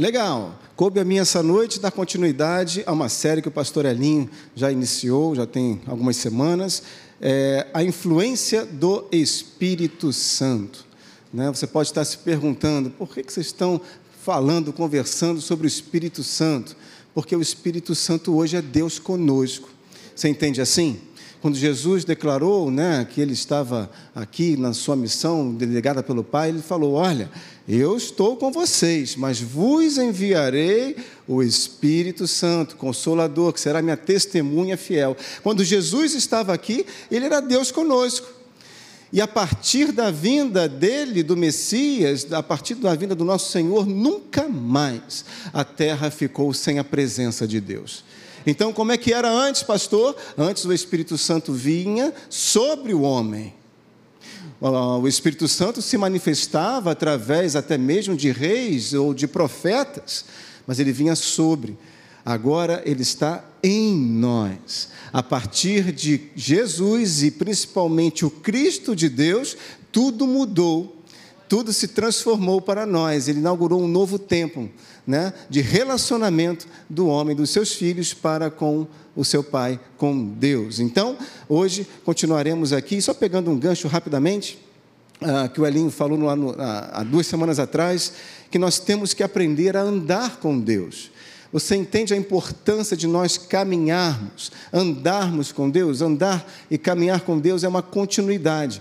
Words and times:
Legal. 0.00 0.58
Coube 0.76 0.98
a 0.98 1.04
mim 1.04 1.18
essa 1.18 1.42
noite 1.42 1.78
dar 1.78 1.90
continuidade 1.90 2.82
a 2.86 2.92
uma 2.92 3.10
série 3.10 3.42
que 3.42 3.48
o 3.48 3.50
pastor 3.50 3.84
Elinho 3.84 4.30
já 4.56 4.72
iniciou, 4.72 5.34
já 5.34 5.44
tem 5.44 5.82
algumas 5.86 6.16
semanas, 6.16 6.82
é, 7.20 7.66
a 7.74 7.84
influência 7.84 8.64
do 8.64 9.06
Espírito 9.12 10.10
Santo. 10.10 10.86
Né? 11.30 11.48
Você 11.48 11.66
pode 11.66 11.90
estar 11.90 12.02
se 12.06 12.16
perguntando, 12.16 12.88
por 12.88 13.12
que, 13.12 13.22
que 13.22 13.30
vocês 13.30 13.48
estão 13.48 13.78
falando, 14.24 14.72
conversando 14.72 15.38
sobre 15.38 15.66
o 15.66 15.68
Espírito 15.68 16.24
Santo? 16.24 16.74
Porque 17.12 17.36
o 17.36 17.42
Espírito 17.42 17.94
Santo 17.94 18.34
hoje 18.34 18.56
é 18.56 18.62
Deus 18.62 18.98
conosco. 18.98 19.68
Você 20.16 20.30
entende 20.30 20.62
assim? 20.62 20.98
Quando 21.40 21.56
Jesus 21.56 22.04
declarou 22.04 22.70
né, 22.70 23.06
que 23.08 23.18
ele 23.18 23.32
estava 23.32 23.90
aqui 24.14 24.58
na 24.58 24.74
sua 24.74 24.94
missão, 24.94 25.54
delegada 25.54 26.02
pelo 26.02 26.22
Pai, 26.22 26.50
ele 26.50 26.60
falou: 26.60 26.92
Olha, 26.92 27.30
eu 27.72 27.96
estou 27.96 28.36
com 28.36 28.50
vocês, 28.50 29.14
mas 29.14 29.40
vos 29.40 29.96
enviarei 29.96 30.96
o 31.28 31.40
Espírito 31.40 32.26
Santo, 32.26 32.74
Consolador, 32.74 33.52
que 33.52 33.60
será 33.60 33.80
minha 33.80 33.96
testemunha 33.96 34.76
fiel. 34.76 35.16
Quando 35.42 35.64
Jesus 35.64 36.14
estava 36.14 36.52
aqui, 36.52 36.84
ele 37.10 37.26
era 37.26 37.40
Deus 37.40 37.70
conosco. 37.70 38.26
E 39.12 39.20
a 39.20 39.28
partir 39.28 39.92
da 39.92 40.10
vinda 40.10 40.68
dele, 40.68 41.22
do 41.22 41.36
Messias, 41.36 42.32
a 42.32 42.42
partir 42.42 42.74
da 42.74 42.94
vinda 42.94 43.14
do 43.14 43.24
nosso 43.24 43.52
Senhor, 43.52 43.86
nunca 43.86 44.48
mais 44.48 45.24
a 45.52 45.62
terra 45.64 46.10
ficou 46.10 46.52
sem 46.52 46.78
a 46.78 46.84
presença 46.84 47.46
de 47.46 47.60
Deus. 47.60 48.04
Então, 48.46 48.72
como 48.72 48.90
é 48.90 48.96
que 48.96 49.12
era 49.12 49.30
antes, 49.30 49.62
pastor? 49.62 50.16
Antes 50.36 50.64
o 50.64 50.72
Espírito 50.72 51.18
Santo 51.18 51.52
vinha 51.52 52.12
sobre 52.28 52.94
o 52.94 53.02
homem. 53.02 53.59
O 54.60 55.08
Espírito 55.08 55.48
Santo 55.48 55.80
se 55.80 55.96
manifestava 55.96 56.90
através 56.90 57.56
até 57.56 57.78
mesmo 57.78 58.14
de 58.14 58.30
reis 58.30 58.92
ou 58.92 59.14
de 59.14 59.26
profetas, 59.26 60.26
mas 60.66 60.78
ele 60.78 60.92
vinha 60.92 61.16
sobre. 61.16 61.78
Agora 62.22 62.82
ele 62.84 63.00
está 63.00 63.42
em 63.62 63.94
nós. 63.94 64.88
A 65.12 65.22
partir 65.22 65.92
de 65.92 66.28
Jesus 66.36 67.22
e 67.22 67.30
principalmente 67.30 68.26
o 68.26 68.30
Cristo 68.30 68.94
de 68.94 69.08
Deus, 69.08 69.56
tudo 69.90 70.26
mudou, 70.26 71.02
tudo 71.48 71.72
se 71.72 71.88
transformou 71.88 72.60
para 72.60 72.84
nós. 72.84 73.28
Ele 73.28 73.38
inaugurou 73.38 73.82
um 73.82 73.88
novo 73.88 74.18
tempo 74.18 74.68
né, 75.06 75.32
de 75.48 75.62
relacionamento 75.62 76.68
do 76.88 77.06
homem, 77.06 77.34
dos 77.34 77.48
seus 77.48 77.72
filhos, 77.72 78.12
para 78.12 78.50
com 78.50 78.86
o 79.20 79.24
seu 79.24 79.44
pai, 79.44 79.78
com 79.98 80.24
Deus. 80.24 80.80
Então, 80.80 81.14
hoje 81.46 81.86
continuaremos 82.06 82.72
aqui, 82.72 83.02
só 83.02 83.12
pegando 83.12 83.50
um 83.50 83.58
gancho 83.58 83.86
rapidamente, 83.86 84.58
ah, 85.20 85.46
que 85.46 85.60
o 85.60 85.66
Elinho 85.66 85.90
falou 85.90 86.16
no, 86.16 86.34
no, 86.34 86.54
há 86.58 87.02
duas 87.02 87.26
semanas 87.26 87.58
atrás, 87.58 88.14
que 88.50 88.58
nós 88.58 88.78
temos 88.78 89.12
que 89.12 89.22
aprender 89.22 89.76
a 89.76 89.82
andar 89.82 90.38
com 90.38 90.58
Deus. 90.58 91.10
Você 91.52 91.76
entende 91.76 92.14
a 92.14 92.16
importância 92.16 92.96
de 92.96 93.06
nós 93.06 93.36
caminharmos, 93.36 94.50
andarmos 94.72 95.52
com 95.52 95.68
Deus? 95.68 96.00
Andar 96.00 96.50
e 96.70 96.78
caminhar 96.78 97.20
com 97.20 97.38
Deus 97.38 97.62
é 97.62 97.68
uma 97.68 97.82
continuidade. 97.82 98.80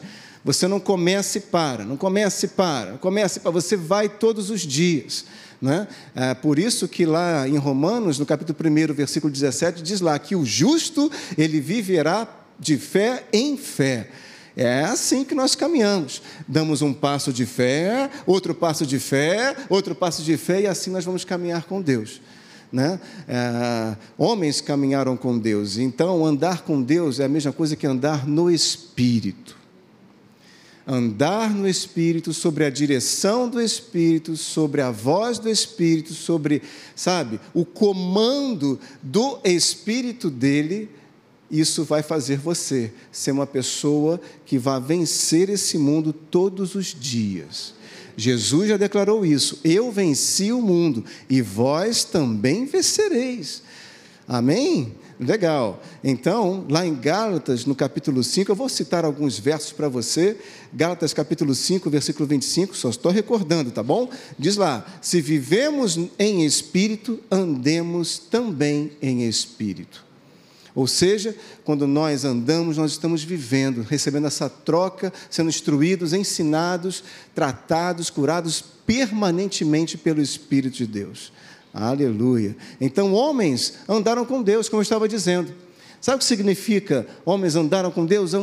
Você 0.50 0.68
não 0.68 0.80
começa 0.80 1.38
e 1.38 1.42
para, 1.42 1.86
não 1.86 1.96
começa 1.96 2.48
e 2.48 2.50
para, 2.50 2.94
começa 2.94 3.38
e 3.38 3.40
para, 3.40 3.52
você 3.52 3.78
vai 3.78 4.10
todos 4.10 4.50
os 4.50 4.62
dias. 4.62 5.26
Né? 5.62 5.88
É 6.16 6.34
por 6.34 6.58
isso 6.58 6.88
que 6.88 7.06
lá 7.06 7.48
em 7.48 7.56
Romanos, 7.58 8.18
no 8.18 8.26
capítulo 8.26 8.58
1, 8.58 8.92
versículo 8.96 9.32
17, 9.32 9.84
diz 9.84 10.02
lá 10.02 10.18
que 10.18 10.36
o 10.36 10.44
justo, 10.44 11.12
ele 11.38 11.62
viverá 11.62 12.28
de 12.60 12.80
fé 12.80 13.26
em 13.32 13.58
fé. 13.58 14.10
É 14.58 14.86
assim 14.86 15.24
que 15.24 15.36
nós 15.36 15.54
caminhamos. 15.54 16.20
Damos 16.48 16.82
um 16.82 16.96
passo 16.96 17.32
de 17.32 17.46
fé, 17.46 18.10
outro 18.26 18.56
passo 18.56 18.88
de 18.88 18.98
fé, 18.98 19.56
outro 19.70 19.94
passo 19.94 20.24
de 20.24 20.36
fé, 20.36 20.62
e 20.62 20.66
assim 20.66 20.90
nós 20.90 21.06
vamos 21.06 21.24
caminhar 21.24 21.66
com 21.66 21.80
Deus. 21.80 22.20
Né? 22.74 23.00
É, 23.28 23.96
homens 24.18 24.62
caminharam 24.62 25.16
com 25.16 25.38
Deus, 25.38 25.78
então 25.78 26.26
andar 26.26 26.64
com 26.64 26.82
Deus 26.82 27.20
é 27.20 27.26
a 27.26 27.30
mesma 27.30 27.54
coisa 27.54 27.76
que 27.76 27.86
andar 27.86 28.28
no 28.28 28.50
Espírito 28.50 29.59
andar 30.88 31.54
no 31.54 31.68
Espírito, 31.68 32.34
sobre 32.34 32.66
a 32.66 32.70
direção 32.70 33.48
do 33.48 33.62
Espírito, 33.62 34.36
sobre 34.36 34.82
a 34.82 34.92
voz 34.92 35.38
do 35.38 35.50
Espírito, 35.50 36.14
sobre, 36.14 36.62
sabe, 36.96 37.40
o 37.54 37.64
comando 37.64 38.80
do 39.02 39.40
Espírito 39.44 40.30
dele, 40.30 40.90
isso 41.52 41.84
vai 41.84 42.04
fazer 42.04 42.38
você 42.38 42.92
ser 43.12 43.32
uma 43.32 43.48
pessoa 43.48 44.22
que 44.46 44.58
vai 44.58 44.80
vencer 44.80 45.50
esse 45.50 45.78
mundo 45.78 46.14
todos 46.14 46.76
os 46.76 46.88
dias. 46.88 47.74
Jesus 48.16 48.70
já 48.70 48.78
declarou 48.78 49.26
isso: 49.26 49.60
Eu 49.64 49.92
venci 49.92 50.52
o 50.52 50.62
mundo 50.62 51.06
e 51.30 51.42
vós 51.42 52.04
também 52.04 52.66
vencereis. 52.66 53.64
Amém? 54.28 54.94
Legal. 55.20 55.84
Então, 56.02 56.66
lá 56.70 56.86
em 56.86 56.96
Gálatas, 56.96 57.66
no 57.66 57.76
capítulo 57.76 58.24
5, 58.24 58.50
eu 58.50 58.56
vou 58.56 58.70
citar 58.70 59.04
alguns 59.04 59.38
versos 59.38 59.74
para 59.74 59.90
você. 59.90 60.38
Gálatas, 60.74 61.14
capítulo 61.14 61.54
5, 61.54 61.90
versículo 61.90 62.26
25, 62.26 62.76
só 62.78 62.90
estou 62.90 63.12
recordando, 63.12 63.70
tá 63.70 63.84
bom? 63.84 64.10
Diz 64.38 64.56
lá: 64.56 64.86
Se 65.02 65.20
vivemos 65.20 66.00
em 66.18 66.46
espírito, 66.46 67.20
andemos 67.30 68.18
também 68.18 68.94
em 69.02 69.28
espírito. 69.28 70.08
Ou 70.74 70.88
seja, 70.88 71.36
quando 71.66 71.86
nós 71.86 72.24
andamos, 72.24 72.78
nós 72.78 72.92
estamos 72.92 73.22
vivendo, 73.22 73.82
recebendo 73.82 74.28
essa 74.28 74.50
troca, 74.50 75.12
sendo 75.30 75.50
instruídos, 75.50 76.14
ensinados, 76.14 77.04
tratados, 77.36 78.10
curados 78.10 78.64
permanentemente 78.86 79.98
pelo 79.98 80.22
Espírito 80.22 80.78
de 80.78 80.88
Deus. 80.88 81.34
Aleluia. 81.74 82.56
Então, 82.82 83.14
homens 83.14 83.76
andaram 83.88 84.26
com 84.26 84.42
Deus, 84.42 84.68
como 84.68 84.80
eu 84.80 84.84
estava 84.84 85.08
dizendo. 85.08 85.54
Sabe 86.02 86.16
o 86.16 86.20
que 86.20 86.26
significa 86.26 87.06
homens 87.26 87.56
andaram 87.56 87.92
com 87.92 88.06
Deus? 88.06 88.34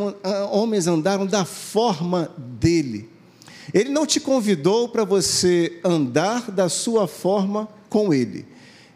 Homens 0.50 0.86
andaram 0.86 1.26
da 1.26 1.44
forma 1.44 2.30
dele. 2.36 3.08
Ele 3.72 3.88
não 3.88 4.06
te 4.06 4.20
convidou 4.20 4.88
para 4.88 5.04
você 5.04 5.80
andar 5.82 6.50
da 6.50 6.68
sua 6.68 7.08
forma 7.08 7.68
com 7.88 8.12
ele. 8.12 8.46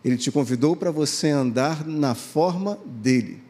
Ele 0.05 0.17
te 0.17 0.31
convidou 0.31 0.77
para 0.77 0.91
você 0.91 1.29
andar 1.29 1.87
na 1.87 2.15
forma 2.15 2.79
dele. 2.85 3.43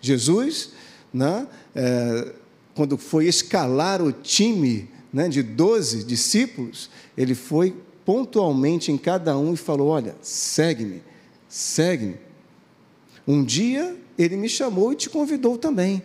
Jesus, 0.00 0.70
né, 1.12 1.46
é, 1.74 2.32
quando 2.74 2.96
foi 2.98 3.26
escalar 3.26 4.02
o 4.02 4.10
time 4.10 4.88
né, 5.12 5.28
de 5.28 5.42
12 5.42 6.04
discípulos, 6.04 6.90
ele 7.16 7.34
foi 7.34 7.74
pontualmente 8.10 8.90
em 8.90 8.98
cada 8.98 9.38
um 9.38 9.54
e 9.54 9.56
falou: 9.56 9.86
Olha, 9.86 10.16
segue-me, 10.20 11.00
segue-me. 11.48 12.16
Um 13.24 13.44
dia 13.44 13.96
ele 14.18 14.36
me 14.36 14.48
chamou 14.48 14.92
e 14.92 14.96
te 14.96 15.08
convidou 15.08 15.56
também, 15.56 16.02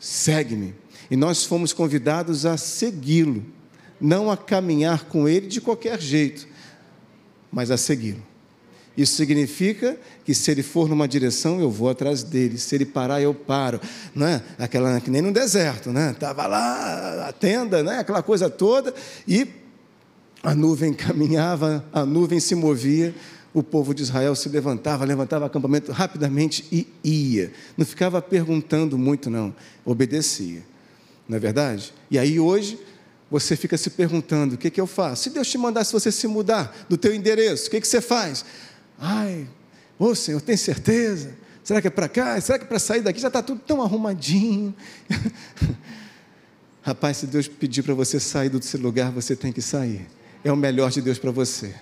segue-me. 0.00 0.74
E 1.10 1.16
nós 1.16 1.44
fomos 1.44 1.74
convidados 1.74 2.46
a 2.46 2.56
segui-lo, 2.56 3.44
não 4.00 4.30
a 4.30 4.38
caminhar 4.38 5.04
com 5.04 5.28
ele 5.28 5.46
de 5.46 5.60
qualquer 5.60 6.00
jeito, 6.00 6.48
mas 7.52 7.70
a 7.70 7.76
segui-lo. 7.76 8.22
Isso 8.96 9.14
significa 9.16 9.98
que 10.24 10.34
se 10.34 10.50
ele 10.50 10.62
for 10.62 10.88
numa 10.88 11.06
direção, 11.06 11.60
eu 11.60 11.70
vou 11.70 11.90
atrás 11.90 12.22
dele. 12.22 12.56
Se 12.56 12.74
ele 12.74 12.86
parar, 12.86 13.20
eu 13.20 13.34
paro. 13.34 13.78
Não 14.14 14.26
é? 14.26 14.42
Aquela 14.58 14.98
que 14.98 15.10
nem 15.10 15.20
no 15.20 15.32
deserto, 15.32 15.90
né? 15.90 16.16
Tava 16.18 16.46
lá 16.46 17.28
a 17.28 17.32
tenda, 17.32 17.82
né? 17.82 17.98
Aquela 17.98 18.22
coisa 18.22 18.48
toda 18.48 18.94
e 19.28 19.63
a 20.44 20.54
nuvem 20.54 20.92
caminhava, 20.92 21.82
a 21.90 22.04
nuvem 22.04 22.38
se 22.38 22.54
movia, 22.54 23.14
o 23.54 23.62
povo 23.62 23.94
de 23.94 24.02
Israel 24.02 24.36
se 24.36 24.48
levantava, 24.50 25.04
levantava 25.04 25.46
acampamento 25.46 25.90
rapidamente 25.90 26.66
e 26.70 26.86
ia. 27.02 27.50
Não 27.78 27.86
ficava 27.86 28.20
perguntando 28.20 28.98
muito, 28.98 29.30
não, 29.30 29.54
obedecia. 29.84 30.62
Não 31.26 31.38
é 31.38 31.40
verdade? 31.40 31.94
E 32.10 32.18
aí 32.18 32.38
hoje 32.38 32.78
você 33.30 33.56
fica 33.56 33.78
se 33.78 33.88
perguntando: 33.88 34.56
o 34.56 34.58
que, 34.58 34.68
que 34.68 34.80
eu 34.80 34.86
faço? 34.86 35.22
Se 35.24 35.30
Deus 35.30 35.48
te 35.48 35.56
mandasse 35.56 35.90
você 35.90 36.12
se 36.12 36.26
mudar 36.26 36.76
do 36.90 36.98
teu 36.98 37.14
endereço, 37.14 37.68
o 37.68 37.70
que, 37.70 37.80
que 37.80 37.88
você 37.88 38.02
faz? 38.02 38.44
Ai, 38.98 39.48
ô 39.98 40.14
Senhor, 40.14 40.42
tem 40.42 40.58
certeza? 40.58 41.32
Será 41.62 41.80
que 41.80 41.86
é 41.86 41.90
para 41.90 42.08
cá? 42.08 42.38
Será 42.42 42.58
que 42.58 42.66
é 42.66 42.68
para 42.68 42.78
sair 42.78 43.00
daqui? 43.00 43.18
Já 43.18 43.28
está 43.28 43.42
tudo 43.42 43.62
tão 43.66 43.80
arrumadinho. 43.80 44.74
Rapaz, 46.82 47.16
se 47.16 47.26
Deus 47.26 47.48
pedir 47.48 47.82
para 47.82 47.94
você 47.94 48.20
sair 48.20 48.50
do 48.50 48.62
seu 48.62 48.78
lugar, 48.78 49.10
você 49.10 49.34
tem 49.34 49.50
que 49.50 49.62
sair 49.62 50.06
é 50.44 50.52
o 50.52 50.56
melhor 50.56 50.90
de 50.90 51.00
Deus 51.00 51.18
para 51.18 51.30
você. 51.30 51.74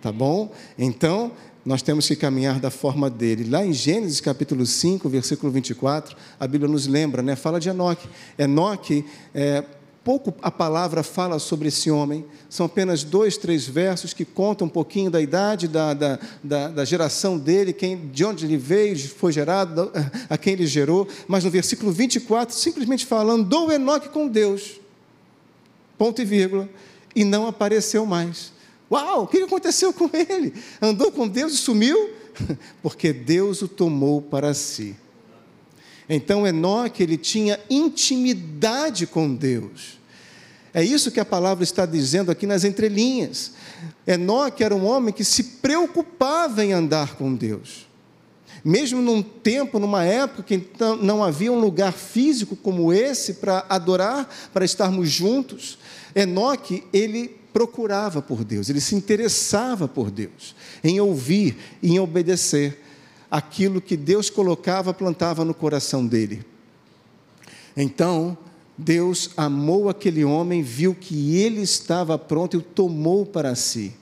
Tá 0.00 0.10
bom? 0.10 0.52
Então, 0.78 1.32
nós 1.64 1.82
temos 1.82 2.06
que 2.08 2.16
caminhar 2.16 2.58
da 2.58 2.70
forma 2.70 3.10
dele. 3.10 3.48
Lá 3.48 3.64
em 3.64 3.72
Gênesis 3.72 4.20
capítulo 4.20 4.64
5, 4.64 5.08
versículo 5.08 5.52
24, 5.52 6.16
a 6.40 6.46
Bíblia 6.46 6.70
nos 6.70 6.86
lembra, 6.86 7.22
né? 7.22 7.36
fala 7.36 7.60
de 7.60 7.68
Enoque. 7.68 8.08
Enoque, 8.38 9.04
é, 9.34 9.64
pouco 10.04 10.32
a 10.40 10.50
palavra 10.50 11.02
fala 11.02 11.40
sobre 11.40 11.68
esse 11.68 11.90
homem, 11.90 12.24
são 12.48 12.66
apenas 12.66 13.02
dois, 13.02 13.36
três 13.36 13.66
versos 13.66 14.14
que 14.14 14.24
contam 14.24 14.68
um 14.68 14.70
pouquinho 14.70 15.10
da 15.10 15.20
idade, 15.20 15.66
da, 15.66 15.92
da, 15.92 16.18
da, 16.42 16.68
da 16.68 16.84
geração 16.84 17.36
dele, 17.36 17.72
quem, 17.72 18.08
de 18.08 18.24
onde 18.24 18.46
ele 18.46 18.56
veio, 18.56 18.96
foi 19.08 19.32
gerado, 19.32 19.90
a 20.30 20.38
quem 20.38 20.52
ele 20.52 20.66
gerou, 20.66 21.08
mas 21.26 21.42
no 21.42 21.50
versículo 21.50 21.90
24, 21.90 22.54
simplesmente 22.54 23.04
falando, 23.04 23.44
do 23.44 23.72
Enoque 23.72 24.08
com 24.08 24.28
Deus. 24.28 24.80
Ponto 25.98 26.22
e 26.22 26.24
vírgula 26.24 26.68
e 27.16 27.24
não 27.24 27.46
apareceu 27.46 28.04
mais. 28.04 28.52
Uau, 28.92 29.22
o 29.22 29.26
que 29.26 29.38
aconteceu 29.38 29.90
com 29.92 30.10
ele? 30.12 30.52
Andou 30.80 31.10
com 31.10 31.26
Deus 31.26 31.54
e 31.54 31.56
sumiu? 31.56 32.10
Porque 32.82 33.12
Deus 33.12 33.62
o 33.62 33.68
tomou 33.68 34.20
para 34.20 34.52
si. 34.52 34.94
Então 36.08 36.46
Enoque 36.46 37.02
ele 37.02 37.16
tinha 37.16 37.58
intimidade 37.70 39.06
com 39.06 39.34
Deus. 39.34 39.98
É 40.72 40.84
isso 40.84 41.10
que 41.10 41.18
a 41.18 41.24
palavra 41.24 41.64
está 41.64 41.86
dizendo 41.86 42.30
aqui 42.30 42.46
nas 42.46 42.62
entrelinhas. 42.62 43.52
Enoque 44.06 44.62
era 44.62 44.76
um 44.76 44.84
homem 44.84 45.12
que 45.12 45.24
se 45.24 45.42
preocupava 45.42 46.62
em 46.62 46.72
andar 46.72 47.16
com 47.16 47.34
Deus. 47.34 47.85
Mesmo 48.68 49.00
num 49.00 49.22
tempo, 49.22 49.78
numa 49.78 50.02
época 50.02 50.42
que 50.42 50.66
não 51.00 51.22
havia 51.22 51.52
um 51.52 51.60
lugar 51.60 51.92
físico 51.92 52.56
como 52.56 52.92
esse 52.92 53.34
para 53.34 53.64
adorar, 53.68 54.28
para 54.52 54.64
estarmos 54.64 55.08
juntos, 55.08 55.78
Enoque, 56.12 56.82
ele 56.92 57.28
procurava 57.52 58.20
por 58.20 58.42
Deus, 58.42 58.68
ele 58.68 58.80
se 58.80 58.96
interessava 58.96 59.86
por 59.86 60.10
Deus, 60.10 60.56
em 60.82 61.00
ouvir, 61.00 61.56
em 61.80 62.00
obedecer 62.00 62.82
aquilo 63.30 63.80
que 63.80 63.96
Deus 63.96 64.28
colocava, 64.28 64.92
plantava 64.92 65.44
no 65.44 65.54
coração 65.54 66.04
dele. 66.04 66.44
Então, 67.76 68.36
Deus 68.76 69.30
amou 69.36 69.88
aquele 69.88 70.24
homem, 70.24 70.60
viu 70.60 70.92
que 70.92 71.36
ele 71.36 71.60
estava 71.60 72.18
pronto 72.18 72.54
e 72.54 72.58
o 72.58 72.62
tomou 72.62 73.24
para 73.24 73.54
si. 73.54 73.94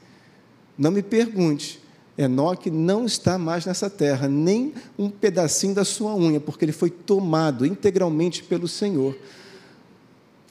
Não 0.78 0.90
me 0.90 1.02
pergunte, 1.02 1.83
Enoque 2.16 2.70
não 2.70 3.05
está 3.05 3.37
mais 3.37 3.66
nessa 3.66 3.90
terra, 3.90 4.28
nem 4.28 4.72
um 4.99 5.11
pedacinho 5.11 5.75
da 5.75 5.84
sua 5.84 6.14
unha, 6.14 6.38
porque 6.38 6.64
ele 6.64 6.72
foi 6.72 6.90
tomado 6.90 7.66
integralmente 7.66 8.43
pelo 8.43 8.69
Senhor, 8.69 9.16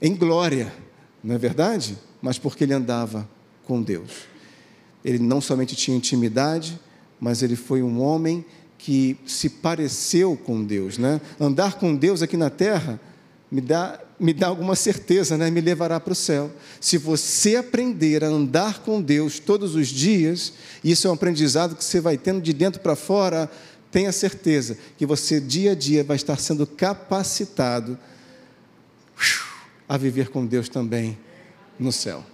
em 0.01 0.13
glória, 0.13 0.73
não 1.23 1.35
é 1.35 1.37
verdade? 1.37 1.97
Mas 2.21 2.37
porque 2.37 2.65
ele 2.65 2.73
andava 2.73 3.27
com 3.65 3.81
Deus. 3.81 4.27
Ele 5.03 5.19
não 5.19 5.39
somente 5.39 5.75
tinha 5.75 5.95
intimidade, 5.95 6.79
mas 7.19 7.41
ele 7.41 7.55
foi 7.55 7.81
um 7.81 8.01
homem 8.01 8.43
que 8.77 9.17
se 9.25 9.49
pareceu 9.49 10.35
com 10.35 10.61
Deus. 10.61 10.97
Né? 10.97 11.21
Andar 11.39 11.75
com 11.75 11.95
Deus 11.95 12.21
aqui 12.21 12.35
na 12.35 12.49
terra 12.49 12.99
me 13.49 13.61
dá, 13.61 14.02
me 14.19 14.33
dá 14.33 14.47
alguma 14.47 14.75
certeza, 14.75 15.37
né? 15.37 15.49
me 15.49 15.61
levará 15.61 15.99
para 15.99 16.13
o 16.13 16.15
céu. 16.15 16.51
Se 16.79 16.97
você 16.97 17.55
aprender 17.55 18.23
a 18.23 18.27
andar 18.27 18.79
com 18.79 19.01
Deus 19.01 19.39
todos 19.39 19.75
os 19.75 19.87
dias, 19.87 20.53
isso 20.83 21.07
é 21.07 21.09
um 21.09 21.13
aprendizado 21.13 21.75
que 21.75 21.83
você 21.83 21.99
vai 21.99 22.17
tendo 22.17 22.41
de 22.41 22.53
dentro 22.53 22.81
para 22.81 22.95
fora, 22.95 23.49
tenha 23.91 24.11
certeza 24.11 24.77
que 24.97 25.05
você 25.05 25.39
dia 25.39 25.71
a 25.73 25.75
dia 25.75 26.03
vai 26.03 26.15
estar 26.15 26.39
sendo 26.39 26.65
capacitado 26.65 27.97
a 29.87 29.97
viver 29.97 30.29
com 30.29 30.45
Deus 30.45 30.69
também 30.69 31.17
no 31.79 31.91
céu. 31.91 32.25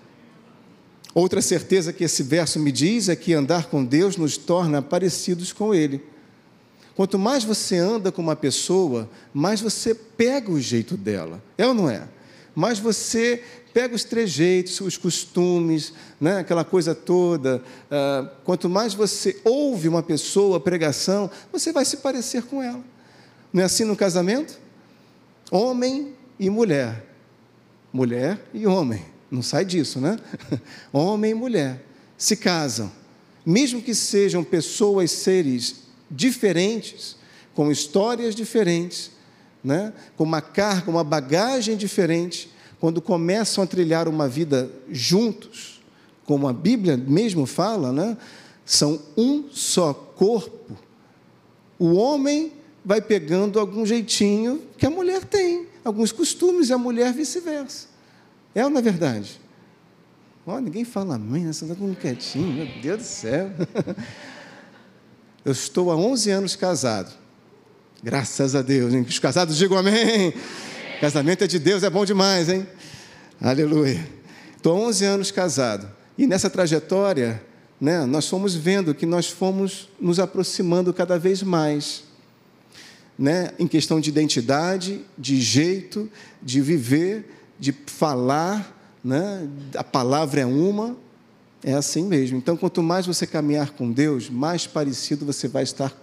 Outra 1.13 1.41
certeza 1.41 1.91
que 1.91 2.03
esse 2.03 2.23
verso 2.23 2.59
me 2.59 2.71
diz 2.71 3.09
é 3.09 3.15
que 3.15 3.33
andar 3.33 3.65
com 3.65 3.83
Deus 3.83 4.15
nos 4.15 4.37
torna 4.37 4.81
parecidos 4.81 5.51
com 5.51 5.73
Ele. 5.73 6.01
Quanto 6.99 7.17
mais 7.17 7.45
você 7.45 7.77
anda 7.77 8.11
com 8.11 8.21
uma 8.21 8.35
pessoa, 8.35 9.09
mais 9.33 9.61
você 9.61 9.95
pega 9.95 10.51
o 10.51 10.59
jeito 10.59 10.97
dela. 10.97 11.41
É 11.57 11.65
ou 11.65 11.73
não 11.73 11.89
é? 11.89 12.05
Mais 12.53 12.77
você 12.77 13.41
pega 13.73 13.95
os 13.95 14.03
trejeitos, 14.03 14.81
os 14.81 14.97
costumes, 14.97 15.93
né? 16.19 16.39
aquela 16.39 16.65
coisa 16.65 16.93
toda. 16.93 17.63
Uh, 17.89 18.29
quanto 18.43 18.67
mais 18.67 18.93
você 18.93 19.39
ouve 19.45 19.87
uma 19.87 20.03
pessoa, 20.03 20.59
pregação, 20.59 21.31
você 21.53 21.71
vai 21.71 21.85
se 21.85 21.95
parecer 21.95 22.43
com 22.43 22.61
ela. 22.61 22.83
Não 23.53 23.61
é 23.61 23.65
assim 23.65 23.85
no 23.85 23.95
casamento? 23.95 24.59
Homem 25.49 26.13
e 26.37 26.49
mulher. 26.49 27.05
Mulher 27.93 28.45
e 28.53 28.67
homem. 28.67 29.05
Não 29.31 29.41
sai 29.41 29.63
disso, 29.63 30.01
né? 30.01 30.19
Homem 30.91 31.31
e 31.31 31.33
mulher 31.33 31.81
se 32.17 32.35
casam. 32.35 32.91
Mesmo 33.45 33.81
que 33.81 33.95
sejam 33.95 34.43
pessoas, 34.43 35.11
seres 35.11 35.87
diferentes, 36.09 37.15
com 37.53 37.71
histórias 37.71 38.35
diferentes, 38.35 39.11
né? 39.63 39.93
com 40.15 40.23
uma 40.23 40.41
carga, 40.41 40.89
uma 40.89 41.03
bagagem 41.03 41.75
diferente, 41.75 42.49
quando 42.79 43.01
começam 43.01 43.63
a 43.63 43.67
trilhar 43.67 44.07
uma 44.07 44.27
vida 44.27 44.71
juntos, 44.89 45.81
como 46.25 46.47
a 46.47 46.53
Bíblia 46.53 46.95
mesmo 46.95 47.45
fala, 47.45 47.91
né? 47.91 48.17
são 48.65 49.01
um 49.17 49.49
só 49.51 49.93
corpo. 49.93 50.77
O 51.77 51.93
homem 51.93 52.53
vai 52.85 53.01
pegando 53.01 53.59
algum 53.59 53.85
jeitinho 53.85 54.61
que 54.77 54.85
a 54.85 54.89
mulher 54.89 55.23
tem, 55.25 55.67
alguns 55.83 56.11
costumes, 56.11 56.69
e 56.69 56.73
a 56.73 56.77
mulher 56.77 57.13
vice-versa. 57.13 57.87
É 58.53 58.63
ou 58.63 58.69
não 58.69 58.79
é 58.79 58.81
verdade? 58.81 59.39
Oh, 60.45 60.59
ninguém 60.59 60.83
fala 60.83 61.15
amém, 61.15 61.51
você 61.51 61.65
está 61.65 61.75
todo 61.75 61.95
quietinho, 61.95 62.53
meu 62.53 62.81
Deus 62.81 62.97
do 62.99 63.05
céu. 63.05 63.51
Eu 65.43 65.53
estou 65.53 65.89
há 65.89 65.95
11 65.95 66.31
anos 66.31 66.55
casado. 66.55 67.13
Graças 68.03 68.55
a 68.55 68.61
Deus, 68.61 68.93
hein? 68.93 69.05
Os 69.07 69.19
casados 69.19 69.57
digam 69.57 69.77
amém. 69.77 70.33
Casamento 70.99 71.45
é 71.45 71.47
de 71.47 71.57
Deus, 71.57 71.81
é 71.81 71.89
bom 71.89 72.03
demais, 72.03 72.49
hein? 72.49 72.67
Aleluia. 73.39 74.05
Estou 74.55 74.75
há 74.75 74.87
11 74.87 75.05
anos 75.05 75.31
casado. 75.31 75.89
E 76.17 76.27
nessa 76.27 76.49
trajetória, 76.49 77.41
né, 77.79 78.05
nós 78.05 78.27
fomos 78.27 78.53
vendo 78.53 78.93
que 78.93 79.05
nós 79.05 79.27
fomos 79.27 79.87
nos 79.99 80.19
aproximando 80.19 80.93
cada 80.93 81.17
vez 81.17 81.41
mais. 81.41 82.03
Né, 83.17 83.51
em 83.57 83.67
questão 83.67 83.99
de 83.99 84.09
identidade, 84.09 85.05
de 85.17 85.41
jeito, 85.41 86.09
de 86.41 86.61
viver, 86.61 87.33
de 87.59 87.73
falar, 87.85 88.97
né, 89.03 89.47
a 89.75 89.83
palavra 89.83 90.41
é 90.41 90.45
uma, 90.45 90.97
é 91.63 91.73
assim 91.73 92.03
mesmo. 92.05 92.37
Então, 92.37 92.55
quanto 92.55 92.81
mais 92.81 93.05
você 93.05 93.27
caminhar 93.27 93.71
com 93.71 93.91
Deus, 93.91 94.29
mais 94.29 94.65
parecido 94.65 95.25
você 95.25 95.47
vai 95.47 95.63
estar 95.63 95.93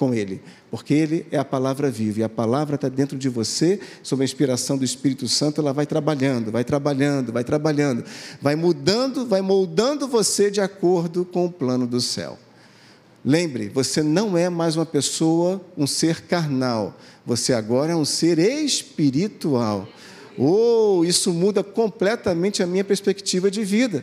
com 0.00 0.14
Ele, 0.14 0.40
porque 0.70 0.94
Ele 0.94 1.26
é 1.30 1.36
a 1.36 1.44
palavra 1.44 1.90
viva 1.90 2.20
e 2.20 2.22
a 2.22 2.28
palavra 2.28 2.76
está 2.76 2.88
dentro 2.88 3.18
de 3.18 3.28
você, 3.28 3.78
sob 4.02 4.22
a 4.22 4.24
inspiração 4.24 4.78
do 4.78 4.84
Espírito 4.84 5.28
Santo, 5.28 5.60
ela 5.60 5.74
vai 5.74 5.84
trabalhando, 5.84 6.50
vai 6.50 6.64
trabalhando, 6.64 7.30
vai 7.30 7.44
trabalhando, 7.44 8.02
vai 8.40 8.56
mudando, 8.56 9.26
vai 9.26 9.42
moldando 9.42 10.08
você 10.08 10.50
de 10.50 10.60
acordo 10.60 11.24
com 11.26 11.44
o 11.44 11.52
plano 11.52 11.86
do 11.86 12.00
céu. 12.00 12.38
Lembre, 13.22 13.68
você 13.68 14.02
não 14.02 14.38
é 14.38 14.48
mais 14.48 14.74
uma 14.74 14.86
pessoa, 14.86 15.60
um 15.76 15.86
ser 15.86 16.22
carnal, 16.22 16.96
você 17.26 17.52
agora 17.52 17.92
é 17.92 17.96
um 17.96 18.06
ser 18.06 18.38
espiritual. 18.38 19.86
Oh, 20.38 21.04
isso 21.04 21.30
muda 21.34 21.62
completamente 21.62 22.62
a 22.62 22.66
minha 22.66 22.82
perspectiva 22.82 23.50
de 23.50 23.62
vida. 23.62 24.02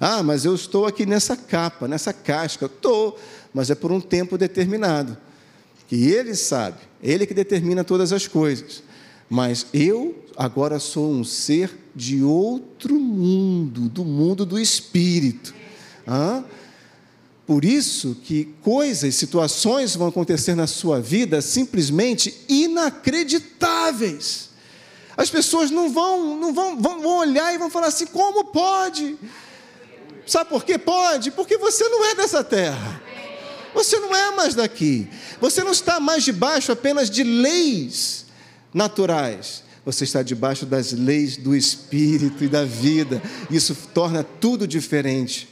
Ah, 0.00 0.22
mas 0.22 0.44
eu 0.44 0.54
estou 0.54 0.86
aqui 0.86 1.06
nessa 1.06 1.36
capa, 1.36 1.88
nessa 1.88 2.12
casca. 2.12 2.66
Estou, 2.66 3.18
mas 3.52 3.70
é 3.70 3.74
por 3.74 3.90
um 3.90 4.00
tempo 4.00 4.36
determinado. 4.36 5.16
Que 5.88 6.08
Ele 6.08 6.34
sabe, 6.34 6.78
Ele 7.02 7.26
que 7.26 7.34
determina 7.34 7.84
todas 7.84 8.12
as 8.12 8.26
coisas. 8.26 8.82
Mas 9.28 9.66
eu 9.72 10.14
agora 10.36 10.78
sou 10.78 11.10
um 11.10 11.24
ser 11.24 11.76
de 11.94 12.22
outro 12.22 12.94
mundo, 12.94 13.88
do 13.88 14.04
mundo 14.04 14.44
do 14.44 14.58
espírito. 14.58 15.54
Ah? 16.06 16.44
Por 17.46 17.64
isso 17.64 18.16
que 18.24 18.52
coisas, 18.62 19.14
situações 19.14 19.94
vão 19.94 20.08
acontecer 20.08 20.56
na 20.56 20.66
sua 20.66 21.00
vida 21.00 21.40
simplesmente 21.40 22.34
inacreditáveis. 22.48 24.50
As 25.16 25.30
pessoas 25.30 25.70
não 25.70 25.90
vão, 25.90 26.38
não 26.38 26.52
vão, 26.52 26.80
vão 26.80 27.18
olhar 27.18 27.54
e 27.54 27.58
vão 27.58 27.70
falar 27.70 27.86
assim: 27.86 28.06
como 28.06 28.46
pode? 28.46 29.16
Sabe 30.26 30.50
por 30.50 30.64
que 30.64 30.76
pode? 30.76 31.30
Porque 31.30 31.56
você 31.56 31.88
não 31.88 32.04
é 32.04 32.14
dessa 32.16 32.42
terra. 32.42 33.00
Você 33.72 33.98
não 34.00 34.14
é 34.14 34.34
mais 34.34 34.54
daqui. 34.54 35.08
Você 35.40 35.62
não 35.62 35.72
está 35.72 36.00
mais 36.00 36.24
debaixo 36.24 36.72
apenas 36.72 37.08
de 37.08 37.22
leis 37.22 38.26
naturais. 38.74 39.62
Você 39.84 40.02
está 40.02 40.22
debaixo 40.22 40.66
das 40.66 40.92
leis 40.92 41.36
do 41.36 41.54
espírito 41.54 42.42
e 42.42 42.48
da 42.48 42.64
vida. 42.64 43.22
Isso 43.50 43.76
torna 43.94 44.24
tudo 44.24 44.66
diferente. 44.66 45.48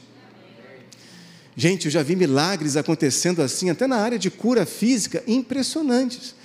Gente, 1.55 1.85
eu 1.85 1.91
já 1.91 2.03
vi 2.03 2.17
milagres 2.17 2.75
acontecendo 2.75 3.41
assim, 3.41 3.69
até 3.69 3.87
na 3.87 3.95
área 3.95 4.19
de 4.19 4.29
cura 4.29 4.65
física, 4.65 5.23
impressionantes. 5.25 6.35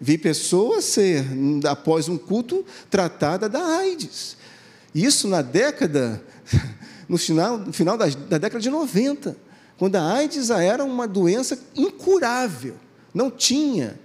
Vi 0.00 0.18
pessoas 0.18 0.84
ser, 0.84 1.24
após 1.68 2.08
um 2.08 2.18
culto, 2.18 2.66
tratada 2.90 3.48
da 3.48 3.64
AIDS. 3.78 4.36
Isso 4.92 5.28
na 5.28 5.42
década 5.42 6.20
no 7.08 7.16
final, 7.16 7.58
no 7.58 7.72
final 7.72 7.96
da, 7.96 8.06
da 8.06 8.38
década 8.38 8.60
de 8.60 8.68
90, 8.68 9.36
quando 9.78 9.96
a 9.96 10.12
AIDS 10.12 10.50
era 10.50 10.84
uma 10.84 11.08
doença 11.08 11.58
incurável, 11.74 12.74
não 13.14 13.30
tinha 13.30 13.98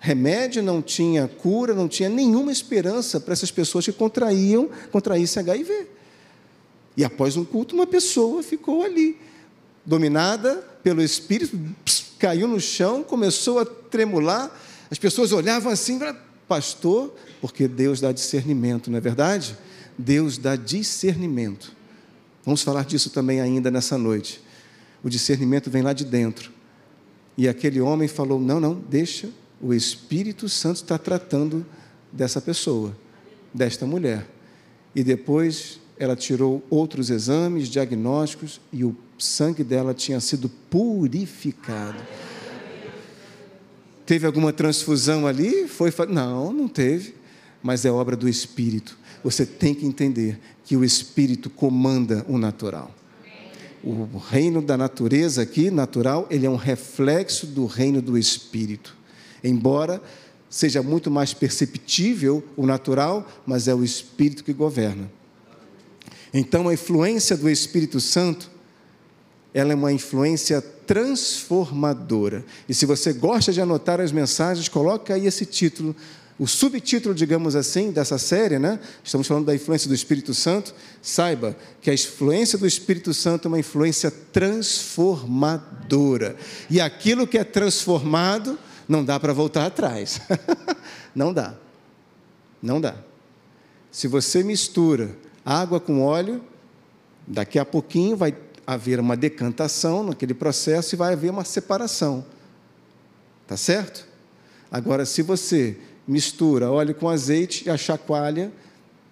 remédio, 0.00 0.62
não 0.62 0.82
tinha 0.82 1.28
cura, 1.28 1.74
não 1.74 1.88
tinha 1.88 2.08
nenhuma 2.08 2.50
esperança 2.50 3.20
para 3.20 3.32
essas 3.32 3.50
pessoas 3.50 3.84
que 3.84 3.92
contraíam, 3.92 4.70
contraíssem 4.90 5.40
HIV. 5.40 5.86
E 6.96 7.04
após 7.04 7.36
um 7.36 7.44
culto, 7.44 7.74
uma 7.74 7.86
pessoa 7.86 8.42
ficou 8.42 8.82
ali, 8.82 9.16
dominada 9.84 10.56
pelo 10.82 11.02
Espírito, 11.02 11.58
caiu 12.18 12.48
no 12.48 12.60
chão, 12.60 13.02
começou 13.04 13.60
a 13.60 13.64
tremular, 13.64 14.50
as 14.90 14.98
pessoas 14.98 15.30
olhavam 15.30 15.70
assim, 15.70 16.00
pastor, 16.48 17.14
porque 17.40 17.68
Deus 17.68 18.00
dá 18.00 18.10
discernimento, 18.10 18.90
não 18.90 18.98
é 18.98 19.00
verdade? 19.00 19.56
Deus 19.96 20.38
dá 20.38 20.56
discernimento 20.56 21.77
Vamos 22.44 22.62
falar 22.62 22.84
disso 22.84 23.10
também 23.10 23.40
ainda 23.40 23.70
nessa 23.70 23.98
noite. 23.98 24.40
O 25.02 25.08
discernimento 25.08 25.70
vem 25.70 25.82
lá 25.82 25.92
de 25.92 26.04
dentro. 26.04 26.50
E 27.36 27.48
aquele 27.48 27.80
homem 27.80 28.08
falou: 28.08 28.40
não, 28.40 28.58
não, 28.58 28.74
deixa, 28.74 29.28
o 29.60 29.72
Espírito 29.72 30.48
Santo 30.48 30.76
está 30.76 30.98
tratando 30.98 31.64
dessa 32.12 32.40
pessoa, 32.40 32.96
desta 33.52 33.86
mulher. 33.86 34.26
E 34.94 35.04
depois 35.04 35.80
ela 35.98 36.16
tirou 36.16 36.64
outros 36.70 37.10
exames, 37.10 37.68
diagnósticos, 37.68 38.60
e 38.72 38.84
o 38.84 38.96
sangue 39.18 39.64
dela 39.64 39.92
tinha 39.92 40.20
sido 40.20 40.48
purificado. 40.48 41.98
Teve 44.06 44.26
alguma 44.26 44.52
transfusão 44.52 45.26
ali? 45.26 45.68
Foi 45.68 45.92
Não, 46.08 46.52
não 46.52 46.68
teve, 46.68 47.14
mas 47.62 47.84
é 47.84 47.90
obra 47.90 48.16
do 48.16 48.28
Espírito. 48.28 48.96
Você 49.22 49.44
tem 49.44 49.74
que 49.74 49.86
entender 49.86 50.38
que 50.64 50.76
o 50.76 50.84
Espírito 50.84 51.50
comanda 51.50 52.24
o 52.28 52.38
natural. 52.38 52.94
O 53.82 54.18
reino 54.18 54.60
da 54.60 54.76
natureza 54.76 55.42
aqui, 55.42 55.70
natural, 55.70 56.26
ele 56.30 56.46
é 56.46 56.50
um 56.50 56.56
reflexo 56.56 57.46
do 57.46 57.66
reino 57.66 58.02
do 58.02 58.18
Espírito. 58.18 58.96
Embora 59.42 60.02
seja 60.50 60.82
muito 60.82 61.10
mais 61.10 61.32
perceptível 61.32 62.42
o 62.56 62.66
natural, 62.66 63.26
mas 63.46 63.68
é 63.68 63.74
o 63.74 63.84
Espírito 63.84 64.42
que 64.42 64.52
governa. 64.52 65.10
Então, 66.34 66.68
a 66.68 66.74
influência 66.74 67.36
do 67.36 67.48
Espírito 67.48 68.00
Santo 68.00 68.50
ela 69.52 69.72
é 69.72 69.74
uma 69.74 69.92
influência 69.92 70.60
transformadora. 70.60 72.44
E 72.68 72.74
se 72.74 72.86
você 72.86 73.12
gosta 73.12 73.52
de 73.52 73.60
anotar 73.60 74.00
as 74.00 74.12
mensagens, 74.12 74.68
coloca 74.68 75.14
aí 75.14 75.26
esse 75.26 75.44
título, 75.46 75.96
o 76.38 76.46
subtítulo, 76.46 77.14
digamos 77.14 77.56
assim, 77.56 77.90
dessa 77.90 78.16
série, 78.16 78.60
né? 78.60 78.78
Estamos 79.02 79.26
falando 79.26 79.46
da 79.46 79.54
influência 79.54 79.88
do 79.88 79.94
Espírito 79.94 80.32
Santo. 80.32 80.72
Saiba 81.02 81.56
que 81.82 81.90
a 81.90 81.94
influência 81.94 82.56
do 82.56 82.66
Espírito 82.66 83.12
Santo 83.12 83.46
é 83.46 83.48
uma 83.48 83.58
influência 83.58 84.08
transformadora. 84.10 86.36
E 86.70 86.80
aquilo 86.80 87.26
que 87.26 87.38
é 87.38 87.42
transformado 87.42 88.56
não 88.88 89.04
dá 89.04 89.18
para 89.18 89.32
voltar 89.32 89.66
atrás. 89.66 90.20
não 91.12 91.32
dá. 91.32 91.56
Não 92.62 92.80
dá. 92.80 92.94
Se 93.90 94.06
você 94.06 94.44
mistura 94.44 95.16
água 95.44 95.80
com 95.80 96.02
óleo, 96.02 96.40
daqui 97.26 97.58
a 97.58 97.64
pouquinho 97.64 98.16
vai 98.16 98.32
haver 98.64 99.00
uma 99.00 99.16
decantação 99.16 100.04
naquele 100.04 100.34
processo 100.34 100.94
e 100.94 100.96
vai 100.96 101.14
haver 101.14 101.32
uma 101.32 101.44
separação. 101.44 102.24
Tá 103.44 103.56
certo? 103.56 104.06
Agora, 104.70 105.06
se 105.06 105.22
você 105.22 105.78
mistura 106.08 106.70
óleo 106.70 106.94
com 106.94 107.08
azeite 107.08 107.66
e 107.66 107.70
a 107.70 107.76
chacoalha, 107.76 108.50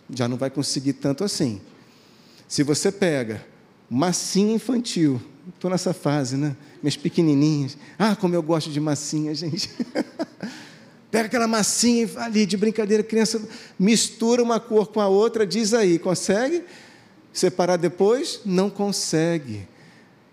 já 0.09 0.27
não 0.27 0.39
vai 0.39 0.49
conseguir 0.49 0.95
tanto 0.95 1.23
assim. 1.23 1.61
Se 2.49 2.63
você 2.63 2.91
pega 2.91 3.45
massinha 3.91 4.55
infantil, 4.55 5.21
estou 5.55 5.71
nessa 5.71 5.93
fase, 5.93 6.37
né? 6.37 6.57
Minhas 6.83 6.97
pequenininhas. 6.97 7.77
Ah, 7.99 8.17
como 8.17 8.35
eu 8.35 8.43
gosto 8.43 8.71
de 8.71 8.81
massinha, 8.81 9.35
gente. 9.35 9.71
Pega 11.11 11.27
aquela 11.27 11.47
massinha 11.47 12.09
ali 12.17 12.45
de 12.45 12.57
brincadeira, 12.57 13.03
criança 13.03 13.41
mistura 13.79 14.43
uma 14.43 14.59
cor 14.59 14.89
com 14.89 15.01
a 15.01 15.09
outra, 15.09 15.47
diz 15.47 15.73
aí, 15.73 15.99
consegue? 15.99 16.65
Separar 17.33 17.77
depois? 17.77 18.41
Não 18.45 18.69
consegue. 18.69 19.69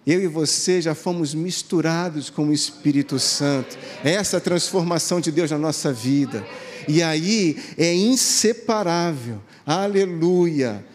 Eu 0.06 0.22
e 0.22 0.28
você 0.28 0.82
já 0.82 0.94
fomos 0.94 1.34
misturados 1.34 2.30
com 2.30 2.48
o 2.48 2.54
Espírito 2.54 3.18
Santo. 3.20 3.78
Essa 4.04 4.40
transformação 4.40 5.22
de 5.22 5.32
Deus 5.32 5.50
na 5.50 5.58
nossa 5.58 5.94
vida. 5.94 6.46
E 6.88 7.02
aí 7.02 7.58
é 7.78 7.94
inseparável. 7.94 9.42
Aleluia. 9.66 10.86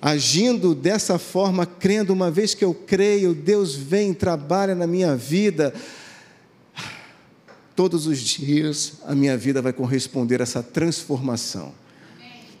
Agindo 0.00 0.74
dessa 0.74 1.16
forma, 1.16 1.64
crendo, 1.64 2.12
uma 2.12 2.28
vez 2.28 2.54
que 2.54 2.64
eu 2.64 2.74
creio, 2.74 3.32
Deus 3.32 3.76
vem 3.76 4.12
trabalha 4.12 4.74
na 4.74 4.88
minha 4.88 5.14
vida. 5.14 5.72
Todos 7.76 8.08
os 8.08 8.18
dias 8.18 8.94
a 9.06 9.14
minha 9.14 9.36
vida 9.36 9.62
vai 9.62 9.72
corresponder 9.72 10.40
a 10.40 10.42
essa 10.42 10.60
transformação. 10.60 11.72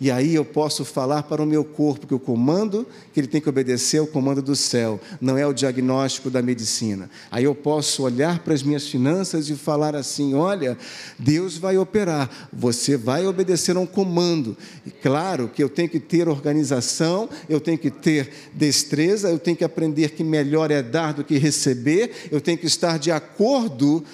E 0.00 0.10
aí 0.10 0.34
eu 0.34 0.44
posso 0.44 0.84
falar 0.84 1.22
para 1.22 1.42
o 1.42 1.46
meu 1.46 1.64
corpo 1.64 2.06
que 2.06 2.14
o 2.14 2.18
comando 2.18 2.86
que 3.12 3.20
ele 3.20 3.26
tem 3.26 3.40
que 3.40 3.48
obedecer 3.48 3.98
é 3.98 4.00
o 4.00 4.06
comando 4.06 4.42
do 4.42 4.56
céu, 4.56 5.00
não 5.20 5.36
é 5.36 5.46
o 5.46 5.52
diagnóstico 5.52 6.30
da 6.30 6.42
medicina. 6.42 7.10
Aí 7.30 7.44
eu 7.44 7.54
posso 7.54 8.02
olhar 8.02 8.40
para 8.40 8.54
as 8.54 8.62
minhas 8.62 8.88
finanças 8.88 9.48
e 9.48 9.54
falar 9.54 9.94
assim: 9.94 10.34
olha, 10.34 10.76
Deus 11.18 11.56
vai 11.56 11.76
operar, 11.78 12.48
você 12.52 12.96
vai 12.96 13.26
obedecer 13.26 13.76
a 13.76 13.80
um 13.80 13.86
comando. 13.86 14.56
E 14.86 14.90
claro 14.90 15.48
que 15.48 15.62
eu 15.62 15.68
tenho 15.68 15.88
que 15.88 16.00
ter 16.00 16.28
organização, 16.28 17.28
eu 17.48 17.60
tenho 17.60 17.78
que 17.78 17.90
ter 17.90 18.30
destreza, 18.54 19.28
eu 19.28 19.38
tenho 19.38 19.56
que 19.56 19.64
aprender 19.64 20.10
que 20.10 20.24
melhor 20.24 20.70
é 20.70 20.82
dar 20.82 21.12
do 21.12 21.24
que 21.24 21.38
receber, 21.38 22.28
eu 22.30 22.40
tenho 22.40 22.58
que 22.58 22.66
estar 22.66 22.98
de 22.98 23.10
acordo 23.10 24.04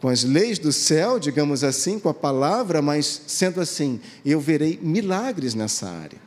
com 0.00 0.08
as 0.08 0.24
leis 0.24 0.58
do 0.58 0.72
céu, 0.72 1.18
digamos 1.18 1.62
assim, 1.62 1.98
com 1.98 2.08
a 2.08 2.14
palavra, 2.14 2.80
mas 2.80 3.22
sendo 3.26 3.60
assim, 3.60 4.00
eu 4.24 4.40
verei 4.40 4.78
milagres 4.82 5.54
nessa 5.54 5.88
área. 5.88 6.18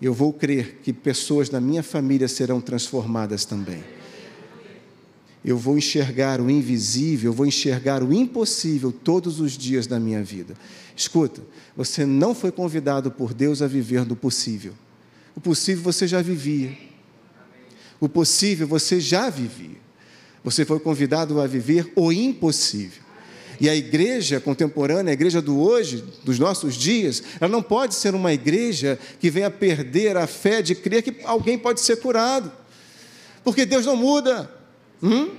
Eu 0.00 0.14
vou 0.14 0.32
crer 0.32 0.80
que 0.82 0.92
pessoas 0.92 1.48
da 1.48 1.60
minha 1.60 1.82
família 1.82 2.28
serão 2.28 2.60
transformadas 2.60 3.44
também. 3.44 3.82
Eu 5.44 5.56
vou 5.56 5.76
enxergar 5.78 6.40
o 6.40 6.50
invisível, 6.50 7.30
eu 7.30 7.34
vou 7.34 7.46
enxergar 7.46 8.02
o 8.02 8.12
impossível 8.12 8.92
todos 8.92 9.40
os 9.40 9.52
dias 9.52 9.86
da 9.86 9.98
minha 9.98 10.22
vida. 10.22 10.54
Escuta, 10.94 11.42
você 11.76 12.06
não 12.06 12.34
foi 12.34 12.52
convidado 12.52 13.10
por 13.10 13.34
Deus 13.34 13.62
a 13.62 13.66
viver 13.66 14.04
do 14.04 14.14
possível. 14.14 14.72
O 15.34 15.40
possível 15.40 15.82
você 15.82 16.06
já 16.06 16.22
vivia. 16.22 16.76
O 18.00 18.08
possível 18.08 18.66
você 18.66 19.00
já 19.00 19.28
vivia. 19.30 19.75
Você 20.46 20.64
foi 20.64 20.78
convidado 20.78 21.40
a 21.40 21.46
viver 21.48 21.92
o 21.96 22.12
impossível. 22.12 23.02
E 23.60 23.68
a 23.68 23.74
igreja 23.74 24.38
contemporânea, 24.38 25.10
a 25.10 25.12
igreja 25.12 25.42
do 25.42 25.58
hoje, 25.58 26.04
dos 26.22 26.38
nossos 26.38 26.76
dias, 26.76 27.20
ela 27.40 27.50
não 27.50 27.60
pode 27.60 27.96
ser 27.96 28.14
uma 28.14 28.32
igreja 28.32 28.96
que 29.18 29.28
venha 29.28 29.50
perder 29.50 30.16
a 30.16 30.24
fé 30.28 30.62
de 30.62 30.76
crer 30.76 31.02
que 31.02 31.16
alguém 31.24 31.58
pode 31.58 31.80
ser 31.80 31.96
curado. 31.96 32.52
Porque 33.42 33.66
Deus 33.66 33.86
não 33.86 33.96
muda. 33.96 34.48
Hum? 35.02 35.30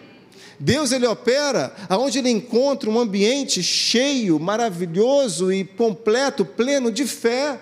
Deus 0.59 0.91
ele 0.91 1.07
opera 1.07 1.73
aonde 1.87 2.19
ele 2.19 2.29
encontra 2.29 2.89
um 2.89 2.99
ambiente 2.99 3.63
cheio, 3.63 4.37
maravilhoso 4.37 5.53
e 5.53 5.63
completo, 5.63 6.43
pleno 6.43 6.91
de 6.91 7.07
fé. 7.07 7.57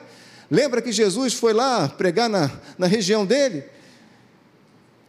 Lembra 0.50 0.82
que 0.82 0.92
Jesus 0.92 1.36
foi 1.36 1.54
lá 1.54 1.88
pregar 1.90 2.28
na, 2.28 2.50
na 2.75 2.88
região 2.88 3.24
dele? 3.24 3.66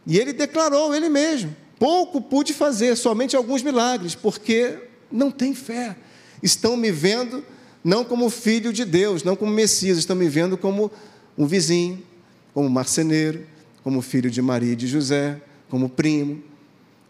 E 0.05 0.19
ele 0.19 0.33
declarou 0.33 0.93
ele 0.93 1.09
mesmo: 1.09 1.55
Pouco 1.79 2.19
pude 2.21 2.53
fazer, 2.53 2.95
somente 2.95 3.35
alguns 3.35 3.61
milagres, 3.61 4.15
porque 4.15 4.77
não 5.11 5.29
tem 5.29 5.53
fé. 5.53 5.95
Estão 6.41 6.75
me 6.75 6.91
vendo 6.91 7.43
não 7.83 8.03
como 8.03 8.29
filho 8.29 8.73
de 8.73 8.83
Deus, 8.83 9.23
não 9.23 9.35
como 9.35 9.51
Messias, 9.51 9.97
estão 9.97 10.15
me 10.15 10.27
vendo 10.27 10.57
como 10.57 10.91
um 11.37 11.45
vizinho, 11.45 12.03
como 12.53 12.69
marceneiro, 12.69 13.45
como 13.83 14.01
filho 14.01 14.29
de 14.29 14.41
Maria 14.41 14.73
e 14.73 14.75
de 14.75 14.87
José, 14.87 15.39
como 15.69 15.87
primo. 15.87 16.43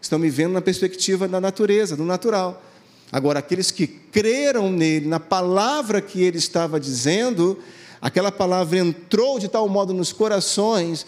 Estão 0.00 0.18
me 0.18 0.30
vendo 0.30 0.52
na 0.52 0.60
perspectiva 0.60 1.26
da 1.26 1.40
natureza, 1.40 1.96
do 1.96 2.04
natural. 2.04 2.62
Agora, 3.10 3.38
aqueles 3.38 3.70
que 3.70 3.86
creram 3.86 4.70
nele, 4.70 5.06
na 5.06 5.18
palavra 5.18 6.00
que 6.00 6.22
ele 6.22 6.36
estava 6.36 6.78
dizendo, 6.78 7.58
aquela 8.00 8.30
palavra 8.30 8.78
entrou 8.78 9.38
de 9.38 9.48
tal 9.48 9.68
modo 9.68 9.94
nos 9.94 10.12
corações 10.12 11.06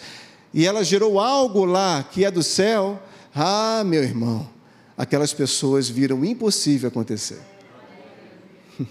e 0.53 0.67
ela 0.67 0.83
gerou 0.83 1.21
algo 1.21 1.65
lá 1.65 2.03
que 2.11 2.25
é 2.25 2.31
do 2.31 2.43
céu 2.43 3.01
ah, 3.35 3.83
meu 3.85 4.03
irmão, 4.03 4.49
aquelas 4.97 5.33
pessoas 5.33 5.89
viram 5.89 6.25
impossível 6.25 6.89
acontecer. 6.89 7.41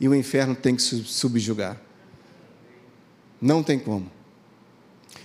e 0.00 0.08
o 0.08 0.14
inferno 0.14 0.54
tem 0.54 0.76
que 0.76 0.82
subjugar. 0.82 1.80
Não 3.40 3.62
tem 3.62 3.78
como. 3.78 4.10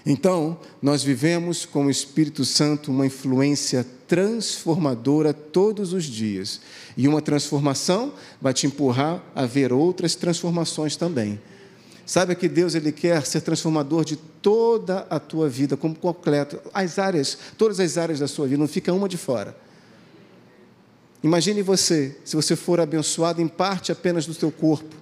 Então, 0.05 0.59
nós 0.81 1.03
vivemos 1.03 1.65
com 1.65 1.87
o 1.87 1.89
Espírito 1.89 2.45
Santo 2.45 2.91
uma 2.91 3.07
influência 3.07 3.85
transformadora 4.07 5.33
todos 5.33 5.93
os 5.93 6.05
dias. 6.05 6.61
E 6.95 7.07
uma 7.07 7.21
transformação 7.21 8.13
vai 8.39 8.53
te 8.53 8.67
empurrar 8.67 9.23
a 9.33 9.45
ver 9.45 9.73
outras 9.73 10.13
transformações 10.15 10.95
também. 10.95 11.39
Saiba 12.05 12.35
que 12.35 12.47
Deus 12.47 12.75
ele 12.75 12.91
quer 12.91 13.25
ser 13.25 13.41
transformador 13.41 14.05
de 14.05 14.15
toda 14.15 15.07
a 15.09 15.19
tua 15.19 15.49
vida, 15.49 15.75
como 15.75 15.95
completo, 15.95 16.59
as 16.73 16.99
áreas, 16.99 17.37
todas 17.57 17.79
as 17.79 17.97
áreas 17.97 18.19
da 18.19 18.27
sua 18.27 18.47
vida, 18.47 18.59
não 18.59 18.67
fica 18.67 18.93
uma 18.93 19.09
de 19.09 19.17
fora. 19.17 19.57
Imagine 21.23 21.63
você, 21.63 22.15
se 22.23 22.35
você 22.35 22.55
for 22.55 22.79
abençoado 22.79 23.41
em 23.41 23.47
parte 23.47 23.91
apenas 23.91 24.27
do 24.27 24.35
teu 24.35 24.51
corpo 24.51 24.95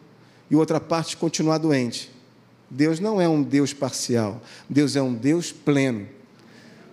e 0.49 0.55
outra 0.55 0.79
parte 0.79 1.17
continuar 1.17 1.57
doente. 1.57 2.09
Deus 2.69 2.99
não 2.99 3.19
é 3.19 3.27
um 3.27 3.43
Deus 3.43 3.73
parcial, 3.73 4.41
Deus 4.69 4.95
é 4.95 5.01
um 5.01 5.13
Deus 5.13 5.51
pleno. 5.51 6.07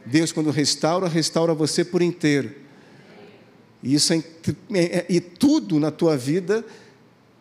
Deus, 0.05 0.33
quando 0.33 0.51
restaura, 0.51 1.07
restaura 1.07 1.55
você 1.55 1.85
por 1.85 2.03
inteiro. 2.03 2.53
E, 3.83 3.95
isso 3.95 4.13
é, 4.13 4.19
é, 4.75 5.07
e 5.09 5.21
tudo 5.21 5.79
na 5.79 5.91
tua 5.91 6.17
vida 6.17 6.65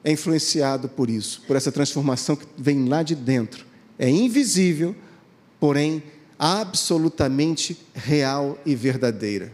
é 0.03 0.11
influenciado 0.11 0.87
por 0.87 1.09
isso, 1.09 1.41
por 1.47 1.55
essa 1.55 1.71
transformação 1.71 2.35
que 2.35 2.45
vem 2.57 2.87
lá 2.87 3.03
de 3.03 3.15
dentro. 3.15 3.65
É 3.97 4.09
invisível, 4.09 4.95
porém 5.59 6.01
absolutamente 6.37 7.77
real 7.93 8.57
e 8.65 8.75
verdadeira. 8.75 9.51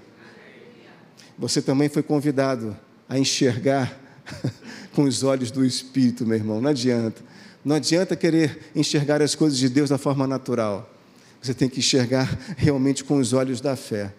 Você 1.38 1.62
também 1.62 1.90
foi 1.90 2.04
convidado 2.04 2.78
a 3.10 3.18
enxergar 3.18 4.00
com 4.94 5.04
os 5.04 5.24
olhos 5.24 5.50
do 5.50 5.66
Espírito, 5.66 6.26
meu 6.26 6.38
irmão. 6.38 6.62
Não 6.62 6.70
adianta. 6.70 7.22
Não 7.64 7.76
adianta 7.76 8.16
querer 8.16 8.70
enxergar 8.76 9.22
as 9.22 9.34
coisas 9.34 9.58
de 9.58 9.68
Deus 9.68 9.90
da 9.90 9.98
forma 9.98 10.28
natural. 10.28 10.94
Você 11.42 11.54
tem 11.54 11.68
que 11.68 11.80
enxergar 11.80 12.38
realmente 12.56 13.04
com 13.04 13.18
os 13.18 13.34
olhos 13.34 13.60
da 13.60 13.76
fé. 13.76 14.14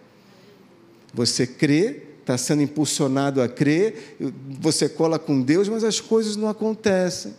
Você 1.13 1.47
crê, 1.47 2.03
está 2.27 2.37
sendo 2.37 2.61
impulsionado 2.61 3.41
a 3.41 3.47
crer, 3.47 4.17
você 4.59 4.89
cola 4.89 5.17
com 5.17 5.41
Deus, 5.41 5.69
mas 5.69 5.85
as 5.85 6.01
coisas 6.01 6.35
não 6.35 6.49
acontecem. 6.49 7.33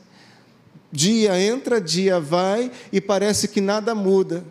Dia 0.91 1.39
entra, 1.39 1.79
dia 1.79 2.19
vai 2.19 2.73
e 2.91 2.99
parece 2.99 3.49
que 3.49 3.61
nada 3.61 3.95
muda. 3.95 4.43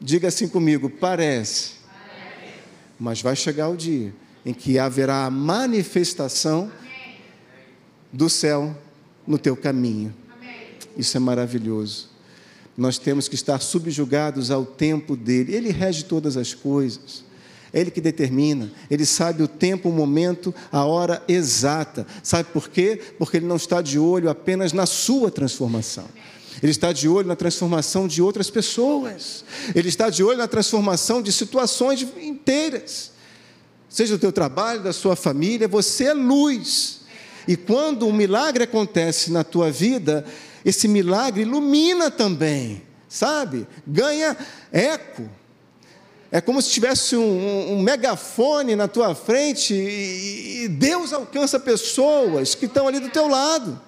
Diga 0.00 0.26
assim 0.26 0.48
comigo: 0.48 0.90
parece. 0.90 1.74
parece. 1.88 2.54
Mas 2.98 3.22
vai 3.22 3.36
chegar 3.36 3.68
o 3.68 3.76
dia 3.76 4.12
em 4.44 4.52
que 4.52 4.76
haverá 4.76 5.26
a 5.26 5.30
manifestação 5.30 6.72
do 8.12 8.28
céu 8.28 8.76
no 9.24 9.38
teu 9.38 9.56
caminho. 9.56 10.12
Isso 10.96 11.16
é 11.16 11.20
maravilhoso. 11.20 12.08
Nós 12.76 12.98
temos 12.98 13.28
que 13.28 13.36
estar 13.36 13.60
subjugados 13.60 14.50
ao 14.50 14.66
tempo 14.66 15.16
dele. 15.16 15.54
Ele 15.54 15.70
rege 15.70 16.04
todas 16.04 16.36
as 16.36 16.54
coisas. 16.54 17.27
Ele 17.72 17.90
que 17.90 18.00
determina, 18.00 18.70
Ele 18.90 19.04
sabe 19.04 19.42
o 19.42 19.48
tempo, 19.48 19.88
o 19.88 19.92
momento, 19.92 20.54
a 20.72 20.84
hora 20.84 21.22
exata. 21.28 22.06
Sabe 22.22 22.48
por 22.52 22.68
quê? 22.68 23.00
Porque 23.18 23.36
Ele 23.36 23.46
não 23.46 23.56
está 23.56 23.82
de 23.82 23.98
olho 23.98 24.30
apenas 24.30 24.72
na 24.72 24.86
sua 24.86 25.30
transformação. 25.30 26.06
Ele 26.62 26.72
está 26.72 26.92
de 26.92 27.08
olho 27.08 27.28
na 27.28 27.36
transformação 27.36 28.08
de 28.08 28.20
outras 28.20 28.50
pessoas. 28.50 29.44
Ele 29.74 29.88
está 29.88 30.10
de 30.10 30.24
olho 30.24 30.38
na 30.38 30.48
transformação 30.48 31.22
de 31.22 31.32
situações 31.32 32.02
inteiras. 32.20 33.12
Seja 33.88 34.16
do 34.16 34.20
teu 34.20 34.32
trabalho, 34.32 34.82
da 34.82 34.92
sua 34.92 35.14
família, 35.14 35.68
você 35.68 36.04
é 36.04 36.12
luz. 36.12 37.00
E 37.46 37.56
quando 37.56 38.06
um 38.06 38.12
milagre 38.12 38.64
acontece 38.64 39.30
na 39.30 39.42
tua 39.42 39.70
vida, 39.70 40.24
esse 40.64 40.86
milagre 40.86 41.42
ilumina 41.42 42.10
também, 42.10 42.82
sabe? 43.08 43.66
Ganha 43.86 44.36
eco. 44.70 45.28
É 46.30 46.40
como 46.40 46.60
se 46.60 46.70
tivesse 46.70 47.16
um, 47.16 47.72
um, 47.72 47.82
megafone 47.82 48.76
na 48.76 48.86
tua 48.86 49.14
frente 49.14 49.72
e, 49.72 50.64
e 50.64 50.68
Deus 50.68 51.12
alcança 51.12 51.58
pessoas 51.58 52.54
que 52.54 52.66
estão 52.66 52.86
ali 52.86 53.00
do 53.00 53.08
teu 53.08 53.26
lado. 53.28 53.80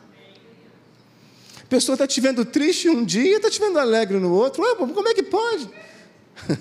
A 1.63 1.67
pessoa 1.67 1.95
está 1.95 2.07
te 2.07 2.21
vendo 2.21 2.45
triste 2.45 2.89
um 2.89 3.05
dia, 3.05 3.37
está 3.37 3.51
te 3.51 3.61
vendo 3.61 3.79
alegre 3.79 4.19
no 4.19 4.33
outro. 4.33 4.63
Ué, 4.63 4.75
como 4.75 5.09
é 5.09 5.15
que 5.15 5.23
pode? 5.23 5.69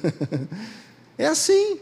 é 1.18 1.28
assim. 1.28 1.80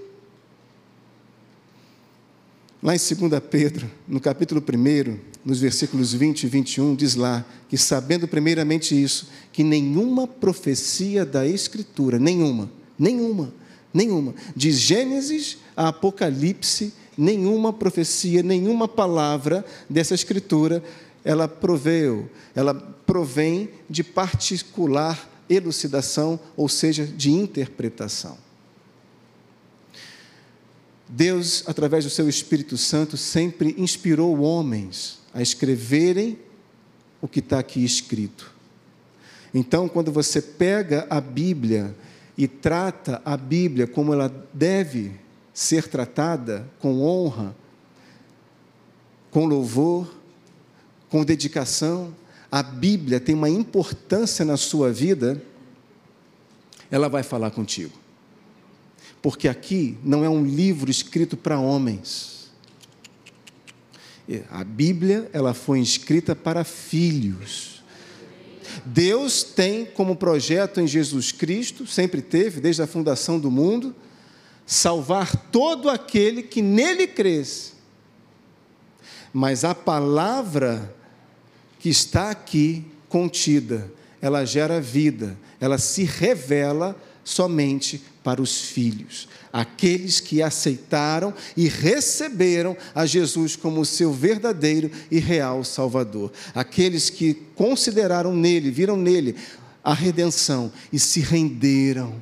Lá 2.82 2.96
em 2.96 3.00
2 3.00 3.42
Pedro, 3.50 3.89
no 4.08 4.22
capítulo 4.22 4.62
1, 4.62 5.18
nos 5.44 5.60
versículos 5.60 6.13
20 6.13 6.44
e 6.44 6.48
21, 6.48 6.96
diz 6.96 7.16
lá 7.16 7.44
que, 7.68 7.77
sabendo 7.77 8.27
primeiramente 8.27 9.01
isso, 9.01 9.30
que 9.51 9.63
nenhuma 9.63 10.27
profecia 10.27 11.25
da 11.25 11.46
Escritura, 11.48 12.20
nenhuma, 12.20 12.70
nenhuma, 12.98 13.51
nenhuma, 13.98 14.36
de 14.56 14.72
Gênesis 14.72 15.58
a 15.75 15.88
Apocalipse, 15.88 16.94
nenhuma 17.18 17.74
profecia, 17.74 18.44
nenhuma 18.44 18.88
palavra 18.88 19.66
dessa 19.89 20.13
Escritura, 20.13 20.84
ela 21.25 21.48
proveu, 21.48 22.30
ela 22.56 22.74
provém 22.74 23.70
de 23.89 24.04
particular 24.04 25.30
elucidação, 25.50 26.39
ou 26.56 26.70
seja, 26.70 27.06
de 27.06 27.32
interpretação. 27.32 28.38
Deus, 31.10 31.63
através 31.66 32.04
do 32.04 32.10
seu 32.10 32.29
Espírito 32.29 32.77
Santo, 32.77 33.18
sempre 33.18 33.74
inspirou 33.77 34.42
homens 34.42 35.20
a 35.33 35.42
escreverem 35.42 36.38
o 37.22 37.27
que 37.27 37.40
está 37.40 37.60
aqui 37.60 37.83
escrito. 37.83 38.53
Então, 39.53 39.88
quando 39.88 40.12
você 40.12 40.42
pega 40.42 41.07
a 41.10 41.20
Bíblia 41.20 41.96
e 42.37 42.47
trata 42.47 43.21
a 43.25 43.35
Bíblia 43.35 43.87
como 43.87 44.13
ela 44.13 44.29
deve 44.53 45.13
ser 45.53 45.87
tratada, 45.87 46.69
com 46.79 47.01
honra, 47.01 47.55
com 49.31 49.45
louvor, 49.45 50.13
com 51.09 51.23
dedicação, 51.23 52.13
a 52.51 52.61
Bíblia 52.61 53.19
tem 53.19 53.33
uma 53.33 53.50
importância 53.50 54.45
na 54.45 54.55
sua 54.55 54.91
vida, 54.91 55.41
ela 56.91 57.09
vai 57.09 57.23
falar 57.23 57.51
contigo 57.51 58.07
porque 59.21 59.47
aqui 59.47 59.97
não 60.03 60.23
é 60.23 60.29
um 60.29 60.45
livro 60.45 60.89
escrito 60.89 61.35
para 61.35 61.59
homens. 61.59 62.50
A 64.50 64.63
Bíblia, 64.63 65.29
ela 65.33 65.53
foi 65.53 65.79
escrita 65.79 66.35
para 66.35 66.63
filhos. 66.63 67.76
Deus 68.86 69.44
tem 69.44 69.86
como 69.86 70.16
projeto 70.16 70.80
em 70.80 70.88
Jesus 70.88 71.32
Cristo, 71.32 71.86
sempre 71.86 72.22
teve, 72.22 72.60
desde 72.62 72.82
a 72.82 72.88
fundação 72.88 73.40
do 73.40 73.51
mundo, 73.51 73.96
salvar 74.66 75.36
todo 75.51 75.90
aquele 75.90 76.44
que 76.44 76.62
nele 76.62 77.08
cresce. 77.08 77.74
Mas 79.34 79.64
a 79.64 79.75
palavra 79.75 80.94
que 81.80 81.90
está 81.90 82.32
aqui 82.32 82.86
contida, 83.08 83.92
ela 84.22 84.46
gera 84.46 84.82
vida, 84.82 85.38
ela 85.60 85.77
se 85.77 86.03
revela 86.03 86.96
somente 87.24 88.01
para 88.27 88.42
os 88.42 88.59
filhos, 88.59 89.25
aqueles 89.53 90.20
que 90.20 90.42
aceitaram 90.42 91.33
e 91.55 91.70
receberam 91.70 92.75
a 92.94 93.05
Jesus 93.05 93.55
como 93.55 93.85
seu 93.85 94.11
verdadeiro 94.11 94.92
e 95.09 95.18
real 95.18 95.63
Salvador, 95.63 96.33
aqueles 96.53 97.09
que 97.09 97.33
consideraram 97.55 98.35
nele, 98.35 98.70
viram 98.70 98.98
nele 98.98 99.33
a 99.81 99.94
redenção 99.94 100.70
e 100.92 101.00
se 101.00 101.22
renderam. 101.22 102.16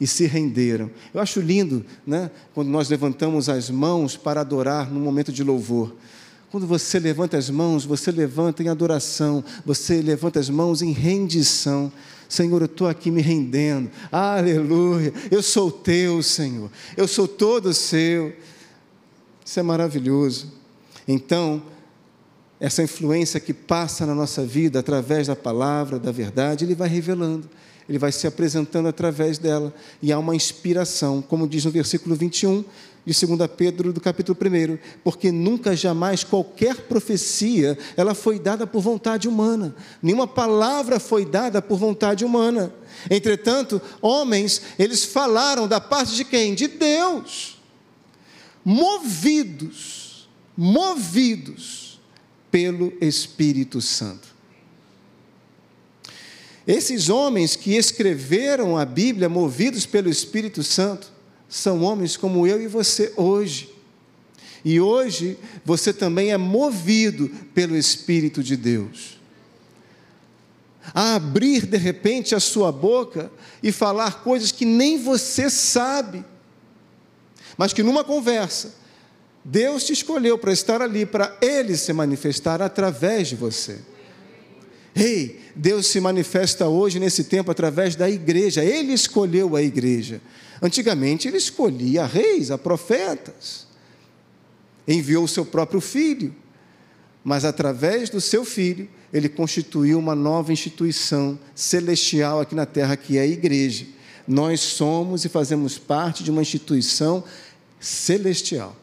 E 0.00 0.06
se 0.08 0.26
renderam. 0.26 0.90
Eu 1.14 1.20
acho 1.20 1.38
lindo, 1.38 1.86
né, 2.04 2.28
quando 2.52 2.68
nós 2.68 2.88
levantamos 2.88 3.48
as 3.48 3.70
mãos 3.70 4.16
para 4.16 4.40
adorar 4.40 4.90
no 4.90 4.98
momento 4.98 5.32
de 5.32 5.44
louvor. 5.44 5.94
Quando 6.56 6.66
você 6.66 6.98
levanta 6.98 7.36
as 7.36 7.50
mãos, 7.50 7.84
você 7.84 8.10
levanta 8.10 8.62
em 8.62 8.68
adoração, 8.70 9.44
você 9.62 10.00
levanta 10.00 10.40
as 10.40 10.48
mãos 10.48 10.80
em 10.80 10.90
rendição. 10.90 11.92
Senhor, 12.30 12.62
eu 12.62 12.64
estou 12.64 12.88
aqui 12.88 13.10
me 13.10 13.20
rendendo. 13.20 13.90
Aleluia. 14.10 15.12
Eu 15.30 15.42
sou 15.42 15.70
teu, 15.70 16.22
Senhor. 16.22 16.70
Eu 16.96 17.06
sou 17.06 17.28
todo 17.28 17.74
seu. 17.74 18.34
Isso 19.44 19.60
é 19.60 19.62
maravilhoso. 19.62 20.50
Então, 21.06 21.62
essa 22.58 22.82
influência 22.82 23.38
que 23.38 23.52
passa 23.52 24.06
na 24.06 24.14
nossa 24.14 24.42
vida 24.42 24.78
através 24.78 25.26
da 25.26 25.36
palavra, 25.36 25.98
da 25.98 26.10
verdade, 26.10 26.64
ele 26.64 26.74
vai 26.74 26.88
revelando. 26.88 27.50
Ele 27.86 27.98
vai 27.98 28.10
se 28.10 28.26
apresentando 28.26 28.88
através 28.88 29.36
dela. 29.36 29.74
E 30.00 30.10
há 30.10 30.18
uma 30.18 30.34
inspiração, 30.34 31.20
como 31.20 31.46
diz 31.46 31.66
no 31.66 31.70
versículo 31.70 32.16
21 32.16 32.64
de 33.06 33.26
2 33.26 33.48
Pedro, 33.56 33.92
do 33.92 34.00
capítulo 34.00 34.36
1, 34.36 34.78
porque 35.04 35.30
nunca 35.30 35.76
jamais 35.76 36.24
qualquer 36.24 36.88
profecia 36.88 37.78
ela 37.96 38.14
foi 38.14 38.40
dada 38.40 38.66
por 38.66 38.80
vontade 38.80 39.28
humana, 39.28 39.76
nenhuma 40.02 40.26
palavra 40.26 40.98
foi 40.98 41.24
dada 41.24 41.62
por 41.62 41.78
vontade 41.78 42.24
humana. 42.24 42.74
Entretanto, 43.08 43.80
homens, 44.02 44.60
eles 44.76 45.04
falaram 45.04 45.68
da 45.68 45.80
parte 45.80 46.16
de 46.16 46.24
quem? 46.24 46.52
De 46.52 46.66
Deus. 46.66 47.58
Movidos, 48.64 50.28
movidos 50.56 52.00
pelo 52.50 52.92
Espírito 53.00 53.80
Santo. 53.80 54.34
Esses 56.66 57.08
homens 57.08 57.54
que 57.54 57.76
escreveram 57.76 58.76
a 58.76 58.84
Bíblia 58.84 59.28
movidos 59.28 59.86
pelo 59.86 60.10
Espírito 60.10 60.64
Santo, 60.64 61.14
são 61.48 61.82
homens 61.82 62.16
como 62.16 62.46
eu 62.46 62.60
e 62.60 62.66
você 62.66 63.12
hoje. 63.16 63.74
E 64.64 64.80
hoje 64.80 65.38
você 65.64 65.92
também 65.92 66.32
é 66.32 66.36
movido 66.36 67.28
pelo 67.54 67.76
Espírito 67.76 68.42
de 68.42 68.56
Deus. 68.56 69.20
A 70.92 71.14
abrir 71.14 71.66
de 71.66 71.76
repente 71.76 72.34
a 72.34 72.40
sua 72.40 72.72
boca 72.72 73.30
e 73.62 73.70
falar 73.70 74.22
coisas 74.22 74.50
que 74.50 74.64
nem 74.64 74.98
você 74.98 75.48
sabe, 75.48 76.24
mas 77.56 77.72
que 77.72 77.82
numa 77.82 78.04
conversa, 78.04 78.74
Deus 79.44 79.84
te 79.84 79.92
escolheu 79.92 80.36
para 80.36 80.52
estar 80.52 80.82
ali, 80.82 81.06
para 81.06 81.36
Ele 81.40 81.76
se 81.76 81.92
manifestar 81.92 82.60
através 82.60 83.28
de 83.28 83.36
você. 83.36 83.78
Ei, 84.94 85.40
Deus 85.54 85.86
se 85.86 86.00
manifesta 86.00 86.66
hoje 86.66 86.98
nesse 86.98 87.22
tempo 87.24 87.50
através 87.50 87.94
da 87.94 88.10
igreja, 88.10 88.64
Ele 88.64 88.92
escolheu 88.92 89.54
a 89.54 89.62
igreja. 89.62 90.20
Antigamente 90.62 91.28
ele 91.28 91.36
escolhia 91.36 92.06
reis, 92.06 92.50
a 92.50 92.58
profetas, 92.58 93.66
enviou 94.86 95.24
o 95.24 95.28
seu 95.28 95.44
próprio 95.44 95.80
filho. 95.80 96.34
mas 97.26 97.44
através 97.44 98.08
do 98.08 98.20
seu 98.20 98.44
filho, 98.44 98.88
ele 99.12 99.28
constituiu 99.28 99.98
uma 99.98 100.14
nova 100.14 100.52
instituição 100.52 101.36
celestial 101.56 102.40
aqui 102.40 102.54
na 102.54 102.64
terra, 102.64 102.96
que 102.96 103.18
é 103.18 103.22
a 103.22 103.26
igreja. 103.26 103.84
Nós 104.28 104.60
somos 104.60 105.24
e 105.24 105.28
fazemos 105.28 105.76
parte 105.76 106.22
de 106.22 106.30
uma 106.30 106.40
instituição 106.40 107.24
celestial. 107.80 108.76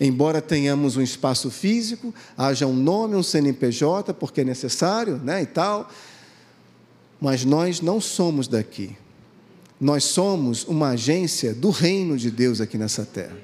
Embora 0.00 0.42
tenhamos 0.42 0.96
um 0.96 1.02
espaço 1.02 1.52
físico, 1.52 2.12
haja 2.36 2.66
um 2.66 2.74
nome, 2.74 3.14
um 3.14 3.22
CNPJ, 3.22 4.12
porque 4.14 4.40
é 4.40 4.44
necessário, 4.44 5.18
né, 5.18 5.40
e 5.42 5.46
tal, 5.46 5.88
mas 7.20 7.44
nós 7.44 7.80
não 7.80 8.00
somos 8.00 8.48
daqui. 8.48 8.96
Nós 9.80 10.04
somos 10.04 10.64
uma 10.64 10.90
agência 10.90 11.54
do 11.54 11.70
reino 11.70 12.18
de 12.18 12.30
Deus 12.30 12.60
aqui 12.60 12.76
nessa 12.76 13.06
terra. 13.06 13.36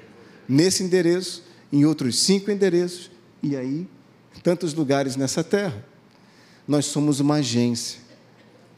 Nesse 0.47 0.83
endereço, 0.83 1.43
em 1.73 1.83
outros 1.83 2.19
cinco 2.19 2.51
endereços, 2.51 3.09
e 3.41 3.55
aí, 3.55 3.87
tantos 4.43 4.73
lugares 4.73 5.15
nessa 5.15 5.43
terra. 5.43 5.83
Nós 6.67 6.85
somos 6.85 7.19
uma 7.19 7.35
agência. 7.35 7.99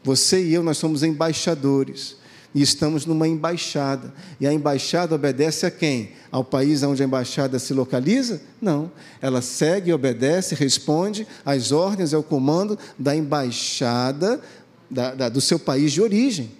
Você 0.03 0.43
e 0.43 0.53
eu, 0.53 0.63
nós 0.63 0.77
somos 0.77 1.03
embaixadores. 1.03 2.17
E 2.55 2.61
estamos 2.61 3.05
numa 3.05 3.27
embaixada. 3.27 4.13
E 4.39 4.47
a 4.47 4.53
embaixada 4.53 5.13
obedece 5.13 5.65
a 5.65 5.71
quem? 5.71 6.13
Ao 6.31 6.43
país 6.43 6.81
onde 6.81 7.03
a 7.03 7.05
embaixada 7.05 7.59
se 7.59 7.73
localiza? 7.73 8.41
Não. 8.61 8.91
Ela 9.21 9.41
segue, 9.41 9.93
obedece, 9.93 10.55
responde 10.55 11.27
às 11.45 11.71
ordens, 11.71 12.13
ao 12.13 12.23
comando 12.23 12.77
da 12.97 13.15
embaixada 13.15 14.41
da, 14.89 15.13
da, 15.13 15.29
do 15.29 15.41
seu 15.41 15.59
país 15.59 15.91
de 15.91 16.01
origem. 16.01 16.58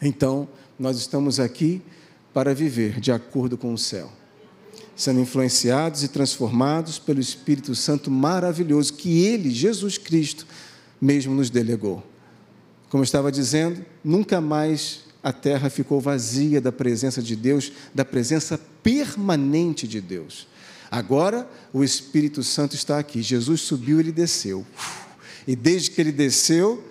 Então, 0.00 0.48
nós 0.78 0.98
estamos 0.98 1.40
aqui 1.40 1.80
para 2.32 2.54
viver 2.54 3.00
de 3.00 3.10
acordo 3.10 3.56
com 3.56 3.72
o 3.72 3.78
céu, 3.78 4.12
sendo 4.94 5.20
influenciados 5.20 6.02
e 6.02 6.08
transformados 6.08 6.98
pelo 6.98 7.20
Espírito 7.20 7.74
Santo 7.74 8.10
maravilhoso 8.10 8.92
que 8.92 9.24
Ele, 9.24 9.50
Jesus 9.50 9.96
Cristo, 9.96 10.46
mesmo 11.00 11.34
nos 11.34 11.50
delegou. 11.50 12.04
Como 12.90 13.02
eu 13.02 13.04
estava 13.04 13.32
dizendo, 13.32 13.84
nunca 14.04 14.40
mais 14.40 15.00
a 15.22 15.32
terra 15.32 15.68
ficou 15.68 16.00
vazia 16.00 16.60
da 16.60 16.70
presença 16.70 17.20
de 17.20 17.34
Deus, 17.34 17.72
da 17.94 18.04
presença 18.04 18.60
permanente 18.82 19.88
de 19.88 20.00
Deus. 20.00 20.46
Agora 20.90 21.50
o 21.72 21.82
Espírito 21.82 22.42
Santo 22.42 22.76
está 22.76 22.98
aqui. 22.98 23.22
Jesus 23.22 23.62
subiu, 23.62 23.98
ele 23.98 24.12
desceu. 24.12 24.64
E 25.46 25.56
desde 25.56 25.90
que 25.90 26.00
ele 26.00 26.12
desceu, 26.12 26.84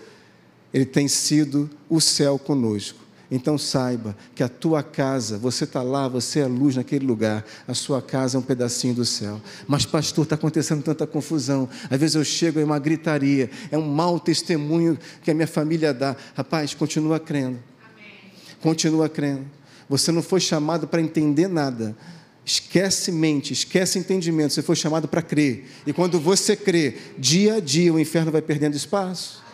ele 0.76 0.84
tem 0.86 1.08
sido 1.08 1.70
o 1.90 2.02
céu 2.02 2.38
conosco. 2.38 3.00
Então 3.32 3.58
saiba 3.58 4.14
que 4.36 4.44
a 4.44 4.50
tua 4.50 4.84
casa, 4.84 5.38
você 5.38 5.64
está 5.64 5.82
lá, 5.82 6.06
você 6.10 6.42
é 6.42 6.46
luz 6.48 6.76
naquele 6.76 7.06
lugar, 7.06 7.46
a 7.66 7.74
sua 7.74 8.02
casa 8.02 8.38
é 8.38 8.40
um 8.40 8.44
pedacinho 8.44 8.94
do 8.94 9.06
céu. 9.06 9.40
Mas, 9.70 9.86
pastor, 9.86 10.26
está 10.26 10.36
acontecendo 10.36 10.84
tanta 10.84 11.08
confusão. 11.08 11.70
Às 11.90 11.98
vezes 11.98 12.16
eu 12.18 12.26
chego, 12.26 12.60
é 12.60 12.64
uma 12.66 12.78
gritaria, 12.78 13.50
é 13.72 13.78
um 13.78 13.88
mau 13.88 14.20
testemunho 14.20 15.00
que 15.24 15.32
a 15.32 15.34
minha 15.34 15.48
família 15.48 15.94
dá. 15.94 16.14
Rapaz, 16.36 16.74
continua 16.74 17.22
crendo. 17.22 17.58
Amém. 17.82 18.34
Continua 18.62 19.08
crendo. 19.08 19.46
Você 19.88 20.12
não 20.12 20.22
foi 20.22 20.42
chamado 20.42 20.90
para 20.90 21.02
entender 21.02 21.48
nada. 21.48 21.96
Esquece 22.44 23.14
mente, 23.14 23.54
esquece 23.54 23.98
entendimento. 23.98 24.52
Você 24.52 24.62
foi 24.62 24.76
chamado 24.76 25.08
para 25.08 25.22
crer. 25.22 25.68
E 25.88 25.94
quando 25.94 26.20
você 26.20 26.54
crê, 26.54 26.96
dia 27.18 27.56
a 27.56 27.60
dia 27.62 27.94
o 27.94 28.00
inferno 28.00 28.30
vai 28.30 28.42
perdendo 28.42 28.76
espaço. 28.76 29.45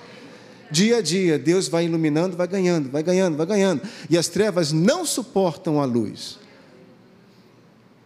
Dia 0.71 0.97
a 0.97 1.01
dia, 1.01 1.37
Deus 1.37 1.67
vai 1.67 1.85
iluminando, 1.85 2.37
vai 2.37 2.47
ganhando, 2.47 2.89
vai 2.89 3.03
ganhando, 3.03 3.35
vai 3.35 3.45
ganhando. 3.45 3.81
E 4.09 4.17
as 4.17 4.29
trevas 4.29 4.71
não 4.71 5.05
suportam 5.05 5.81
a 5.81 5.85
luz. 5.85 6.39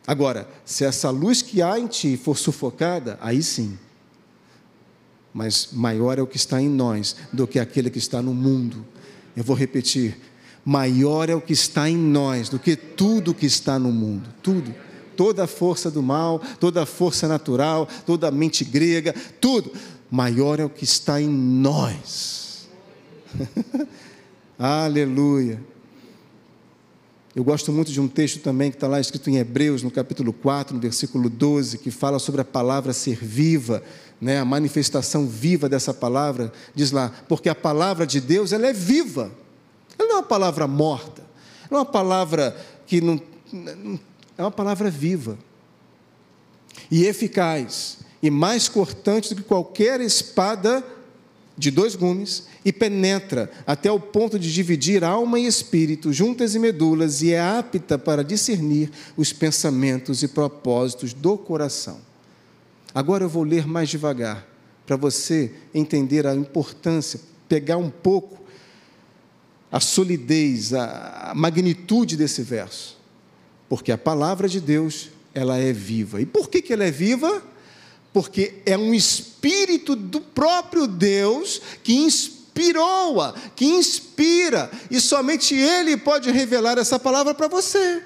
Agora, 0.07 0.47
se 0.65 0.83
essa 0.83 1.11
luz 1.11 1.43
que 1.43 1.61
há 1.61 1.79
em 1.79 1.85
ti 1.85 2.17
for 2.17 2.35
sufocada, 2.35 3.19
aí 3.21 3.43
sim. 3.43 3.77
Mas 5.31 5.69
maior 5.71 6.17
é 6.17 6.21
o 6.23 6.27
que 6.27 6.37
está 6.37 6.59
em 6.59 6.69
nós 6.69 7.15
do 7.31 7.45
que 7.45 7.59
aquele 7.59 7.89
que 7.89 7.99
está 7.99 8.21
no 8.21 8.33
mundo. 8.33 8.83
Eu 9.37 9.43
vou 9.43 9.55
repetir: 9.55 10.17
maior 10.63 11.29
é 11.29 11.35
o 11.35 11.41
que 11.41 11.53
está 11.53 11.87
em 11.87 11.97
nós 11.97 12.49
do 12.49 12.57
que 12.57 12.75
tudo 12.75 13.33
que 13.33 13.45
está 13.45 13.77
no 13.77 13.91
mundo. 13.91 14.33
Tudo. 14.41 14.73
Toda 15.15 15.45
a 15.45 15.47
força 15.47 15.89
do 15.89 16.03
mal, 16.03 16.41
toda 16.59 16.83
a 16.83 16.85
força 16.85 17.27
natural, 17.27 17.87
toda 18.05 18.27
a 18.27 18.31
mente 18.31 18.65
grega, 18.65 19.13
tudo. 19.39 19.71
Maior 20.09 20.59
é 20.59 20.65
o 20.65 20.69
que 20.69 20.83
está 20.83 21.21
em 21.21 21.29
nós 21.29 22.44
Aleluia. 24.57 25.61
Eu 27.35 27.43
gosto 27.43 27.71
muito 27.71 27.91
de 27.91 27.99
um 27.99 28.07
texto 28.07 28.39
também 28.39 28.71
que 28.71 28.77
está 28.77 28.87
lá 28.87 28.99
escrito 28.99 29.29
em 29.29 29.37
Hebreus, 29.37 29.83
no 29.83 29.91
capítulo 29.91 30.31
4, 30.31 30.73
no 30.73 30.81
versículo 30.81 31.29
12, 31.29 31.79
que 31.79 31.91
fala 31.91 32.17
sobre 32.17 32.41
a 32.41 32.45
palavra 32.45 32.93
ser 32.93 33.17
viva, 33.17 33.83
né? 34.21 34.39
a 34.39 34.45
manifestação 34.45 35.27
viva 35.27 35.67
dessa 35.67 35.93
palavra. 35.93 36.53
Diz 36.73 36.91
lá, 36.91 37.11
porque 37.27 37.49
a 37.49 37.55
palavra 37.55 38.07
de 38.07 38.21
Deus 38.21 38.53
ela 38.53 38.67
é 38.67 38.73
viva, 38.73 39.31
ela 39.99 40.07
não 40.07 40.15
é 40.15 40.19
uma 40.19 40.27
palavra 40.27 40.65
morta, 40.65 41.23
não 41.69 41.79
é 41.79 41.81
uma 41.81 41.85
palavra 41.85 42.55
que 42.87 43.01
não. 43.01 43.21
É 44.37 44.41
uma 44.41 44.51
palavra 44.51 44.89
viva 44.89 45.37
e 46.89 47.05
eficaz, 47.05 47.99
e 48.21 48.29
mais 48.29 48.67
cortante 48.67 49.33
do 49.33 49.41
que 49.41 49.47
qualquer 49.47 50.01
espada 50.01 50.83
de 51.57 51.71
dois 51.71 51.95
gumes 51.95 52.47
e 52.63 52.73
penetra 52.73 53.49
até 53.65 53.91
o 53.91 53.99
ponto 53.99 54.37
de 54.37 54.53
dividir 54.53 55.03
alma 55.03 55.39
e 55.39 55.45
espírito, 55.45 56.11
juntas 56.11 56.55
e 56.55 56.59
medulas, 56.59 57.21
e 57.21 57.31
é 57.31 57.39
apta 57.39 57.97
para 57.97 58.23
discernir 58.23 58.91
os 59.15 59.31
pensamentos 59.31 60.21
e 60.23 60.27
propósitos 60.27 61.13
do 61.13 61.37
coração. 61.37 61.99
Agora 62.93 63.23
eu 63.23 63.29
vou 63.29 63.43
ler 63.43 63.67
mais 63.67 63.89
devagar, 63.89 64.47
para 64.85 64.95
você 64.95 65.51
entender 65.73 66.27
a 66.27 66.35
importância, 66.35 67.19
pegar 67.47 67.77
um 67.77 67.89
pouco 67.89 68.43
a 69.71 69.79
solidez, 69.79 70.73
a 70.73 71.33
magnitude 71.35 72.15
desse 72.15 72.41
verso. 72.41 72.97
Porque 73.67 73.91
a 73.91 73.97
palavra 73.97 74.47
de 74.47 74.61
Deus, 74.61 75.09
ela 75.33 75.57
é 75.57 75.73
viva. 75.73 76.21
E 76.21 76.25
por 76.25 76.49
que, 76.49 76.61
que 76.61 76.71
ela 76.71 76.85
é 76.85 76.91
viva? 76.91 77.43
Porque 78.15 78.53
é 78.65 78.77
um 78.77 78.93
espírito 78.93 79.93
do 79.93 80.21
próprio 80.21 80.87
Deus 80.87 81.61
que 81.83 81.93
inspirou-a, 81.93 83.33
que 83.53 83.65
inspira, 83.65 84.71
e 84.89 85.01
somente 85.01 85.53
Ele 85.53 85.97
pode 85.97 86.31
revelar 86.31 86.77
essa 86.77 86.97
palavra 86.97 87.33
para 87.33 87.49
você. 87.49 88.01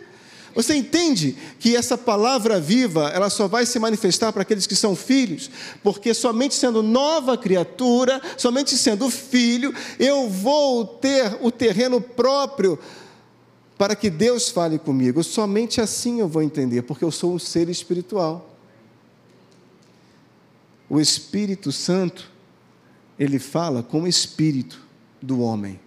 Você 0.56 0.74
entende 0.74 1.38
que 1.60 1.76
essa 1.76 1.96
palavra 1.96 2.60
viva, 2.60 3.12
ela 3.14 3.30
só 3.30 3.48
vai 3.48 3.68
se 3.68 3.78
manifestar 3.78 4.34
para 4.34 4.42
aqueles 4.42 4.66
que 4.66 4.76
são 4.76 4.96
filhos, 4.96 5.52
porque 5.84 6.12
somente 6.12 6.56
sendo 6.56 6.82
nova 6.82 7.38
criatura, 7.38 8.20
somente 8.36 8.76
sendo 8.76 9.12
filho, 9.12 9.72
eu 10.00 10.28
vou 10.28 10.88
ter 10.88 11.38
o 11.40 11.52
terreno 11.52 12.02
próprio 12.02 12.80
para 13.78 13.96
que 13.96 14.10
Deus 14.10 14.50
fale 14.50 14.80
comigo. 14.80 15.24
Somente 15.24 15.80
assim 15.80 16.20
eu 16.20 16.28
vou 16.28 16.42
entender, 16.42 16.82
porque 16.82 17.06
eu 17.06 17.12
sou 17.12 17.36
um 17.36 17.38
ser 17.38 17.70
espiritual 17.70 18.49
o 20.90 21.00
Espírito 21.00 21.72
Santo, 21.72 22.32
ele 23.18 23.38
fala 23.38 23.84
com 23.84 24.04
o 24.04 24.08
espírito 24.08 24.82
do 25.22 25.42
homem. 25.42 25.80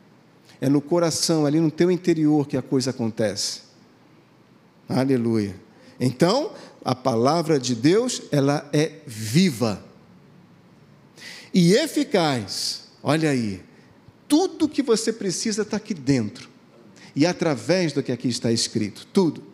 É 0.60 0.68
no 0.68 0.80
coração, 0.80 1.44
ali 1.44 1.60
no 1.60 1.70
teu 1.70 1.90
interior 1.90 2.46
que 2.46 2.56
a 2.56 2.62
coisa 2.62 2.90
acontece. 2.90 3.62
Aleluia. 4.88 5.56
Então, 5.98 6.52
a 6.84 6.94
palavra 6.94 7.58
de 7.58 7.74
Deus, 7.74 8.22
ela 8.30 8.68
é 8.72 9.00
viva 9.06 9.82
e 11.52 11.74
eficaz. 11.74 12.84
Olha 13.02 13.30
aí, 13.30 13.62
tudo 14.28 14.68
que 14.68 14.82
você 14.82 15.12
precisa 15.12 15.62
está 15.62 15.76
aqui 15.76 15.94
dentro 15.94 16.48
e 17.14 17.26
através 17.26 17.92
do 17.92 18.02
que 18.02 18.12
aqui 18.12 18.28
está 18.28 18.50
escrito, 18.50 19.06
tudo. 19.12 19.51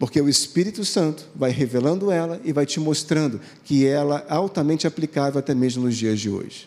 Porque 0.00 0.18
o 0.18 0.30
Espírito 0.30 0.82
Santo 0.82 1.28
vai 1.34 1.50
revelando 1.50 2.10
ela 2.10 2.40
e 2.42 2.54
vai 2.54 2.64
te 2.64 2.80
mostrando 2.80 3.38
que 3.62 3.86
ela 3.86 4.24
é 4.26 4.32
altamente 4.32 4.86
aplicável 4.86 5.38
até 5.38 5.54
mesmo 5.54 5.84
nos 5.84 5.94
dias 5.94 6.18
de 6.18 6.30
hoje. 6.30 6.66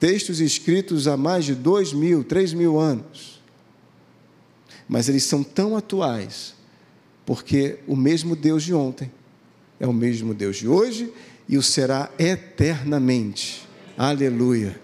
Textos 0.00 0.40
escritos 0.40 1.06
há 1.06 1.14
mais 1.14 1.44
de 1.44 1.54
dois 1.54 1.92
mil, 1.92 2.24
três 2.24 2.54
mil 2.54 2.80
anos. 2.80 3.42
Mas 4.88 5.10
eles 5.10 5.24
são 5.24 5.44
tão 5.44 5.76
atuais, 5.76 6.54
porque 7.26 7.80
o 7.86 7.94
mesmo 7.94 8.34
Deus 8.34 8.62
de 8.62 8.72
ontem 8.72 9.12
é 9.78 9.86
o 9.86 9.92
mesmo 9.92 10.32
Deus 10.32 10.56
de 10.56 10.66
hoje 10.66 11.12
e 11.46 11.58
o 11.58 11.62
será 11.62 12.10
eternamente. 12.18 13.68
Aleluia. 13.94 14.80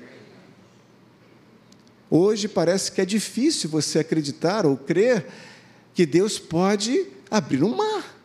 Hoje 2.10 2.46
parece 2.46 2.92
que 2.92 3.00
é 3.00 3.06
difícil 3.06 3.70
você 3.70 4.00
acreditar 4.00 4.66
ou 4.66 4.76
crer 4.76 5.26
que 5.94 6.04
Deus 6.04 6.38
pode 6.38 7.16
abrir 7.30 7.62
um 7.62 7.76
mar. 7.76 8.16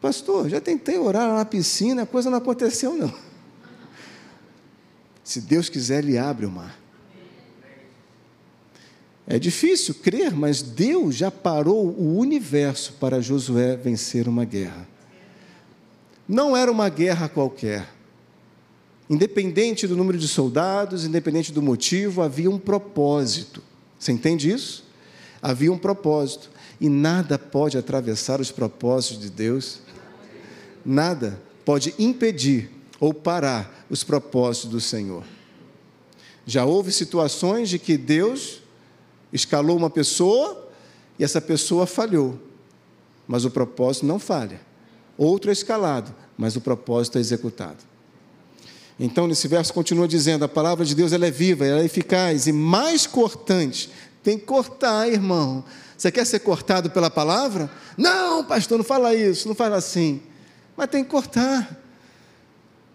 Pastor, 0.00 0.48
já 0.48 0.60
tentei 0.60 0.98
orar 0.98 1.34
na 1.34 1.44
piscina, 1.44 2.02
a 2.02 2.06
coisa 2.06 2.30
não 2.30 2.38
aconteceu, 2.38 2.94
não. 2.94 3.12
Se 5.24 5.40
Deus 5.40 5.68
quiser, 5.68 6.04
Ele 6.04 6.16
abre 6.16 6.46
o 6.46 6.50
mar. 6.50 6.78
É 9.26 9.38
difícil 9.38 9.94
crer, 9.94 10.32
mas 10.32 10.62
Deus 10.62 11.14
já 11.14 11.30
parou 11.30 11.88
o 11.88 12.16
universo 12.16 12.94
para 12.94 13.20
Josué 13.20 13.76
vencer 13.76 14.26
uma 14.26 14.44
guerra. 14.46 14.88
Não 16.26 16.56
era 16.56 16.72
uma 16.72 16.88
guerra 16.88 17.28
qualquer. 17.28 17.86
Independente 19.10 19.86
do 19.86 19.96
número 19.96 20.16
de 20.16 20.28
soldados, 20.28 21.04
independente 21.04 21.52
do 21.52 21.60
motivo, 21.60 22.22
havia 22.22 22.50
um 22.50 22.58
propósito. 22.58 23.62
Você 23.98 24.12
entende 24.12 24.50
isso? 24.50 24.84
Havia 25.42 25.72
um 25.72 25.78
propósito. 25.78 26.50
E 26.80 26.88
nada 26.88 27.38
pode 27.38 27.76
atravessar 27.76 28.40
os 28.40 28.50
propósitos 28.50 29.20
de 29.20 29.30
Deus. 29.30 29.80
Nada 30.84 31.40
pode 31.64 31.94
impedir 31.98 32.70
ou 33.00 33.12
parar 33.12 33.86
os 33.90 34.04
propósitos 34.04 34.70
do 34.70 34.80
Senhor. 34.80 35.24
Já 36.46 36.64
houve 36.64 36.92
situações 36.92 37.68
de 37.68 37.78
que 37.78 37.96
Deus 37.96 38.62
escalou 39.32 39.76
uma 39.76 39.90
pessoa 39.90 40.68
e 41.18 41.24
essa 41.24 41.40
pessoa 41.40 41.86
falhou, 41.86 42.38
mas 43.26 43.44
o 43.44 43.50
propósito 43.50 44.06
não 44.06 44.18
falha. 44.18 44.60
Outro 45.16 45.50
é 45.50 45.52
escalado, 45.52 46.14
mas 46.36 46.56
o 46.56 46.60
propósito 46.60 47.18
é 47.18 47.20
executado. 47.20 47.84
Então, 48.98 49.26
nesse 49.26 49.46
verso 49.46 49.72
continua 49.72 50.08
dizendo: 50.08 50.44
a 50.44 50.48
palavra 50.48 50.84
de 50.84 50.94
Deus 50.94 51.12
ela 51.12 51.26
é 51.26 51.30
viva, 51.30 51.66
ela 51.66 51.80
é 51.80 51.84
eficaz 51.84 52.46
e 52.46 52.52
mais 52.52 53.06
cortante. 53.06 53.90
Tem 54.22 54.38
que 54.38 54.44
cortar, 54.44 55.08
irmão. 55.08 55.64
Você 55.98 56.12
quer 56.12 56.24
ser 56.24 56.38
cortado 56.38 56.88
pela 56.90 57.10
palavra? 57.10 57.68
Não, 57.96 58.44
pastor, 58.44 58.78
não 58.78 58.84
fala 58.84 59.12
isso, 59.16 59.48
não 59.48 59.54
fala 59.54 59.74
assim. 59.74 60.22
Mas 60.76 60.88
tem 60.88 61.02
que 61.02 61.10
cortar. 61.10 61.68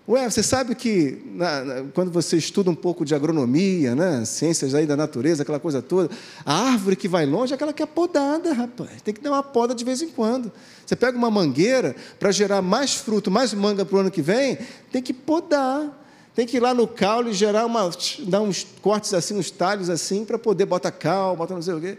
Ué, 0.07 0.29
você 0.29 0.41
sabe 0.41 0.73
que 0.73 1.21
na, 1.33 1.63
na, 1.65 1.83
quando 1.93 2.11
você 2.11 2.37
estuda 2.37 2.69
um 2.71 2.75
pouco 2.75 3.03
de 3.03 3.13
agronomia, 3.13 3.93
né, 3.93 4.23
ciências 4.23 4.73
aí 4.73 4.85
da 4.85 4.95
natureza, 4.95 5.43
aquela 5.43 5.59
coisa 5.59 5.81
toda, 5.81 6.09
a 6.45 6.71
árvore 6.71 6.95
que 6.95 7.09
vai 7.09 7.25
longe 7.25 7.51
é 7.51 7.55
aquela 7.55 7.73
que 7.73 7.83
é 7.83 7.85
podada, 7.85 8.53
rapaz. 8.53 9.01
Tem 9.01 9.13
que 9.13 9.19
dar 9.19 9.31
uma 9.31 9.43
poda 9.43 9.75
de 9.75 9.83
vez 9.83 10.01
em 10.01 10.07
quando. 10.07 10.49
Você 10.85 10.95
pega 10.95 11.17
uma 11.17 11.29
mangueira 11.29 11.97
para 12.17 12.31
gerar 12.31 12.61
mais 12.61 12.95
fruto, 12.95 13.29
mais 13.29 13.53
manga 13.53 13.83
para 13.83 13.97
o 13.97 13.99
ano 13.99 14.11
que 14.11 14.21
vem, 14.21 14.57
tem 14.93 15.01
que 15.01 15.13
podar. 15.13 15.99
Tem 16.33 16.47
que 16.47 16.57
ir 16.57 16.59
lá 16.61 16.73
no 16.73 16.87
caule 16.87 17.29
e 17.29 17.33
gerar 17.33 17.65
uma, 17.65 17.89
dar 18.27 18.41
uns 18.41 18.65
cortes 18.81 19.13
assim, 19.13 19.37
uns 19.37 19.51
talhos 19.51 19.89
assim, 19.89 20.25
para 20.25 20.39
poder 20.39 20.65
botar 20.65 20.91
cal, 20.91 21.35
botar 21.35 21.53
não 21.53 21.61
sei 21.61 21.73
o 21.75 21.81
quê. 21.81 21.97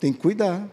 Tem 0.00 0.12
que 0.12 0.18
cuidar. 0.18 0.68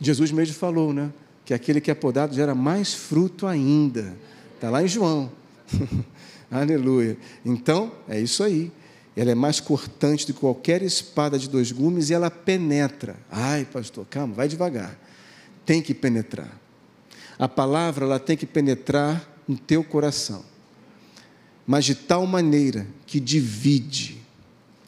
Jesus 0.00 0.30
mesmo 0.32 0.54
falou, 0.54 0.92
né? 0.92 1.12
Que 1.44 1.54
aquele 1.54 1.80
que 1.80 1.90
é 1.90 1.94
podado 1.94 2.34
gera 2.34 2.54
mais 2.54 2.94
fruto 2.94 3.46
ainda. 3.46 4.16
Está 4.54 4.70
lá 4.70 4.82
em 4.82 4.88
João. 4.88 5.30
Aleluia. 6.50 7.16
Então, 7.44 7.92
é 8.08 8.20
isso 8.20 8.42
aí. 8.42 8.70
Ela 9.16 9.32
é 9.32 9.34
mais 9.34 9.60
cortante 9.60 10.26
do 10.26 10.32
que 10.32 10.40
qualquer 10.40 10.82
espada 10.82 11.38
de 11.38 11.48
dois 11.48 11.70
gumes 11.70 12.10
e 12.10 12.14
ela 12.14 12.30
penetra. 12.30 13.16
Ai, 13.30 13.66
pastor, 13.70 14.06
calma, 14.06 14.34
vai 14.34 14.48
devagar. 14.48 14.98
Tem 15.66 15.82
que 15.82 15.92
penetrar. 15.92 16.58
A 17.38 17.48
palavra 17.48 18.04
ela 18.04 18.18
tem 18.18 18.36
que 18.36 18.46
penetrar 18.46 19.28
no 19.46 19.58
teu 19.58 19.82
coração. 19.82 20.44
Mas 21.66 21.84
de 21.84 21.94
tal 21.94 22.26
maneira 22.26 22.86
que 23.06 23.20
divide. 23.20 24.21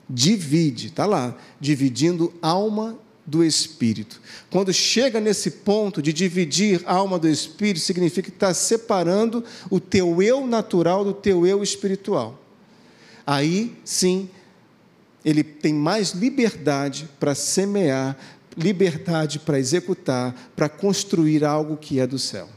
Divide, 0.08 0.88
está 0.88 1.06
lá, 1.06 1.36
dividindo 1.60 2.32
alma 2.42 2.98
do 3.26 3.42
espírito. 3.42 4.20
Quando 4.50 4.72
chega 4.72 5.18
nesse 5.18 5.50
ponto 5.50 6.02
de 6.02 6.12
dividir 6.12 6.82
alma 6.84 7.18
do 7.18 7.28
espírito, 7.28 7.80
significa 7.80 8.30
que 8.30 8.36
está 8.36 8.52
separando 8.52 9.42
o 9.70 9.80
teu 9.80 10.22
eu 10.22 10.46
natural 10.46 11.04
do 11.04 11.14
teu 11.14 11.46
eu 11.46 11.62
espiritual. 11.62 12.38
Aí 13.26 13.74
sim, 13.84 14.28
ele 15.24 15.42
tem 15.42 15.72
mais 15.72 16.10
liberdade 16.10 17.08
para 17.18 17.34
semear, 17.34 18.16
liberdade 18.56 19.38
para 19.38 19.58
executar, 19.58 20.34
para 20.54 20.68
construir 20.68 21.44
algo 21.44 21.76
que 21.78 21.98
é 21.98 22.06
do 22.06 22.18
céu. 22.18 22.48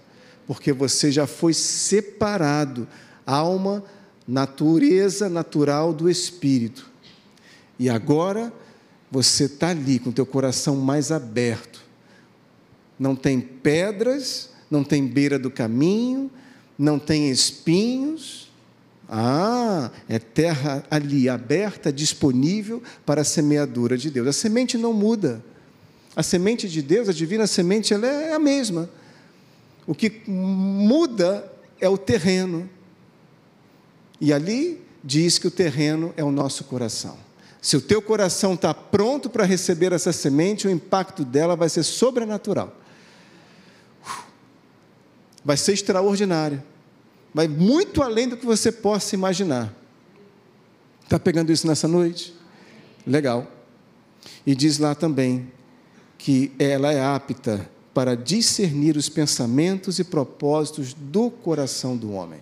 Porque 0.45 0.73
você 0.73 1.11
já 1.11 1.25
foi 1.25 1.53
separado, 1.53 2.87
alma, 3.25 3.83
natureza 4.27 5.29
natural 5.29 5.93
do 5.93 6.09
espírito. 6.09 6.89
E 7.79 7.89
agora 7.89 8.51
você 9.11 9.45
está 9.45 9.69
ali 9.69 9.99
com 9.99 10.09
o 10.09 10.13
teu 10.13 10.25
coração 10.25 10.75
mais 10.75 11.11
aberto. 11.11 11.81
Não 12.99 13.15
tem 13.15 13.39
pedras, 13.39 14.49
não 14.69 14.83
tem 14.83 15.05
beira 15.05 15.37
do 15.37 15.51
caminho, 15.51 16.31
não 16.77 16.99
tem 16.99 17.29
espinhos. 17.29 18.47
Ah, 19.09 19.89
é 20.09 20.19
terra 20.19 20.83
ali 20.91 21.29
aberta, 21.29 21.93
disponível 21.93 22.83
para 23.05 23.21
a 23.21 23.25
semeadura 23.25 23.97
de 23.97 24.09
Deus. 24.09 24.27
A 24.27 24.33
semente 24.33 24.77
não 24.77 24.91
muda. 24.91 25.43
A 26.15 26.23
semente 26.23 26.67
de 26.67 26.81
Deus, 26.81 27.07
a 27.07 27.13
divina 27.13 27.47
semente, 27.47 27.93
ela 27.93 28.07
é 28.07 28.33
a 28.33 28.39
mesma. 28.39 28.89
O 29.85 29.95
que 29.95 30.21
muda 30.27 31.49
é 31.79 31.87
o 31.87 31.97
terreno. 31.97 32.69
E 34.19 34.33
ali 34.33 34.81
diz 35.03 35.37
que 35.37 35.47
o 35.47 35.51
terreno 35.51 36.13
é 36.17 36.23
o 36.23 36.31
nosso 36.31 36.65
coração. 36.65 37.26
Se 37.67 37.75
o 37.75 37.81
teu 37.81 38.01
coração 38.01 38.53
está 38.53 38.73
pronto 38.73 39.29
para 39.29 39.43
receber 39.43 39.91
essa 39.91 40.13
semente, 40.13 40.65
o 40.65 40.71
impacto 40.71 41.25
dela 41.25 41.53
vai 41.53 41.67
ser 41.67 41.83
sobrenatural. 41.83 42.73
Vai 45.43 45.57
ser 45.57 45.73
extraordinário. 45.73 46.63
Vai 47.33 47.49
muito 47.49 48.01
além 48.01 48.29
do 48.29 48.37
que 48.37 48.45
você 48.45 48.71
possa 48.71 49.15
imaginar. 49.15 49.73
Está 51.03 51.19
pegando 51.19 51.51
isso 51.51 51.67
nessa 51.67 51.89
noite? 51.89 52.33
Legal. 53.05 53.45
E 54.45 54.55
diz 54.55 54.77
lá 54.77 54.95
também 54.95 55.51
que 56.17 56.53
ela 56.57 56.93
é 56.93 57.03
apta 57.03 57.69
para 57.93 58.15
discernir 58.15 58.95
os 58.95 59.09
pensamentos 59.09 59.99
e 59.99 60.05
propósitos 60.05 60.93
do 60.93 61.29
coração 61.29 61.97
do 61.97 62.13
homem. 62.13 62.39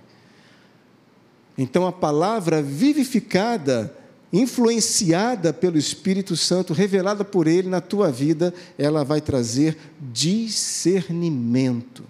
Então 1.57 1.87
a 1.87 1.91
palavra 1.91 2.61
vivificada 2.61 4.04
influenciada 4.31 5.53
pelo 5.53 5.77
Espírito 5.77 6.35
Santo, 6.35 6.73
revelada 6.73 7.23
por 7.23 7.47
Ele 7.47 7.69
na 7.69 7.79
tua 7.81 8.11
vida, 8.11 8.53
ela 8.77 9.03
vai 9.03 9.21
trazer 9.21 9.77
discernimento. 10.11 12.03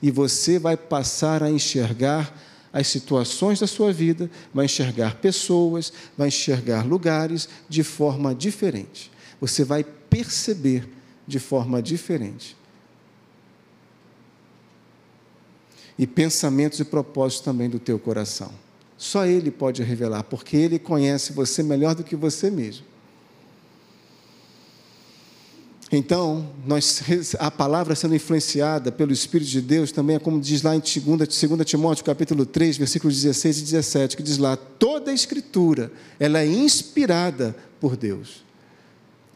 E 0.00 0.10
você 0.10 0.58
vai 0.58 0.76
passar 0.76 1.42
a 1.42 1.50
enxergar 1.50 2.32
as 2.72 2.86
situações 2.86 3.60
da 3.60 3.66
sua 3.66 3.92
vida, 3.92 4.30
vai 4.52 4.66
enxergar 4.66 5.16
pessoas, 5.16 5.92
vai 6.16 6.28
enxergar 6.28 6.86
lugares 6.86 7.48
de 7.68 7.82
forma 7.82 8.34
diferente. 8.34 9.10
Você 9.40 9.64
vai 9.64 9.82
perceber 9.82 10.88
de 11.26 11.38
forma 11.38 11.82
diferente. 11.82 12.56
E 15.98 16.06
pensamentos 16.06 16.78
e 16.78 16.84
propósitos 16.84 17.44
também 17.44 17.68
do 17.68 17.80
teu 17.80 17.98
coração. 17.98 18.52
Só 18.98 19.24
Ele 19.24 19.52
pode 19.52 19.80
revelar, 19.82 20.24
porque 20.24 20.56
Ele 20.56 20.78
conhece 20.78 21.32
você 21.32 21.62
melhor 21.62 21.94
do 21.94 22.02
que 22.02 22.16
você 22.16 22.50
mesmo. 22.50 22.84
Então, 25.90 26.50
nós, 26.66 27.02
a 27.38 27.50
palavra 27.50 27.94
sendo 27.94 28.16
influenciada 28.16 28.90
pelo 28.90 29.12
Espírito 29.12 29.48
de 29.48 29.60
Deus 29.60 29.92
também 29.92 30.16
é 30.16 30.18
como 30.18 30.40
diz 30.40 30.62
lá 30.62 30.74
em 30.74 30.80
2, 30.80 31.00
2 31.00 31.64
Timóteo 31.64 32.04
capítulo 32.04 32.44
3, 32.44 32.76
versículos 32.76 33.22
16 33.22 33.58
e 33.58 33.62
17, 33.62 34.16
que 34.16 34.22
diz 34.22 34.36
lá, 34.36 34.56
toda 34.56 35.12
a 35.12 35.14
escritura, 35.14 35.92
ela 36.18 36.40
é 36.40 36.46
inspirada 36.46 37.56
por 37.80 37.96
Deus. 37.96 38.44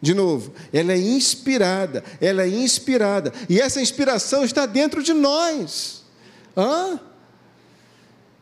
De 0.01 0.13
novo, 0.13 0.53
ela 0.73 0.93
é 0.93 0.99
inspirada, 0.99 2.03
ela 2.21 2.43
é 2.43 2.49
inspirada, 2.49 3.33
e 3.49 3.61
essa 3.61 3.81
inspiração 3.81 4.45
está 4.45 4.67
dentro 4.67 5.03
de 5.05 5.13
nós. 5.13 6.03
Hã? 6.57 6.99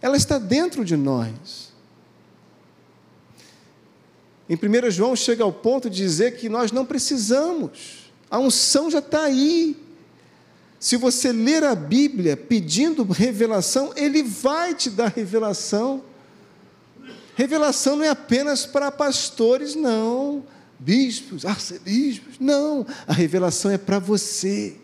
Ela 0.02 0.16
está 0.16 0.38
dentro 0.38 0.84
de 0.84 0.96
nós. 0.96 1.70
Em 4.48 4.56
1 4.56 4.90
João 4.90 5.14
chega 5.14 5.44
ao 5.44 5.52
ponto 5.52 5.88
de 5.88 5.96
dizer 5.96 6.36
que 6.36 6.48
nós 6.48 6.72
não 6.72 6.84
precisamos, 6.84 8.10
a 8.30 8.38
unção 8.38 8.90
já 8.90 8.98
está 8.98 9.24
aí. 9.24 9.76
Se 10.78 10.96
você 10.96 11.30
ler 11.30 11.62
a 11.62 11.74
Bíblia 11.74 12.36
pedindo 12.36 13.04
revelação, 13.04 13.92
Ele 13.94 14.22
vai 14.22 14.74
te 14.74 14.88
dar 14.88 15.08
revelação. 15.08 16.02
Revelação 17.36 17.96
não 17.96 18.04
é 18.04 18.08
apenas 18.08 18.66
para 18.66 18.90
pastores, 18.90 19.74
não, 19.74 20.44
bispos, 20.78 21.44
arcebispos, 21.44 22.38
não. 22.40 22.86
A 23.06 23.12
revelação 23.12 23.70
é 23.70 23.78
para 23.78 23.98
você. 23.98 24.76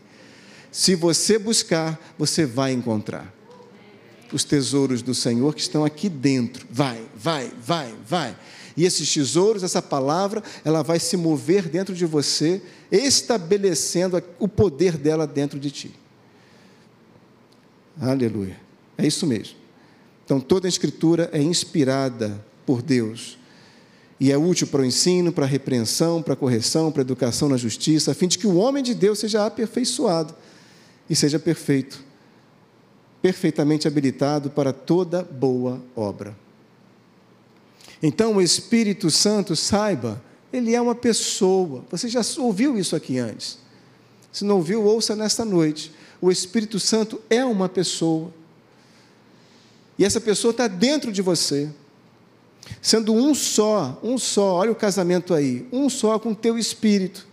Se 0.71 0.95
você 0.95 1.39
buscar, 1.39 1.99
você 2.19 2.45
vai 2.45 2.73
encontrar 2.73 3.36
os 4.33 4.45
tesouros 4.45 5.03
do 5.03 5.15
Senhor 5.15 5.55
que 5.55 5.61
estão 5.61 5.85
aqui 5.85 6.09
dentro. 6.09 6.67
Vai, 6.71 7.03
vai, 7.15 7.53
vai, 7.61 7.95
vai. 8.07 8.37
E 8.77 8.85
esses 8.85 9.13
tesouros, 9.13 9.63
essa 9.63 9.81
palavra, 9.81 10.43
ela 10.65 10.83
vai 10.83 11.01
se 11.01 11.17
mover 11.17 11.69
dentro 11.69 11.95
de 11.95 12.05
você, 12.05 12.61
estabelecendo 12.93 14.23
o 14.39 14.47
poder 14.47 14.99
dela 14.99 15.27
dentro 15.27 15.59
de 15.59 15.71
ti. 15.71 15.95
Aleluia. 17.99 18.61
É 18.99 19.07
isso 19.07 19.27
mesmo. 19.27 19.57
Então, 20.25 20.41
toda 20.41 20.67
a 20.67 20.69
Escritura 20.69 21.31
é 21.33 21.41
inspirada 21.41 22.45
por 22.67 22.83
Deus. 22.83 23.39
e 24.19 24.33
é 24.33 24.39
útil 24.39 24.67
para 24.67 24.81
o 24.81 24.85
ensino, 24.85 25.31
para 25.31 25.45
a 25.45 25.49
repreensão, 25.49 26.23
para 26.23 26.33
a 26.33 26.37
correção, 26.37 26.91
para 26.91 27.03
a 27.03 27.05
educação 27.05 27.49
na 27.49 27.57
justiça, 27.57 28.13
a 28.13 28.15
fim 28.15 28.27
de 28.27 28.39
que 28.39 28.47
o 28.47 28.57
homem 28.57 28.83
de 28.83 28.95
Deus 28.95 29.19
seja 29.19 29.45
aperfeiçoado 29.45 30.35
e 31.09 31.15
seja 31.15 31.39
perfeito, 31.39 32.03
perfeitamente 33.27 33.89
habilitado 33.89 34.51
para 34.51 34.73
toda 34.73 35.21
boa 35.21 35.83
obra. 35.97 36.37
Então, 38.01 38.37
o 38.37 38.41
Espírito 38.41 39.11
Santo, 39.11 39.57
saiba, 39.57 40.23
ele 40.53 40.77
é 40.77 40.81
uma 40.81 40.95
pessoa. 40.95 41.85
Você 41.91 42.09
já 42.09 42.21
ouviu 42.39 42.79
isso 42.79 42.95
aqui 42.95 43.19
antes. 43.19 43.59
Se 44.31 44.45
não 44.45 44.59
ouviu, 44.59 44.85
ouça 44.85 45.17
nesta 45.17 45.45
noite. 45.45 45.91
O 46.21 46.31
Espírito 46.31 46.79
Santo 46.79 47.21
é 47.29 47.45
uma 47.45 47.69
pessoa. 47.69 48.33
E 49.99 50.05
essa 50.05 50.21
pessoa 50.21 50.53
está 50.53 50.69
dentro 50.69 51.11
de 51.11 51.21
você 51.21 51.69
sendo 52.81 53.13
um 53.13 53.35
só, 53.35 53.99
um 54.05 54.19
só, 54.19 54.55
olha 54.55 54.71
o 54.71 54.77
casamento 54.77 55.35
aí, 55.35 55.67
um 55.73 55.91
só 55.91 56.17
com 56.21 56.31
o 56.31 56.37
teu 56.37 56.57
espírito. 56.57 57.27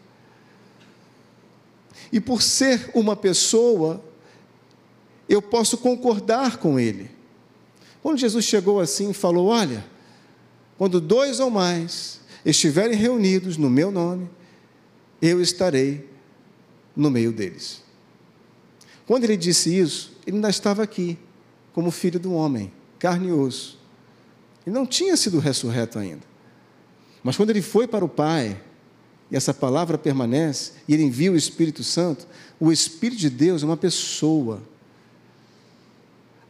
E 2.12 2.20
por 2.20 2.42
ser 2.42 2.90
uma 2.96 3.16
pessoa, 3.16 4.04
eu 5.28 5.42
posso 5.42 5.78
concordar 5.78 6.58
com 6.58 6.80
ele. 6.80 7.10
Quando 8.02 8.18
Jesus 8.18 8.46
chegou 8.46 8.80
assim 8.80 9.12
e 9.12 9.14
falou: 9.14 9.48
Olha, 9.48 9.86
quando 10.78 11.00
dois 11.00 11.40
ou 11.40 11.50
mais 11.50 12.22
estiverem 12.46 12.98
reunidos 12.98 13.58
no 13.58 13.70
meu 13.70 13.92
nome, 13.92 14.30
eu 15.22 15.42
estarei 15.42 16.10
no 16.96 17.10
meio 17.10 17.32
deles. 17.32 17.82
Quando 19.06 19.24
ele 19.24 19.38
disse 19.38 19.78
isso, 19.78 20.14
ele 20.26 20.38
ainda 20.38 20.50
estava 20.50 20.84
aqui, 20.84 21.18
como 21.74 21.92
filho 21.92 22.20
do 22.20 22.34
homem, 22.34 22.72
carne 23.00 23.30
e 23.30 23.32
osso. 23.32 23.80
Ele 24.66 24.74
não 24.74 24.86
tinha 24.86 25.16
sido 25.18 25.40
ressurreto 25.40 26.00
ainda. 26.00 26.24
Mas 27.24 27.38
quando 27.38 27.50
ele 27.50 27.62
foi 27.62 27.88
para 27.88 28.04
o 28.04 28.10
Pai, 28.10 28.62
e 29.32 29.36
essa 29.36 29.54
palavra 29.54 29.98
permanece, 29.98 30.74
e 30.88 30.94
ele 30.94 31.04
envia 31.04 31.32
o 31.32 31.36
Espírito 31.36 31.84
Santo, 31.84 32.28
o 32.60 32.72
Espírito 32.72 33.20
de 33.20 33.30
Deus 33.30 33.64
é 33.64 33.66
uma 33.66 33.78
pessoa. 33.78 34.62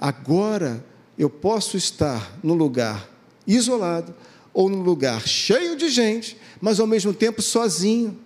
Agora 0.04 0.86
eu 1.18 1.30
posso 1.30 1.78
estar 1.78 2.38
num 2.44 2.56
lugar 2.56 3.10
isolado, 3.48 4.14
ou 4.54 4.68
num 4.68 4.82
lugar 4.82 5.26
cheio 5.26 5.78
de 5.78 5.88
gente, 5.88 6.38
mas 6.60 6.78
ao 6.78 6.86
mesmo 6.86 7.14
tempo 7.14 7.42
sozinho. 7.42 8.20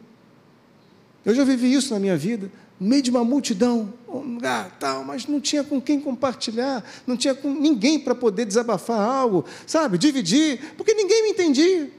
Eu 1.23 1.35
já 1.35 1.43
vivi 1.43 1.71
isso 1.71 1.93
na 1.93 1.99
minha 1.99 2.17
vida 2.17 2.51
no 2.79 2.87
meio 2.87 3.03
de 3.03 3.11
uma 3.11 3.23
multidão, 3.23 3.93
um 4.07 4.35
lugar 4.35 4.75
tal, 4.79 5.03
mas 5.03 5.27
não 5.27 5.39
tinha 5.39 5.63
com 5.63 5.79
quem 5.79 5.99
compartilhar, 5.99 6.83
não 7.05 7.15
tinha 7.15 7.35
com 7.35 7.53
ninguém 7.53 7.99
para 7.99 8.15
poder 8.15 8.45
desabafar 8.45 8.99
algo, 8.99 9.45
sabe, 9.67 9.99
dividir, 9.99 10.73
porque 10.75 10.95
ninguém 10.95 11.25
me 11.25 11.29
entendia. 11.29 11.91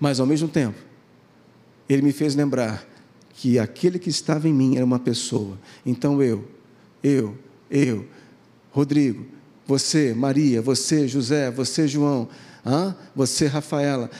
Mas 0.00 0.18
ao 0.18 0.26
mesmo 0.26 0.48
tempo, 0.48 0.78
ele 1.88 2.02
me 2.02 2.12
fez 2.12 2.34
lembrar 2.34 2.84
que 3.34 3.56
aquele 3.56 4.00
que 4.00 4.10
estava 4.10 4.48
em 4.48 4.52
mim 4.52 4.74
era 4.74 4.84
uma 4.84 4.98
pessoa. 4.98 5.56
Então 5.84 6.20
eu, 6.20 6.44
eu, 7.06 7.38
eu, 7.70 8.04
Rodrigo, 8.72 9.26
você, 9.64 10.12
Maria, 10.12 10.60
você, 10.60 11.06
José, 11.06 11.50
você, 11.50 11.86
João, 11.86 12.28
ah, 12.64 12.94
você, 13.14 13.46
Rafaela, 13.46 14.10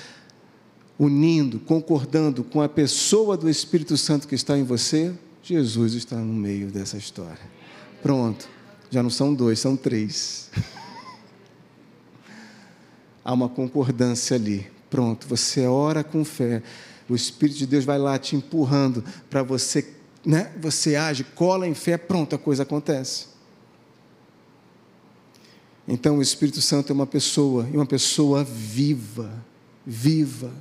unindo, 0.97 1.59
concordando 1.59 2.45
com 2.45 2.63
a 2.63 2.69
pessoa 2.69 3.37
do 3.37 3.51
Espírito 3.51 3.97
Santo 3.97 4.29
que 4.29 4.37
está 4.37 4.57
em 4.57 4.63
você, 4.63 5.13
Jesus 5.43 5.95
está 5.95 6.17
no 6.17 6.33
meio 6.33 6.71
dessa 6.71 6.97
história. 6.97 7.57
Pronto, 8.03 8.49
já 8.89 9.03
não 9.03 9.11
são 9.11 9.35
dois, 9.35 9.59
são 9.59 9.77
três. 9.77 10.49
Há 13.25 13.33
uma 13.33 13.49
concordância 13.49 14.37
ali. 14.37 14.67
Pronto, 14.89 15.27
você 15.27 15.67
ora 15.67 16.05
com 16.05 16.25
fé. 16.25 16.63
O 17.09 17.17
Espírito 17.17 17.59
de 17.59 17.67
Deus 17.67 17.85
vai 17.85 17.99
lá 17.99 18.17
te 18.19 18.37
empurrando 18.37 19.05
para 19.29 19.43
você, 19.43 19.96
né? 20.27 20.53
Você 20.61 20.97
age, 20.97 21.23
cola 21.23 21.69
em 21.69 21.75
fé, 21.75 21.97
pronto, 21.97 22.35
a 22.35 22.39
coisa 22.39 22.65
acontece. 22.65 23.27
Então 25.87 26.19
o 26.19 26.23
Espírito 26.23 26.61
Santo 26.61 26.93
é 26.93 26.95
uma 26.95 27.07
pessoa, 27.07 27.69
e 27.73 27.77
uma 27.77 27.87
pessoa 27.87 28.43
viva, 28.43 29.33
viva 29.87 30.53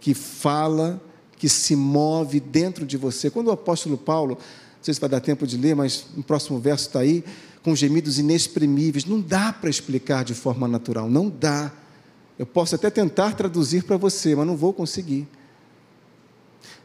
que 0.00 0.14
fala, 0.14 1.02
que 1.36 1.48
se 1.48 1.76
move 1.76 2.40
dentro 2.40 2.86
de 2.86 2.96
você. 2.96 3.28
Quando 3.30 3.48
o 3.48 3.52
apóstolo 3.52 3.98
Paulo, 3.98 4.36
não 4.36 4.82
sei 4.82 4.94
se 4.94 5.00
vai 5.00 5.10
dar 5.10 5.20
tempo 5.20 5.46
de 5.46 5.58
ler, 5.58 5.76
mas 5.76 6.06
no 6.16 6.22
próximo 6.22 6.58
verso 6.58 6.86
está 6.86 7.00
aí, 7.00 7.22
com 7.62 7.76
gemidos 7.76 8.18
inexprimíveis, 8.18 9.04
não 9.04 9.20
dá 9.20 9.52
para 9.52 9.68
explicar 9.68 10.24
de 10.24 10.34
forma 10.34 10.66
natural, 10.66 11.10
não 11.10 11.28
dá. 11.28 11.72
Eu 12.38 12.46
posso 12.46 12.74
até 12.74 12.90
tentar 12.90 13.34
traduzir 13.34 13.84
para 13.84 13.96
você, 13.96 14.34
mas 14.34 14.46
não 14.46 14.56
vou 14.56 14.72
conseguir. 14.72 15.28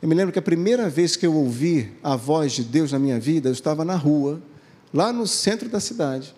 Eu 0.02 0.08
me 0.08 0.16
lembro 0.16 0.32
que 0.32 0.40
a 0.40 0.42
primeira 0.42 0.90
vez 0.90 1.16
que 1.16 1.26
eu 1.26 1.36
ouvi 1.36 1.92
a 2.02 2.16
voz 2.16 2.54
de 2.54 2.64
Deus 2.64 2.92
na 2.92 3.00
minha 3.00 3.20
vida, 3.20 3.50
eu 3.50 3.54
estava 3.54 3.84
na 3.84 3.96
rua, 3.96 4.42
lá 4.94 5.12
no 5.12 5.28
centro 5.28 5.68
da 5.68 5.80
cidade. 5.80 6.34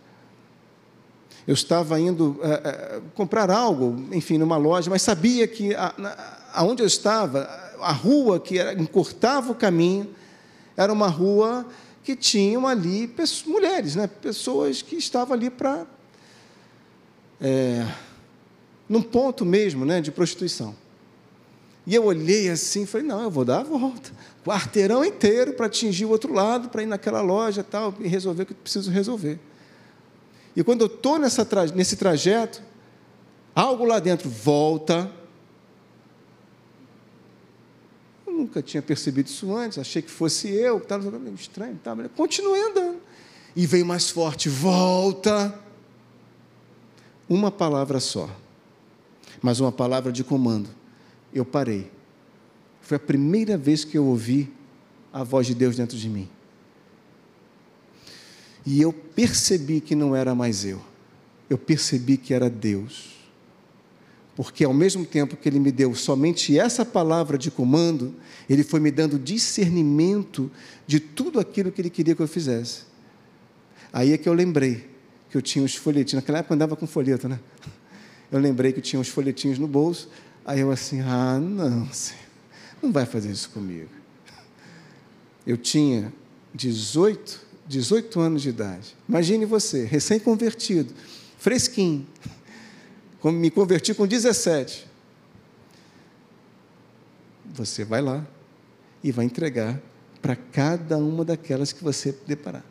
Eu 1.47 1.53
estava 1.53 1.99
indo 1.99 2.39
é, 2.43 2.47
é, 2.47 3.01
comprar 3.15 3.49
algo, 3.49 4.07
enfim, 4.11 4.37
numa 4.37 4.57
loja, 4.57 4.89
mas 4.89 5.01
sabia 5.01 5.47
que 5.47 5.73
a, 5.75 5.93
aonde 6.53 6.83
eu 6.83 6.87
estava, 6.87 7.41
a 7.79 7.91
rua 7.91 8.39
que 8.39 8.59
era, 8.59 8.73
encurtava 8.73 9.51
o 9.51 9.55
caminho, 9.55 10.09
era 10.77 10.91
uma 10.91 11.07
rua 11.07 11.65
que 12.03 12.15
tinham 12.15 12.67
ali 12.67 13.07
pessoas, 13.07 13.45
mulheres, 13.47 13.95
né? 13.95 14.07
pessoas 14.07 14.81
que 14.81 14.95
estavam 14.95 15.33
ali 15.33 15.49
para. 15.49 15.85
É, 17.39 17.87
num 18.87 19.01
ponto 19.01 19.45
mesmo 19.45 19.85
né, 19.85 20.01
de 20.01 20.11
prostituição. 20.11 20.75
E 21.91 21.95
eu 21.95 22.05
olhei 22.05 22.49
assim 22.49 22.83
e 22.83 22.85
falei: 22.85 23.05
não, 23.05 23.21
eu 23.21 23.29
vou 23.29 23.43
dar 23.43 23.59
a 23.59 23.63
volta. 23.63 24.13
Quarteirão 24.45 25.03
inteiro 25.03 25.51
para 25.51 25.65
atingir 25.65 26.05
o 26.05 26.09
outro 26.09 26.31
lado, 26.31 26.69
para 26.69 26.81
ir 26.81 26.85
naquela 26.85 27.19
loja 27.19 27.65
tal, 27.65 27.93
e 27.99 28.07
resolver 28.07 28.43
o 28.43 28.45
que 28.45 28.53
eu 28.53 28.57
preciso 28.57 28.89
resolver. 28.89 29.37
E 30.55 30.63
quando 30.63 30.81
eu 30.83 30.87
estou 30.87 31.19
nesse 31.19 31.97
trajeto, 31.97 32.63
algo 33.53 33.83
lá 33.83 33.99
dentro 33.99 34.29
volta, 34.29 35.11
nunca 38.25 38.61
tinha 38.61 38.81
percebido 38.81 39.27
isso 39.27 39.53
antes, 39.53 39.77
achei 39.77 40.01
que 40.01 40.09
fosse 40.09 40.47
eu, 40.47 40.77
que 40.79 40.85
estava 40.85 41.19
meio 41.19 41.35
estranho, 41.35 41.77
tá, 41.83 41.93
mas 41.93 42.09
continuei 42.15 42.61
andando. 42.69 43.01
E 43.53 43.67
veio 43.67 43.85
mais 43.85 44.09
forte, 44.09 44.47
volta. 44.47 45.53
Uma 47.27 47.51
palavra 47.51 47.99
só, 47.99 48.29
mas 49.41 49.59
uma 49.59 49.73
palavra 49.73 50.09
de 50.09 50.23
comando. 50.23 50.79
Eu 51.33 51.45
parei. 51.45 51.91
Foi 52.81 52.97
a 52.97 52.99
primeira 52.99 53.57
vez 53.57 53.83
que 53.83 53.97
eu 53.97 54.05
ouvi 54.05 54.51
a 55.13 55.23
voz 55.23 55.47
de 55.47 55.55
Deus 55.55 55.75
dentro 55.75 55.97
de 55.97 56.09
mim. 56.09 56.29
E 58.65 58.81
eu 58.81 58.93
percebi 58.93 59.81
que 59.81 59.95
não 59.95 60.15
era 60.15 60.35
mais 60.35 60.63
eu, 60.65 60.81
eu 61.49 61.57
percebi 61.57 62.17
que 62.17 62.33
era 62.33 62.49
Deus 62.49 63.21
porque 64.35 64.63
ao 64.63 64.73
mesmo 64.73 65.05
tempo 65.05 65.35
que 65.35 65.47
ele 65.47 65.59
me 65.59 65.71
deu 65.71 65.93
somente 65.93 66.57
essa 66.57 66.85
palavra 66.85 67.37
de 67.37 67.51
comando, 67.51 68.15
ele 68.49 68.63
foi 68.63 68.79
me 68.79 68.89
dando 68.89 69.19
discernimento 69.19 70.49
de 70.87 70.99
tudo 70.99 71.39
aquilo 71.39 71.71
que 71.71 71.81
ele 71.81 71.89
queria 71.89 72.15
que 72.15 72.21
eu 72.21 72.27
fizesse. 72.27 72.83
Aí 73.91 74.13
é 74.13 74.17
que 74.17 74.27
eu 74.27 74.33
lembrei 74.33 74.89
que 75.29 75.37
eu 75.37 75.41
tinha 75.41 75.63
os 75.63 75.75
folhetinhos, 75.75 76.23
naquela 76.23 76.39
época 76.39 76.53
eu 76.53 76.55
andava 76.55 76.75
com 76.75 76.87
folheto, 76.87 77.27
né? 77.27 77.39
Eu 78.31 78.39
lembrei 78.39 78.71
que 78.71 78.79
eu 78.79 78.83
tinha 78.83 78.99
uns 78.99 79.09
folhetinhos 79.09 79.59
no 79.59 79.67
bolso, 79.67 80.09
aí 80.45 80.59
eu 80.59 80.71
assim, 80.71 81.01
ah, 81.01 81.39
não, 81.39 81.91
senhor, 81.91 82.19
não 82.81 82.91
vai 82.91 83.05
fazer 83.05 83.31
isso 83.31 83.49
comigo. 83.49 83.89
Eu 85.45 85.57
tinha 85.57 86.13
18, 86.53 87.41
18 87.67 88.19
anos 88.19 88.41
de 88.41 88.49
idade. 88.49 88.95
Imagine 89.07 89.45
você, 89.45 89.85
recém-convertido, 89.85 90.93
fresquinho 91.37 92.07
me 93.29 93.51
converti 93.51 93.93
com 93.93 94.07
17. 94.07 94.87
Você 97.53 97.83
vai 97.83 98.01
lá 98.01 98.25
e 99.03 99.11
vai 99.11 99.25
entregar 99.25 99.79
para 100.21 100.35
cada 100.35 100.97
uma 100.97 101.25
daquelas 101.25 101.73
que 101.73 101.83
você 101.83 102.17
deparar. 102.25 102.63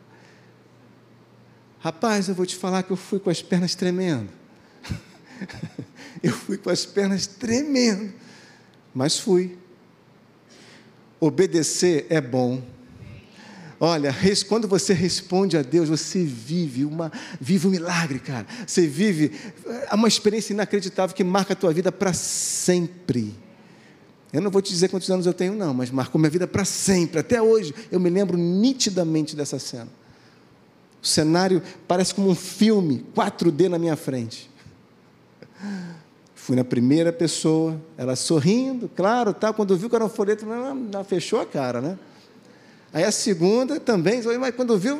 Rapaz, 1.79 2.27
eu 2.27 2.35
vou 2.35 2.45
te 2.45 2.55
falar 2.55 2.83
que 2.83 2.91
eu 2.91 2.97
fui 2.97 3.19
com 3.19 3.29
as 3.29 3.41
pernas 3.41 3.75
tremendo. 3.75 4.29
eu 6.21 6.31
fui 6.31 6.57
com 6.57 6.69
as 6.69 6.85
pernas 6.85 7.27
tremendo, 7.27 8.13
mas 8.93 9.19
fui. 9.19 9.57
Obedecer 11.19 12.07
é 12.09 12.19
bom. 12.19 12.61
Olha, 13.83 14.15
quando 14.47 14.67
você 14.67 14.93
responde 14.93 15.57
a 15.57 15.63
Deus, 15.63 15.89
você 15.89 16.23
vive 16.23 16.85
uma 16.85 17.11
vive 17.39 17.67
um 17.67 17.71
milagre, 17.71 18.19
cara. 18.19 18.45
Você 18.65 18.85
vive 18.85 19.31
é 19.89 19.95
uma 19.95 20.07
experiência 20.07 20.53
inacreditável 20.53 21.15
que 21.15 21.23
marca 21.23 21.53
a 21.53 21.55
tua 21.55 21.73
vida 21.73 21.91
para 21.91 22.13
sempre. 22.13 23.33
Eu 24.31 24.39
não 24.39 24.51
vou 24.51 24.61
te 24.61 24.71
dizer 24.71 24.87
quantos 24.87 25.09
anos 25.09 25.25
eu 25.25 25.33
tenho, 25.33 25.55
não, 25.55 25.73
mas 25.73 25.89
marcou 25.89 26.21
minha 26.21 26.29
vida 26.29 26.45
para 26.45 26.63
sempre. 26.63 27.19
Até 27.19 27.41
hoje 27.41 27.73
eu 27.91 27.99
me 27.99 28.11
lembro 28.11 28.37
nitidamente 28.37 29.35
dessa 29.35 29.57
cena. 29.57 29.89
O 31.01 31.07
cenário 31.07 31.59
parece 31.87 32.13
como 32.13 32.29
um 32.29 32.35
filme, 32.35 33.03
4D 33.15 33.67
na 33.67 33.79
minha 33.79 33.95
frente. 33.95 34.50
Fui 36.35 36.55
na 36.55 36.63
primeira 36.63 37.13
pessoa, 37.13 37.79
ela 37.97 38.15
sorrindo, 38.15 38.89
claro, 38.95 39.33
tá, 39.33 39.53
quando 39.53 39.77
viu 39.77 39.89
que 39.89 39.95
era 39.95 40.03
um 40.03 40.09
folheto, 40.09 40.45
ela 40.51 41.03
fechou 41.03 41.39
a 41.39 41.45
cara, 41.45 41.79
né? 41.79 41.99
Aí 42.93 43.03
a 43.03 43.11
segunda 43.11 43.79
também, 43.79 44.21
mas 44.39 44.55
quando 44.55 44.77
viu, 44.77 44.97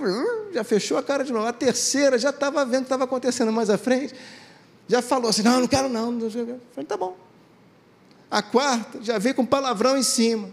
já 0.53 0.63
fechou 0.63 0.97
a 0.97 1.03
cara 1.03 1.23
de 1.23 1.33
novo. 1.33 1.45
A 1.45 1.51
terceira 1.51 2.17
já 2.17 2.29
estava 2.29 2.63
vendo 2.63 2.75
o 2.75 2.79
que 2.81 2.85
estava 2.85 3.03
acontecendo 3.03 3.51
mais 3.51 3.69
à 3.69 3.77
frente, 3.77 4.13
já 4.87 5.01
falou 5.01 5.29
assim: 5.29 5.41
não, 5.41 5.59
não 5.59 5.67
quero 5.67 5.89
não. 5.89 6.17
Eu 6.19 6.29
falei, 6.29 6.85
tá 6.87 6.95
bom. 6.95 7.17
A 8.29 8.41
quarta 8.41 8.99
já 9.01 9.17
veio 9.17 9.35
com 9.35 9.45
palavrão 9.45 9.97
em 9.97 10.03
cima. 10.03 10.49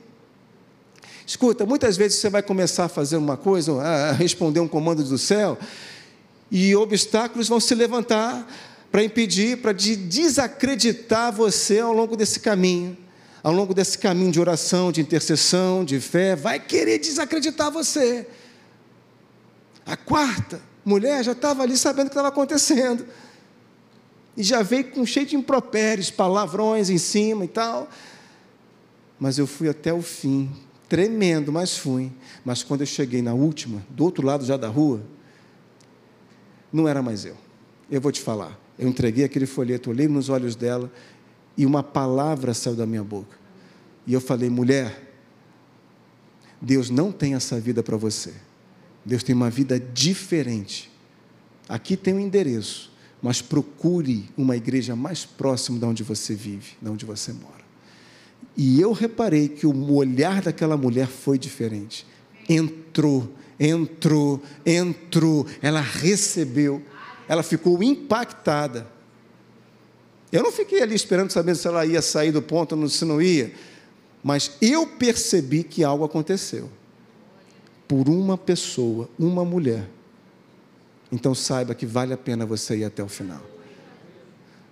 Escuta, 1.24 1.64
muitas 1.66 1.96
vezes 1.96 2.18
você 2.18 2.30
vai 2.30 2.42
começar 2.42 2.86
a 2.86 2.88
fazer 2.88 3.16
uma 3.18 3.36
coisa, 3.36 3.80
a 3.82 4.12
responder 4.12 4.60
um 4.60 4.66
comando 4.66 5.04
do 5.04 5.18
céu, 5.18 5.58
e 6.50 6.74
obstáculos 6.74 7.48
vão 7.48 7.60
se 7.60 7.74
levantar 7.74 8.50
para 8.90 9.04
impedir, 9.04 9.58
para 9.58 9.72
desacreditar 9.72 11.32
você 11.32 11.80
ao 11.80 11.92
longo 11.92 12.16
desse 12.16 12.40
caminho 12.40 12.96
ao 13.42 13.52
longo 13.52 13.72
desse 13.72 13.96
caminho 13.98 14.32
de 14.32 14.40
oração, 14.40 14.90
de 14.90 15.00
intercessão, 15.00 15.84
de 15.84 16.00
fé, 16.00 16.34
vai 16.34 16.58
querer 16.58 16.98
desacreditar 16.98 17.70
você. 17.70 18.26
A 19.86 19.96
quarta 19.96 20.60
mulher 20.84 21.24
já 21.24 21.32
estava 21.32 21.62
ali 21.62 21.76
sabendo 21.76 22.06
o 22.06 22.10
que 22.10 22.14
estava 22.14 22.28
acontecendo. 22.28 23.06
E 24.36 24.42
já 24.42 24.62
veio 24.62 24.90
com 24.90 25.04
cheio 25.06 25.26
de 25.26 25.36
impropérios, 25.36 26.10
palavrões 26.10 26.90
em 26.90 26.98
cima 26.98 27.44
e 27.44 27.48
tal. 27.48 27.88
Mas 29.18 29.38
eu 29.38 29.46
fui 29.46 29.68
até 29.68 29.92
o 29.92 30.02
fim, 30.02 30.50
tremendo, 30.88 31.50
mas 31.50 31.76
fui. 31.76 32.12
Mas 32.44 32.62
quando 32.62 32.82
eu 32.82 32.86
cheguei 32.86 33.22
na 33.22 33.34
última, 33.34 33.82
do 33.88 34.04
outro 34.04 34.24
lado 34.24 34.44
já 34.44 34.56
da 34.56 34.68
rua, 34.68 35.02
não 36.72 36.86
era 36.86 37.02
mais 37.02 37.24
eu. 37.24 37.36
Eu 37.90 38.00
vou 38.00 38.12
te 38.12 38.20
falar. 38.20 38.67
Eu 38.78 38.88
entreguei 38.88 39.24
aquele 39.24 39.46
folheto, 39.46 39.90
olhei 39.90 40.06
nos 40.06 40.28
olhos 40.28 40.54
dela 40.54 40.90
e 41.56 41.66
uma 41.66 41.82
palavra 41.82 42.54
saiu 42.54 42.76
da 42.76 42.86
minha 42.86 43.02
boca. 43.02 43.36
E 44.06 44.12
eu 44.12 44.20
falei, 44.20 44.48
mulher, 44.48 45.12
Deus 46.60 46.88
não 46.90 47.10
tem 47.10 47.34
essa 47.34 47.58
vida 47.60 47.82
para 47.82 47.96
você. 47.96 48.32
Deus 49.04 49.22
tem 49.22 49.34
uma 49.34 49.50
vida 49.50 49.78
diferente. 49.78 50.90
Aqui 51.68 51.96
tem 51.96 52.14
um 52.14 52.20
endereço, 52.20 52.92
mas 53.20 53.42
procure 53.42 54.28
uma 54.36 54.56
igreja 54.56 54.94
mais 54.94 55.24
próxima 55.24 55.78
de 55.78 55.84
onde 55.84 56.02
você 56.02 56.34
vive, 56.34 56.72
de 56.80 56.88
onde 56.88 57.04
você 57.04 57.32
mora. 57.32 57.66
E 58.56 58.80
eu 58.80 58.92
reparei 58.92 59.48
que 59.48 59.66
o 59.66 59.92
olhar 59.92 60.42
daquela 60.42 60.76
mulher 60.76 61.06
foi 61.06 61.38
diferente. 61.38 62.06
Entrou, 62.48 63.32
entrou, 63.58 64.42
entrou, 64.64 65.46
ela 65.60 65.80
recebeu, 65.80 66.82
ela 67.28 67.42
ficou 67.42 67.82
impactada. 67.82 68.86
Eu 70.32 70.42
não 70.42 70.50
fiquei 70.50 70.82
ali 70.82 70.94
esperando 70.94 71.30
saber 71.30 71.54
se 71.56 71.68
ela 71.68 71.84
ia 71.84 72.02
sair 72.02 72.32
do 72.32 72.42
ponto 72.42 72.74
ou 72.74 72.88
se 72.88 73.04
não 73.04 73.20
ia, 73.20 73.52
mas 74.22 74.52
eu 74.60 74.86
percebi 74.86 75.62
que 75.62 75.84
algo 75.84 76.04
aconteceu. 76.04 76.70
Por 77.86 78.08
uma 78.08 78.36
pessoa, 78.36 79.08
uma 79.18 79.44
mulher. 79.44 79.88
Então 81.10 81.34
saiba 81.34 81.74
que 81.74 81.86
vale 81.86 82.12
a 82.12 82.18
pena 82.18 82.44
você 82.44 82.78
ir 82.78 82.84
até 82.84 83.02
o 83.02 83.08
final. 83.08 83.42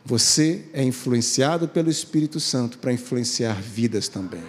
Você 0.05 0.65
é 0.73 0.83
influenciado 0.83 1.67
pelo 1.67 1.91
Espírito 1.91 2.39
Santo 2.39 2.79
para 2.79 2.93
influenciar 2.93 3.61
vidas 3.61 4.09
também. 4.09 4.43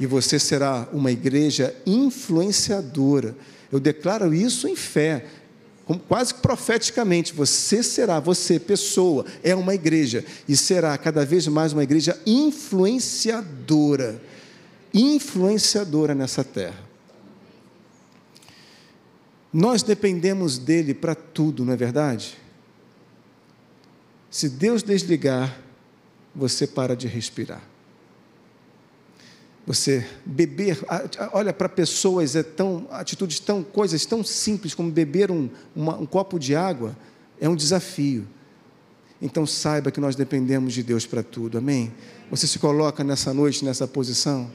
E 0.00 0.06
você 0.06 0.38
será 0.38 0.88
uma 0.92 1.10
igreja 1.10 1.74
influenciadora. 1.84 3.36
Eu 3.70 3.80
declaro 3.80 4.32
isso 4.32 4.68
em 4.68 4.76
fé 4.76 5.26
quase 5.96 6.34
profeticamente, 6.34 7.32
você 7.32 7.82
será, 7.82 8.20
você, 8.20 8.58
pessoa, 8.58 9.24
é 9.42 9.54
uma 9.54 9.74
igreja 9.74 10.24
e 10.48 10.56
será 10.56 10.98
cada 10.98 11.24
vez 11.24 11.46
mais 11.46 11.72
uma 11.72 11.82
igreja 11.82 12.20
influenciadora 12.26 14.20
influenciadora 14.92 16.14
nessa 16.14 16.42
terra. 16.42 16.88
Nós 19.52 19.82
dependemos 19.82 20.58
dele 20.58 20.92
para 20.92 21.14
tudo, 21.14 21.64
não 21.64 21.72
é 21.72 21.76
verdade? 21.76 22.36
Se 24.30 24.48
Deus 24.48 24.82
desligar, 24.82 25.58
você 26.34 26.66
para 26.66 26.94
de 26.94 27.06
respirar. 27.06 27.62
Você 29.68 30.02
beber, 30.24 30.78
olha 31.30 31.52
para 31.52 31.68
pessoas, 31.68 32.34
é 32.34 32.42
tão, 32.42 32.86
atitudes 32.90 33.38
tão, 33.38 33.62
coisas 33.62 34.06
tão 34.06 34.24
simples 34.24 34.74
como 34.74 34.90
beber 34.90 35.30
um, 35.30 35.50
uma, 35.76 35.94
um 35.98 36.06
copo 36.06 36.38
de 36.38 36.56
água, 36.56 36.96
é 37.38 37.46
um 37.50 37.54
desafio. 37.54 38.26
Então 39.20 39.44
saiba 39.44 39.90
que 39.90 40.00
nós 40.00 40.16
dependemos 40.16 40.72
de 40.72 40.82
Deus 40.82 41.04
para 41.04 41.22
tudo, 41.22 41.58
amém? 41.58 41.92
Você 42.30 42.46
se 42.46 42.58
coloca 42.58 43.04
nessa 43.04 43.34
noite, 43.34 43.62
nessa 43.62 43.86
posição? 43.86 44.50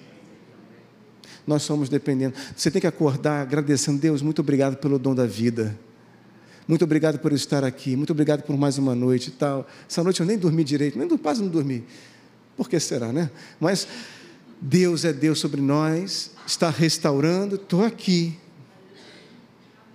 Nós 1.45 1.61
somos 1.61 1.89
dependentes. 1.89 2.41
Você 2.57 2.71
tem 2.71 2.81
que 2.81 2.87
acordar 2.87 3.43
agradecendo, 3.43 3.99
Deus, 3.99 4.23
muito 4.23 4.39
obrigado 4.39 4.77
pelo 4.77 4.97
dom 4.97 5.13
da 5.13 5.27
vida. 5.27 5.77
Muito 6.67 6.85
obrigado 6.85 7.19
por 7.19 7.31
estar 7.33 7.63
aqui. 7.63 7.95
Muito 7.95 8.13
obrigado 8.13 8.41
por 8.41 8.57
mais 8.57 8.79
uma 8.79 8.95
noite 8.95 9.27
e 9.27 9.33
tal. 9.33 9.67
Essa 9.87 10.03
noite 10.03 10.21
eu 10.21 10.25
nem 10.25 10.39
dormi 10.39 10.63
direito, 10.63 10.97
nem 10.97 11.07
quase 11.19 11.39
não 11.39 11.49
dormi. 11.49 11.83
Por 12.57 12.67
que 12.67 12.79
será, 12.79 13.13
né? 13.13 13.29
Mas 13.59 13.87
Deus 14.65 15.03
é 15.03 15.11
Deus 15.11 15.39
sobre 15.39 15.59
nós, 15.59 16.31
está 16.47 16.69
restaurando, 16.69 17.55
estou 17.55 17.83
aqui. 17.83 18.37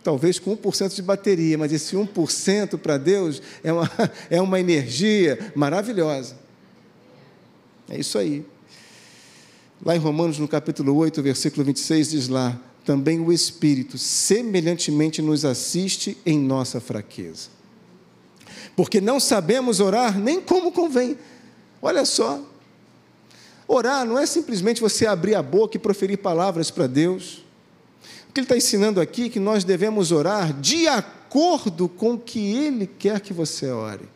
Talvez 0.04 0.38
com 0.38 0.54
1% 0.54 0.94
de 0.94 1.00
bateria, 1.00 1.56
mas 1.56 1.72
esse 1.72 1.96
1% 1.96 2.76
para 2.76 2.98
Deus 2.98 3.40
é 3.64 3.72
uma, 3.72 3.90
é 4.28 4.40
uma 4.42 4.60
energia 4.60 5.52
maravilhosa. 5.54 6.36
É 7.88 7.98
isso 7.98 8.18
aí. 8.18 8.44
Lá 9.82 9.96
em 9.96 9.98
Romanos, 9.98 10.38
no 10.38 10.46
capítulo 10.46 10.94
8, 10.96 11.22
versículo 11.22 11.64
26, 11.64 12.10
diz 12.10 12.28
lá: 12.28 12.60
também 12.84 13.20
o 13.20 13.32
Espírito 13.32 13.96
semelhantemente 13.96 15.22
nos 15.22 15.46
assiste 15.46 16.18
em 16.26 16.38
nossa 16.38 16.78
fraqueza. 16.78 17.48
Porque 18.76 19.00
não 19.00 19.18
sabemos 19.18 19.80
orar 19.80 20.18
nem 20.18 20.42
como 20.42 20.72
convém. 20.72 21.16
Olha 21.80 22.04
só, 22.04 22.44
Orar 23.68 24.06
não 24.06 24.18
é 24.18 24.24
simplesmente 24.24 24.80
você 24.80 25.06
abrir 25.06 25.34
a 25.34 25.42
boca 25.42 25.76
e 25.76 25.80
proferir 25.80 26.16
palavras 26.16 26.70
para 26.70 26.86
Deus. 26.86 27.44
O 28.28 28.32
que 28.32 28.40
ele 28.40 28.46
está 28.46 28.56
ensinando 28.56 28.98
aqui 28.98 29.26
é 29.26 29.28
que 29.28 29.38
nós 29.38 29.62
devemos 29.62 30.10
orar 30.10 30.58
de 30.58 30.88
acordo 30.88 31.86
com 31.86 32.14
o 32.14 32.18
que 32.18 32.54
Ele 32.54 32.86
quer 32.86 33.20
que 33.20 33.34
você 33.34 33.70
ore. 33.70 34.08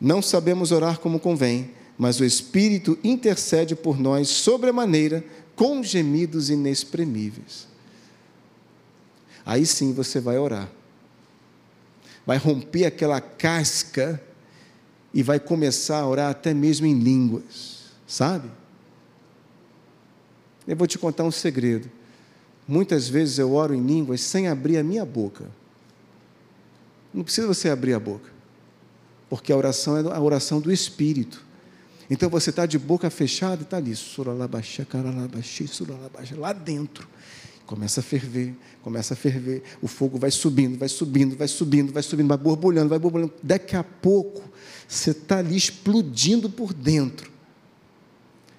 Não 0.00 0.22
sabemos 0.22 0.72
orar 0.72 0.98
como 0.98 1.20
convém, 1.20 1.72
mas 1.98 2.20
o 2.20 2.24
Espírito 2.24 2.98
intercede 3.04 3.74
por 3.74 3.98
nós 3.98 4.28
sobremaneira 4.28 5.22
com 5.54 5.82
gemidos 5.82 6.48
inexprimíveis. 6.48 7.66
Aí 9.44 9.66
sim 9.66 9.92
você 9.92 10.20
vai 10.20 10.38
orar. 10.38 10.70
Vai 12.26 12.38
romper 12.38 12.86
aquela 12.86 13.20
casca 13.20 14.22
e 15.16 15.22
vai 15.22 15.40
começar 15.40 16.00
a 16.00 16.06
orar 16.06 16.30
até 16.30 16.52
mesmo 16.52 16.84
em 16.84 16.92
línguas, 16.92 17.84
sabe? 18.06 18.50
Eu 20.68 20.76
vou 20.76 20.86
te 20.86 20.98
contar 20.98 21.24
um 21.24 21.30
segredo. 21.30 21.90
Muitas 22.68 23.08
vezes 23.08 23.38
eu 23.38 23.54
oro 23.54 23.74
em 23.74 23.82
línguas 23.82 24.20
sem 24.20 24.46
abrir 24.46 24.76
a 24.76 24.82
minha 24.82 25.06
boca. 25.06 25.46
Não 27.14 27.24
precisa 27.24 27.46
você 27.46 27.70
abrir 27.70 27.94
a 27.94 27.98
boca, 27.98 28.30
porque 29.30 29.50
a 29.50 29.56
oração 29.56 29.96
é 29.96 30.02
a 30.02 30.20
oração 30.20 30.60
do 30.60 30.70
Espírito. 30.70 31.42
Então 32.10 32.28
você 32.28 32.50
está 32.50 32.66
de 32.66 32.78
boca 32.78 33.08
fechada 33.08 33.62
e 33.62 33.64
está 33.64 33.78
ali, 33.78 33.94
lá 36.36 36.52
dentro. 36.52 37.08
Começa 37.66 37.98
a 37.98 38.02
ferver, 38.02 38.54
começa 38.80 39.14
a 39.14 39.16
ferver, 39.16 39.62
o 39.82 39.88
fogo 39.88 40.18
vai 40.18 40.30
subindo, 40.30 40.78
vai 40.78 40.88
subindo, 40.88 41.36
vai 41.36 41.48
subindo, 41.48 41.92
vai 41.92 42.02
subindo, 42.02 42.28
vai 42.28 42.38
borbulhando, 42.38 42.88
vai 42.88 42.98
borbulhando. 42.98 43.34
Daqui 43.42 43.74
a 43.74 43.82
pouco, 43.82 44.42
você 44.88 45.10
está 45.10 45.38
ali 45.38 45.56
explodindo 45.56 46.48
por 46.48 46.72
dentro. 46.72 47.30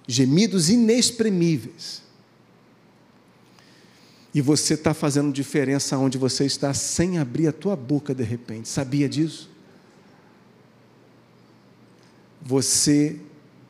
Gemidos 0.06 0.70
inexprimíveis. 0.70 2.04
E 4.34 4.42
você 4.42 4.74
está 4.74 4.94
fazendo 4.94 5.32
diferença 5.32 5.98
onde 5.98 6.18
você 6.18 6.46
está 6.46 6.74
sem 6.74 7.18
abrir 7.18 7.48
a 7.48 7.54
tua 7.54 7.76
boca 7.76 8.14
de 8.14 8.24
repente. 8.24 8.68
Sabia 8.68 9.08
disso? 9.08 9.50
Você 12.42 13.20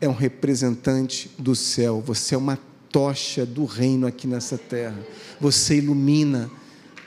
é 0.01 0.09
um 0.09 0.13
representante 0.13 1.31
do 1.37 1.55
céu, 1.55 2.01
você 2.01 2.35
é 2.35 2.37
uma 2.37 2.59
tocha 2.91 3.45
do 3.45 3.65
reino 3.65 4.07
aqui 4.07 4.27
nessa 4.27 4.57
terra. 4.57 4.97
Você 5.39 5.77
ilumina. 5.77 6.49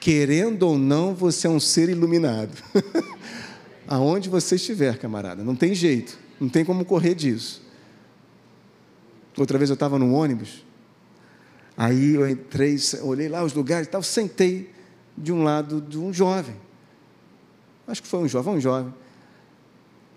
Querendo 0.01 0.63
ou 0.63 0.79
não, 0.79 1.15
você 1.15 1.47
é 1.47 1.51
um 1.51 1.61
ser 1.61 1.91
iluminado. 1.91 2.57
Aonde 3.87 4.31
você 4.31 4.55
estiver, 4.55 4.97
camarada, 4.97 5.45
não 5.45 5.55
tem 5.55 5.75
jeito, 5.75 6.19
não 6.41 6.49
tem 6.49 6.65
como 6.65 6.85
correr 6.85 7.15
disso. 7.15 7.61
Outra 9.37 9.59
vez 9.59 9.69
eu 9.69 9.75
estava 9.75 9.99
no 9.99 10.13
ônibus, 10.15 10.65
aí 11.77 12.15
eu 12.15 12.29
entrei, 12.29 12.77
olhei 13.03 13.29
lá 13.29 13.43
os 13.43 13.53
lugares 13.53 13.89
e 13.89 13.91
tal, 13.91 14.03
sentei 14.03 14.71
de 15.19 15.33
um 15.33 15.43
lado 15.43 15.81
de 15.83 15.99
um 15.99 16.13
jovem. 16.13 16.57
Acho 17.87 18.03
que 18.03 18.09
foi 18.09 18.21
um 18.21 18.29
jovem, 18.29 18.55
um 18.55 18.61
jovem. 18.61 18.95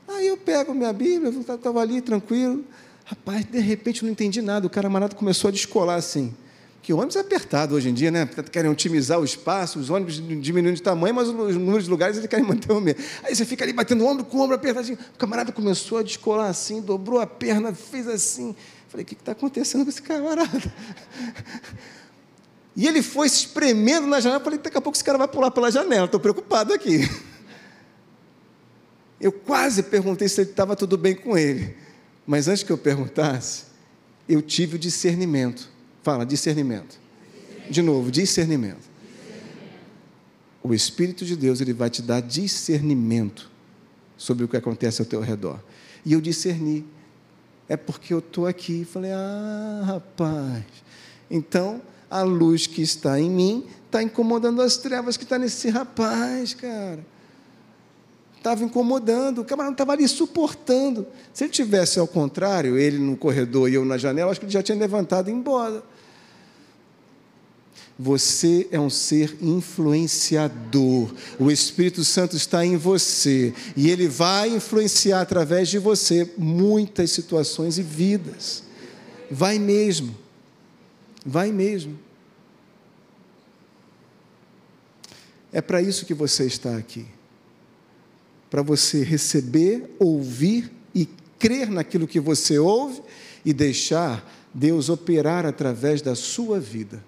Aí 0.07 0.27
eu 0.27 0.37
pego 0.37 0.73
minha 0.73 0.93
Bíblia, 0.93 1.29
estava 1.29 1.81
ali 1.81 1.99
tranquilo. 2.01 2.63
Rapaz, 3.05 3.45
de 3.45 3.59
repente 3.59 4.03
não 4.03 4.11
entendi 4.11 4.41
nada. 4.41 4.67
O 4.67 4.69
camarada 4.69 5.15
começou 5.15 5.49
a 5.49 5.51
descolar 5.51 5.95
assim. 5.95 6.33
Que 6.81 6.91
o 6.91 6.97
ônibus 6.97 7.15
é 7.15 7.19
apertado 7.19 7.75
hoje 7.75 7.89
em 7.89 7.93
dia, 7.93 8.11
né? 8.11 8.25
Querem 8.51 8.69
otimizar 8.69 9.17
o 9.19 9.23
espaço, 9.23 9.79
os 9.79 9.89
ônibus 9.89 10.15
diminuindo 10.15 10.75
de 10.75 10.81
tamanho, 10.81 11.15
mas 11.15 11.29
os 11.29 11.55
números 11.55 11.85
de 11.85 11.89
lugares 11.89 12.17
eles 12.17 12.29
querem 12.29 12.45
manter 12.45 12.73
o 12.73 12.81
mesmo. 12.81 13.01
Aí 13.23 13.33
você 13.33 13.45
fica 13.45 13.63
ali 13.63 13.71
batendo 13.71 14.05
ombro 14.05 14.25
com 14.25 14.39
ombro 14.39 14.55
apertadinho. 14.55 14.97
O 15.15 15.17
camarada 15.17 15.51
começou 15.53 15.97
a 15.97 16.03
descolar 16.03 16.49
assim, 16.49 16.81
dobrou 16.81 17.21
a 17.21 17.27
perna, 17.27 17.73
fez 17.73 18.05
assim. 18.07 18.53
Falei, 18.89 19.03
o 19.05 19.07
que 19.07 19.13
está 19.13 19.31
acontecendo 19.31 19.83
com 19.85 19.89
esse 19.89 20.01
camarada? 20.01 20.73
E 22.75 22.87
ele 22.87 23.01
foi 23.01 23.29
se 23.29 23.45
espremendo 23.45 24.07
na 24.07 24.19
janela. 24.19 24.43
Falei, 24.43 24.59
daqui 24.59 24.77
a 24.77 24.81
pouco 24.81 24.97
esse 24.97 25.03
cara 25.03 25.17
vai 25.17 25.27
pular 25.27 25.51
pela 25.51 25.71
janela. 25.71 26.05
Estou 26.05 26.19
preocupado 26.19 26.73
aqui. 26.73 27.07
Eu 29.21 29.31
quase 29.31 29.83
perguntei 29.83 30.27
se 30.27 30.41
estava 30.41 30.75
tudo 30.75 30.97
bem 30.97 31.15
com 31.15 31.37
ele. 31.37 31.77
Mas 32.25 32.47
antes 32.47 32.63
que 32.63 32.71
eu 32.71 32.77
perguntasse, 32.77 33.65
eu 34.27 34.41
tive 34.41 34.75
o 34.75 34.79
discernimento. 34.79 35.69
Fala, 36.01 36.25
discernimento. 36.25 36.97
De 37.69 37.81
novo, 37.81 38.11
discernimento. 38.11 38.91
O 40.61 40.73
Espírito 40.73 41.25
de 41.25 41.35
Deus 41.35 41.59
ele 41.59 41.73
vai 41.73 41.89
te 41.89 42.01
dar 42.01 42.21
discernimento 42.21 43.51
sobre 44.17 44.45
o 44.45 44.47
que 44.47 44.55
acontece 44.55 45.01
ao 45.01 45.05
teu 45.05 45.19
redor. 45.21 45.59
E 46.05 46.13
eu 46.13 46.21
discerni. 46.21 46.85
É 47.67 47.75
porque 47.75 48.13
eu 48.13 48.19
estou 48.19 48.47
aqui. 48.47 48.85
Falei, 48.85 49.11
ah, 49.11 49.83
rapaz. 49.85 50.63
Então, 51.29 51.81
a 52.09 52.21
luz 52.21 52.67
que 52.67 52.81
está 52.81 53.19
em 53.19 53.29
mim 53.29 53.67
está 53.85 54.01
incomodando 54.01 54.61
as 54.61 54.77
trevas 54.77 55.17
que 55.17 55.23
está 55.23 55.37
nesse 55.37 55.69
rapaz, 55.69 56.53
cara 56.53 57.12
estava 58.43 58.63
incomodando, 58.63 59.39
o 59.39 59.45
camarada 59.45 59.73
estava 59.73 59.93
ali 59.93 60.05
suportando. 60.05 61.07
Se 61.33 61.45
ele 61.45 61.53
tivesse 61.53 61.97
ao 61.97 62.07
contrário, 62.07 62.77
ele 62.77 62.99
no 62.99 63.15
corredor 63.15 63.69
e 63.69 63.75
eu 63.75 63.85
na 63.85 63.97
janela, 63.97 64.31
acho 64.31 64.39
que 64.41 64.45
ele 64.45 64.53
já 64.53 64.61
tinha 64.61 64.77
levantado 64.77 65.29
e 65.29 65.33
embora. 65.33 65.81
Você 67.97 68.67
é 68.69 68.79
um 68.79 68.89
ser 68.89 69.37
influenciador. 69.39 71.13
O 71.39 71.49
Espírito 71.49 72.03
Santo 72.03 72.35
está 72.35 72.65
em 72.65 72.75
você 72.75 73.53
e 73.77 73.89
ele 73.89 74.07
vai 74.07 74.49
influenciar 74.49 75.21
através 75.21 75.69
de 75.69 75.79
você 75.79 76.29
muitas 76.37 77.11
situações 77.11 77.77
e 77.77 77.83
vidas. 77.83 78.63
Vai 79.31 79.57
mesmo. 79.57 80.15
Vai 81.25 81.51
mesmo. 81.51 81.97
É 85.51 85.61
para 85.61 85.81
isso 85.81 86.05
que 86.05 86.13
você 86.13 86.45
está 86.45 86.75
aqui 86.75 87.05
para 88.53 88.61
você 88.61 89.03
receber, 89.03 89.95
ouvir 89.97 90.71
e 90.93 91.09
crer 91.39 91.71
naquilo 91.71 92.05
que 92.05 92.19
você 92.19 92.59
ouve 92.59 93.01
e 93.43 93.51
deixar 93.51 94.31
Deus 94.53 94.89
operar 94.89 95.43
através 95.43 96.03
da 96.03 96.13
sua 96.13 96.59
vida. 96.59 97.03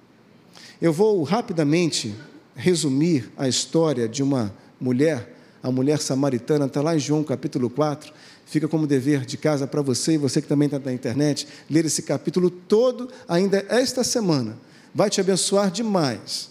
Eu 0.81 0.91
vou 0.91 1.21
rapidamente 1.21 2.15
resumir 2.55 3.31
a 3.37 3.47
história 3.47 4.09
de 4.09 4.23
uma 4.23 4.51
mulher, 4.81 5.37
a 5.61 5.69
mulher 5.69 5.99
samaritana, 5.99 6.65
está 6.65 6.81
lá 6.81 6.95
em 6.95 6.99
João 6.99 7.23
capítulo 7.23 7.69
4. 7.69 8.11
Fica 8.47 8.67
como 8.67 8.87
dever 8.87 9.23
de 9.23 9.37
casa 9.37 9.67
para 9.67 9.83
você 9.83 10.13
e 10.13 10.17
você 10.17 10.41
que 10.41 10.47
também 10.47 10.65
está 10.65 10.79
na 10.79 10.93
internet, 10.93 11.47
ler 11.69 11.85
esse 11.85 12.01
capítulo 12.01 12.49
todo 12.49 13.07
ainda 13.27 13.63
esta 13.69 14.03
semana. 14.03 14.57
Vai 14.95 15.11
te 15.11 15.21
abençoar 15.21 15.69
demais. 15.69 16.49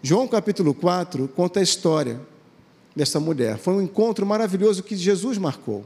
João 0.00 0.28
capítulo 0.28 0.72
4 0.72 1.26
conta 1.34 1.58
a 1.58 1.64
história 1.64 2.20
dessa 2.96 3.20
mulher. 3.20 3.58
Foi 3.58 3.74
um 3.74 3.82
encontro 3.82 4.24
maravilhoso 4.24 4.82
que 4.82 4.96
Jesus 4.96 5.36
marcou. 5.36 5.84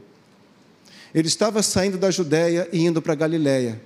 Ele 1.13 1.27
estava 1.27 1.61
saindo 1.61 1.97
da 1.97 2.09
Judéia 2.09 2.69
e 2.71 2.79
indo 2.79 3.01
para 3.01 3.13
Galiléia. 3.13 3.81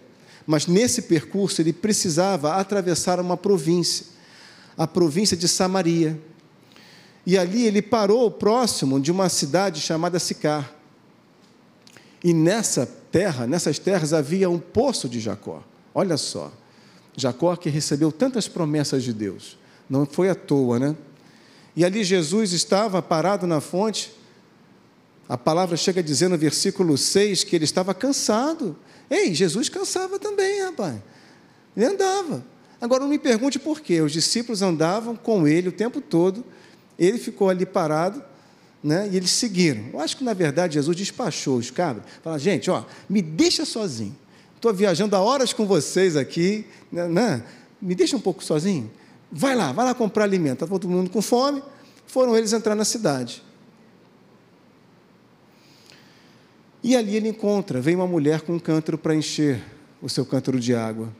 Mas 0.45 0.67
nesse 0.67 1.01
percurso 1.01 1.59
ele 1.59 1.73
precisava 1.73 2.53
atravessar 2.53 3.19
uma 3.19 3.35
província, 3.35 4.05
a 4.77 4.85
província 4.85 5.35
de 5.35 5.47
Samaria. 5.47 6.21
E 7.25 7.35
ali 7.35 7.65
ele 7.65 7.81
parou 7.81 8.29
próximo 8.29 8.99
de 8.99 9.11
uma 9.11 9.27
cidade 9.27 9.81
chamada 9.81 10.19
Sicar. 10.19 10.71
E 12.23 12.31
nessa 12.31 12.85
terra, 13.11 13.47
nessas 13.47 13.79
terras 13.79 14.13
havia 14.13 14.47
um 14.47 14.59
poço 14.59 15.09
de 15.09 15.19
Jacó. 15.19 15.63
Olha 15.95 16.17
só. 16.17 16.51
Jacó 17.17 17.55
que 17.55 17.69
recebeu 17.69 18.11
tantas 18.11 18.47
promessas 18.47 19.03
de 19.03 19.13
Deus. 19.13 19.57
Não 19.89 20.05
foi 20.05 20.29
à 20.29 20.35
toa, 20.35 20.77
né? 20.77 20.95
E 21.75 21.83
ali 21.83 22.03
Jesus 22.03 22.53
estava 22.53 23.01
parado 23.01 23.45
na 23.45 23.59
fonte. 23.59 24.13
A 25.27 25.37
palavra 25.37 25.75
chega 25.75 25.99
a 25.99 26.03
dizer 26.03 26.29
no 26.29 26.37
versículo 26.37 26.97
6 26.97 27.43
que 27.43 27.55
ele 27.55 27.65
estava 27.65 27.93
cansado. 27.93 28.77
Ei, 29.09 29.33
Jesus 29.33 29.69
cansava 29.69 30.17
também, 30.17 30.61
rapaz. 30.63 30.95
Ele 31.75 31.85
andava. 31.85 32.45
Agora 32.79 33.01
não 33.01 33.09
me 33.09 33.19
pergunte 33.19 33.59
por 33.59 33.81
quê. 33.81 34.01
Os 34.01 34.11
discípulos 34.11 34.61
andavam 34.61 35.15
com 35.15 35.47
ele 35.47 35.69
o 35.69 35.71
tempo 35.71 35.99
todo. 35.99 36.45
Ele 36.97 37.17
ficou 37.17 37.49
ali 37.49 37.65
parado, 37.65 38.23
né? 38.83 39.09
E 39.11 39.17
eles 39.17 39.31
seguiram. 39.31 39.85
Eu 39.91 39.99
acho 39.99 40.15
que 40.15 40.23
na 40.23 40.33
verdade 40.33 40.75
Jesus 40.75 40.95
despachou 40.95 41.57
os 41.57 41.69
cabras. 41.69 42.05
Fala, 42.23 42.37
gente, 42.39 42.69
ó, 42.69 42.83
me 43.09 43.21
deixa 43.21 43.65
sozinho. 43.65 44.15
Estou 44.55 44.73
viajando 44.73 45.15
há 45.15 45.21
horas 45.21 45.51
com 45.51 45.65
vocês 45.65 46.15
aqui, 46.15 46.65
né, 46.91 47.07
né? 47.07 47.43
Me 47.81 47.93
deixa 47.93 48.15
um 48.15 48.21
pouco 48.21 48.43
sozinho. 48.43 48.89
Vai 49.31 49.55
lá, 49.55 49.71
vai 49.71 49.85
lá 49.85 49.93
comprar 49.93 50.23
alimento. 50.23 50.63
Estava 50.63 50.79
todo 50.79 50.89
mundo 50.89 51.09
com 51.09 51.21
fome. 51.21 51.61
Foram 52.07 52.37
eles 52.37 52.53
entrar 52.53 52.75
na 52.75 52.85
cidade. 52.85 53.43
E 56.83 56.95
ali 56.95 57.15
ele 57.15 57.29
encontra, 57.29 57.81
vem 57.81 57.95
uma 57.95 58.05
mulher 58.05 58.41
com 58.41 58.53
um 58.53 58.59
cântaro 58.59 58.95
para 58.95 59.15
encher 59.15 59.59
o 60.01 60.07
seu 60.07 60.23
cântaro 60.23 60.59
de 60.59 60.75
água. 60.75 61.11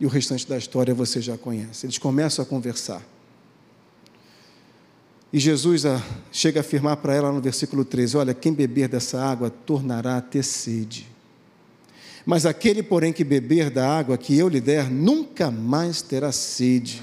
E 0.00 0.04
o 0.04 0.08
restante 0.08 0.46
da 0.48 0.58
história 0.58 0.92
você 0.92 1.20
já 1.20 1.38
conhece. 1.38 1.86
Eles 1.86 1.98
começam 1.98 2.42
a 2.42 2.46
conversar. 2.46 3.00
E 5.32 5.38
Jesus 5.38 5.86
ah, 5.86 6.02
chega 6.32 6.60
a 6.60 6.62
afirmar 6.62 6.96
para 6.96 7.14
ela 7.14 7.32
no 7.32 7.40
versículo 7.40 7.84
13: 7.84 8.16
Olha, 8.16 8.34
quem 8.34 8.52
beber 8.52 8.88
dessa 8.88 9.20
água 9.20 9.50
tornará 9.50 10.16
a 10.16 10.20
ter 10.20 10.42
sede. 10.42 11.08
Mas 12.26 12.46
aquele, 12.46 12.82
porém, 12.82 13.12
que 13.12 13.22
beber 13.22 13.70
da 13.70 13.88
água 13.88 14.16
que 14.16 14.36
eu 14.36 14.48
lhe 14.48 14.60
der, 14.60 14.90
nunca 14.90 15.50
mais 15.50 16.02
terá 16.02 16.32
sede. 16.32 17.02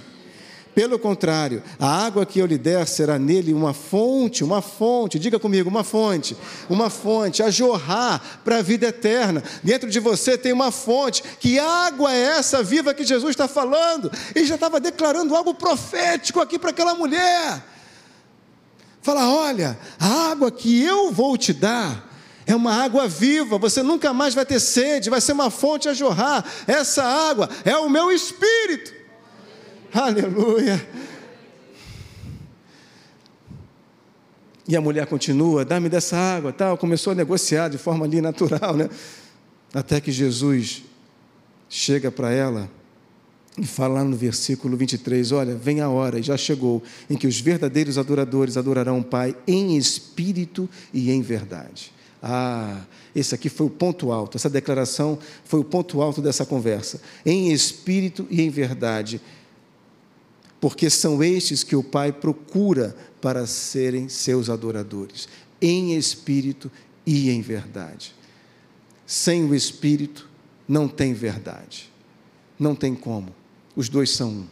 Pelo 0.74 0.98
contrário, 0.98 1.62
a 1.78 2.06
água 2.06 2.26
que 2.26 2.40
eu 2.40 2.46
lhe 2.46 2.58
der 2.58 2.88
será 2.88 3.20
nele 3.20 3.54
uma 3.54 3.74
fonte, 3.74 4.42
uma 4.42 4.62
fonte, 4.62 5.20
diga 5.20 5.38
comigo, 5.38 5.70
uma 5.70 5.84
fonte, 5.84 6.38
uma 6.70 6.90
fonte 6.90 7.44
a 7.44 7.52
jorrar 7.52 8.40
para 8.46 8.60
a 8.60 8.62
vida 8.62 8.88
eterna. 8.88 9.44
Dentro 9.62 9.90
de 9.90 10.00
você 10.00 10.38
tem 10.38 10.54
uma 10.54 10.72
fonte. 10.72 11.24
Que 11.42 11.60
água 11.60 12.14
é 12.14 12.38
essa 12.38 12.64
viva 12.64 12.94
que 12.94 13.04
Jesus 13.04 13.32
está 13.32 13.50
falando? 13.50 14.10
Ele 14.34 14.46
já 14.46 14.56
estava 14.56 14.80
declarando 14.80 15.36
algo 15.36 15.54
profético 15.54 16.40
aqui 16.40 16.58
para 16.58 16.70
aquela 16.70 16.96
mulher. 16.96 17.62
Fala: 19.02 19.30
olha, 19.30 19.78
a 20.00 20.32
água 20.32 20.50
que 20.52 20.82
eu 20.82 21.12
vou 21.12 21.38
te 21.38 21.54
dar. 21.54 22.10
É 22.44 22.56
uma 22.56 22.84
água 22.84 23.08
viva, 23.08 23.58
você 23.58 23.84
nunca 23.84 24.12
mais 24.14 24.34
vai 24.34 24.46
ter 24.46 24.60
sede, 24.60 25.12
vai 25.12 25.22
ser 25.22 25.32
uma 25.32 25.50
fonte 25.50 25.88
a 25.88 25.94
jorrar. 25.94 26.44
Essa 26.68 27.04
água 27.04 27.48
é 27.64 27.78
o 27.78 27.88
meu 27.88 28.12
espírito. 28.12 29.01
Aleluia. 29.94 30.88
E 34.68 34.76
a 34.76 34.80
mulher 34.80 35.06
continua, 35.06 35.66
dá-me 35.66 35.90
dessa 35.90 36.16
água, 36.16 36.54
tal. 36.54 36.78
Começou 36.78 37.12
a 37.12 37.16
negociar 37.16 37.68
de 37.68 37.78
forma 37.78 38.06
ali 38.06 38.22
natural, 38.22 38.76
né? 38.76 38.90
Até 39.74 40.00
que 40.00 40.12
Jesus 40.12 40.84
chega 41.68 42.10
para 42.10 42.32
ela 42.32 42.70
e 43.58 43.66
fala 43.66 44.02
no 44.04 44.16
versículo 44.16 44.78
23: 44.78 45.34
Olha, 45.34 45.56
vem 45.56 45.82
a 45.82 45.90
hora, 45.90 46.20
e 46.20 46.24
já 46.24 46.38
chegou, 46.38 46.82
em 47.10 47.18
que 47.18 47.28
os 47.28 47.42
verdadeiros 47.42 47.98
adoradores 47.98 48.56
adorarão 48.56 49.00
o 49.00 49.04
Pai 49.04 49.36
em 49.46 49.76
espírito 49.76 50.70
e 50.94 51.12
em 51.12 51.22
verdade. 51.22 51.92
Ah, 52.24 52.82
esse 53.16 53.36
aqui 53.36 53.50
foi 53.50 53.68
o 53.68 53.70
ponto 53.70 54.12
alto, 54.12 54.38
essa 54.38 54.50
declaração 54.50 55.18
foi 55.44 55.60
o 55.60 55.64
ponto 55.64 56.02
alto 56.02 56.22
dessa 56.22 56.46
conversa. 56.46 57.02
Em 57.26 57.52
espírito 57.52 58.26
e 58.30 58.42
em 58.42 58.50
verdade 58.50 59.20
porque 60.62 60.92
são 60.92 61.24
estes 61.24 61.64
que 61.64 61.76
o 61.76 61.84
Pai 61.84 62.14
procura 62.14 62.96
para 63.20 63.48
serem 63.48 64.08
seus 64.08 64.48
adoradores, 64.48 65.28
em 65.60 65.96
espírito 65.96 66.72
e 67.04 67.32
em 67.32 67.42
verdade. 67.42 68.14
Sem 69.06 69.44
o 69.44 69.56
espírito 69.56 70.30
não 70.68 70.88
tem 70.88 71.14
verdade, 71.14 71.92
não 72.60 72.76
tem 72.76 72.94
como, 72.94 73.36
os 73.76 73.90
dois 73.90 74.12
são 74.12 74.30
um. 74.30 74.48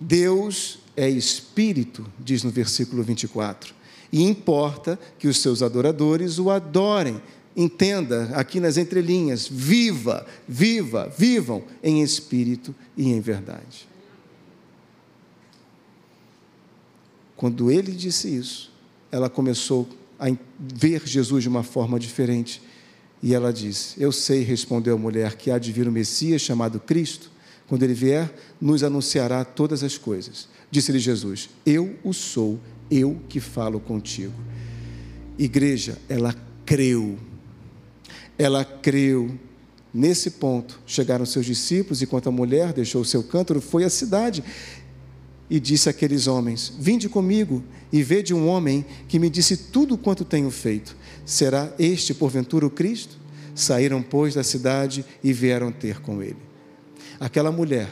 Deus 0.00 0.80
é 0.96 1.08
espírito, 1.08 2.04
diz 2.18 2.42
no 2.42 2.50
versículo 2.50 3.02
24, 3.04 3.72
e 4.12 4.22
importa 4.24 4.98
que 5.18 5.28
os 5.28 5.38
seus 5.38 5.62
adoradores 5.62 6.38
o 6.38 6.50
adorem. 6.50 7.22
Entenda 7.56 8.30
aqui 8.34 8.60
nas 8.60 8.76
entrelinhas: 8.76 9.48
viva, 9.48 10.26
viva, 10.46 11.12
vivam 11.16 11.64
em 11.82 12.02
espírito 12.02 12.74
e 12.96 13.10
em 13.10 13.20
verdade. 13.20 13.87
Quando 17.38 17.70
ele 17.70 17.92
disse 17.92 18.28
isso, 18.28 18.68
ela 19.12 19.30
começou 19.30 19.88
a 20.18 20.26
ver 20.58 21.06
Jesus 21.06 21.44
de 21.44 21.48
uma 21.48 21.62
forma 21.62 21.96
diferente. 21.96 22.60
E 23.22 23.32
ela 23.32 23.52
diz: 23.52 23.94
Eu 23.96 24.10
sei, 24.10 24.42
respondeu 24.42 24.96
a 24.96 24.98
mulher, 24.98 25.36
que 25.36 25.48
há 25.48 25.56
de 25.56 25.70
vir 25.70 25.86
o 25.86 25.92
Messias 25.92 26.42
chamado 26.42 26.80
Cristo. 26.80 27.30
Quando 27.68 27.84
ele 27.84 27.94
vier, 27.94 28.28
nos 28.60 28.82
anunciará 28.82 29.44
todas 29.44 29.84
as 29.84 29.96
coisas. 29.96 30.48
Disse-lhe 30.68 30.98
Jesus: 30.98 31.48
Eu 31.64 31.96
o 32.02 32.12
sou, 32.12 32.58
eu 32.90 33.20
que 33.28 33.38
falo 33.38 33.78
contigo. 33.78 34.34
Igreja, 35.38 35.96
ela 36.08 36.34
creu. 36.66 37.16
Ela 38.36 38.64
creu. 38.64 39.30
Nesse 39.94 40.32
ponto, 40.32 40.80
chegaram 40.86 41.24
seus 41.24 41.46
discípulos, 41.46 42.02
enquanto 42.02 42.28
a 42.28 42.32
mulher 42.32 42.72
deixou 42.72 43.00
o 43.02 43.04
seu 43.04 43.22
cântaro, 43.22 43.60
foi 43.60 43.84
à 43.84 43.90
cidade 43.90 44.44
e 45.50 45.58
disse 45.58 45.88
àqueles 45.88 46.26
homens: 46.26 46.72
Vinde 46.78 47.08
comigo 47.08 47.62
e 47.92 48.02
vede 48.02 48.34
um 48.34 48.46
homem 48.48 48.84
que 49.08 49.18
me 49.18 49.30
disse 49.30 49.56
tudo 49.56 49.96
quanto 49.96 50.24
tenho 50.24 50.50
feito. 50.50 50.96
Será 51.24 51.72
este, 51.78 52.12
porventura, 52.14 52.66
o 52.66 52.70
Cristo? 52.70 53.16
Saíram, 53.54 54.02
pois, 54.02 54.34
da 54.34 54.44
cidade 54.44 55.04
e 55.22 55.32
vieram 55.32 55.72
ter 55.72 56.00
com 56.00 56.22
ele. 56.22 56.38
Aquela 57.18 57.50
mulher 57.50 57.88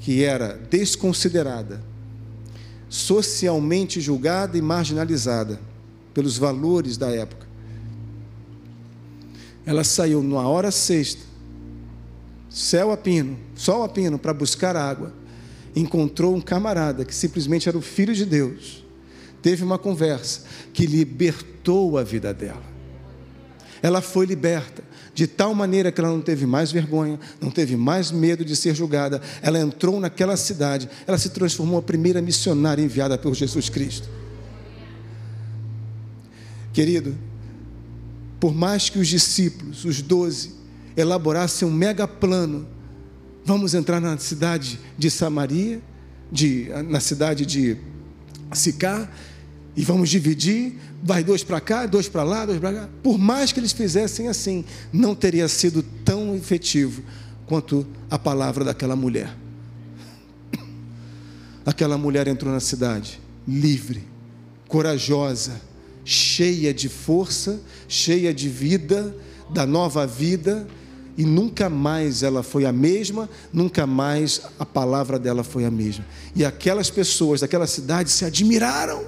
que 0.00 0.24
era 0.24 0.54
desconsiderada, 0.68 1.82
socialmente 2.88 4.00
julgada 4.00 4.58
e 4.58 4.62
marginalizada 4.62 5.60
pelos 6.12 6.36
valores 6.36 6.96
da 6.96 7.10
época, 7.10 7.46
ela 9.64 9.84
saiu 9.84 10.22
numa 10.22 10.48
hora 10.48 10.70
sexta, 10.72 11.22
céu 12.50 12.90
a 12.90 12.96
pino, 12.96 13.38
sol 13.54 13.84
a 13.84 13.88
pino, 13.88 14.18
para 14.18 14.34
buscar 14.34 14.76
água. 14.76 15.14
Encontrou 15.74 16.34
um 16.34 16.40
camarada 16.40 17.04
que 17.04 17.14
simplesmente 17.14 17.68
era 17.68 17.78
o 17.78 17.82
filho 17.82 18.14
de 18.14 18.24
Deus. 18.24 18.84
Teve 19.40 19.64
uma 19.64 19.78
conversa 19.78 20.42
que 20.72 20.86
libertou 20.86 21.98
a 21.98 22.02
vida 22.02 22.32
dela. 22.32 22.62
Ela 23.82 24.00
foi 24.00 24.26
liberta 24.26 24.84
de 25.14 25.26
tal 25.26 25.54
maneira 25.54 25.90
que 25.90 26.00
ela 26.00 26.10
não 26.10 26.20
teve 26.20 26.46
mais 26.46 26.70
vergonha, 26.72 27.18
não 27.40 27.50
teve 27.50 27.76
mais 27.76 28.10
medo 28.10 28.44
de 28.44 28.54
ser 28.54 28.74
julgada. 28.74 29.20
Ela 29.42 29.58
entrou 29.58 30.00
naquela 30.00 30.36
cidade, 30.36 30.88
ela 31.06 31.18
se 31.18 31.30
transformou 31.30 31.78
a 31.78 31.82
primeira 31.82 32.22
missionária 32.22 32.82
enviada 32.82 33.18
por 33.18 33.34
Jesus 33.34 33.68
Cristo. 33.68 34.08
Querido, 36.72 37.14
por 38.40 38.54
mais 38.54 38.88
que 38.88 38.98
os 38.98 39.08
discípulos, 39.08 39.84
os 39.84 40.00
doze, 40.00 40.54
elaborassem 40.96 41.66
um 41.68 41.70
mega 41.70 42.08
plano, 42.08 42.66
vamos 43.44 43.74
entrar 43.74 44.00
na 44.00 44.16
cidade 44.18 44.78
de 44.96 45.10
Samaria, 45.10 45.80
de, 46.30 46.68
na 46.88 47.00
cidade 47.00 47.44
de 47.44 47.76
Sicá, 48.52 49.08
e 49.74 49.84
vamos 49.84 50.10
dividir, 50.10 50.78
vai 51.02 51.24
dois 51.24 51.42
para 51.42 51.60
cá, 51.60 51.86
dois 51.86 52.08
para 52.08 52.22
lá, 52.22 52.44
dois 52.44 52.58
para 52.58 52.72
cá. 52.72 52.88
Por 53.02 53.18
mais 53.18 53.52
que 53.52 53.60
eles 53.60 53.72
fizessem 53.72 54.28
assim, 54.28 54.64
não 54.92 55.14
teria 55.14 55.48
sido 55.48 55.82
tão 56.04 56.34
efetivo 56.36 57.02
quanto 57.46 57.86
a 58.10 58.18
palavra 58.18 58.64
daquela 58.64 58.94
mulher. 58.94 59.34
Aquela 61.64 61.96
mulher 61.96 62.28
entrou 62.28 62.52
na 62.52 62.60
cidade 62.60 63.20
livre, 63.46 64.04
corajosa, 64.68 65.60
cheia 66.04 66.72
de 66.72 66.88
força, 66.88 67.60
cheia 67.88 68.32
de 68.32 68.48
vida, 68.48 69.14
da 69.50 69.66
nova 69.66 70.06
vida, 70.06 70.66
e 71.16 71.24
nunca 71.24 71.68
mais 71.68 72.22
ela 72.22 72.42
foi 72.42 72.64
a 72.64 72.72
mesma, 72.72 73.28
nunca 73.52 73.86
mais 73.86 74.42
a 74.58 74.64
palavra 74.64 75.18
dela 75.18 75.44
foi 75.44 75.64
a 75.64 75.70
mesma. 75.70 76.04
E 76.34 76.44
aquelas 76.44 76.90
pessoas 76.90 77.40
daquela 77.40 77.66
cidade 77.66 78.10
se 78.10 78.24
admiraram 78.24 79.04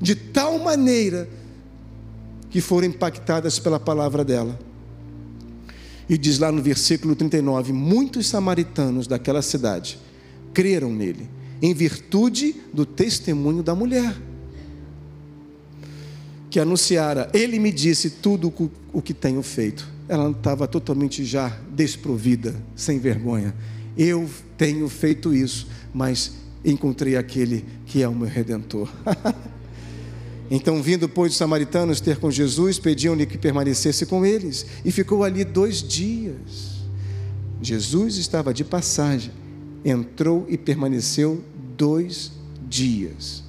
de 0.00 0.14
tal 0.14 0.58
maneira 0.58 1.28
que 2.50 2.60
foram 2.60 2.88
impactadas 2.88 3.58
pela 3.58 3.78
palavra 3.78 4.24
dela. 4.24 4.58
E 6.08 6.18
diz 6.18 6.38
lá 6.38 6.50
no 6.50 6.62
versículo 6.62 7.14
39: 7.14 7.72
muitos 7.72 8.26
samaritanos 8.26 9.06
daquela 9.06 9.42
cidade 9.42 9.98
creram 10.52 10.92
nele, 10.92 11.28
em 11.60 11.72
virtude 11.72 12.56
do 12.72 12.84
testemunho 12.84 13.62
da 13.62 13.74
mulher 13.74 14.14
que 16.52 16.60
anunciara, 16.60 17.30
ele 17.32 17.58
me 17.58 17.72
disse 17.72 18.10
tudo 18.10 18.52
o 18.92 19.00
que 19.00 19.14
tenho 19.14 19.42
feito. 19.42 19.88
Ela 20.12 20.30
estava 20.30 20.66
totalmente 20.66 21.24
já 21.24 21.48
desprovida, 21.70 22.54
sem 22.76 22.98
vergonha. 22.98 23.54
Eu 23.96 24.28
tenho 24.56 24.88
feito 24.88 25.32
isso, 25.32 25.68
mas 25.94 26.32
encontrei 26.64 27.16
aquele 27.16 27.64
que 27.86 28.02
é 28.02 28.08
o 28.08 28.14
meu 28.14 28.28
redentor. 28.28 28.90
então, 30.50 30.82
vindo, 30.82 31.08
pois, 31.08 31.32
os 31.32 31.38
samaritanos 31.38 32.00
ter 32.00 32.18
com 32.18 32.30
Jesus, 32.30 32.78
pediam-lhe 32.78 33.24
que 33.24 33.38
permanecesse 33.38 34.04
com 34.04 34.26
eles, 34.26 34.66
e 34.84 34.92
ficou 34.92 35.24
ali 35.24 35.44
dois 35.44 35.82
dias. 35.82 36.82
Jesus 37.62 38.16
estava 38.16 38.52
de 38.52 38.64
passagem, 38.64 39.32
entrou 39.84 40.44
e 40.48 40.58
permaneceu 40.58 41.42
dois 41.76 42.32
dias 42.68 43.42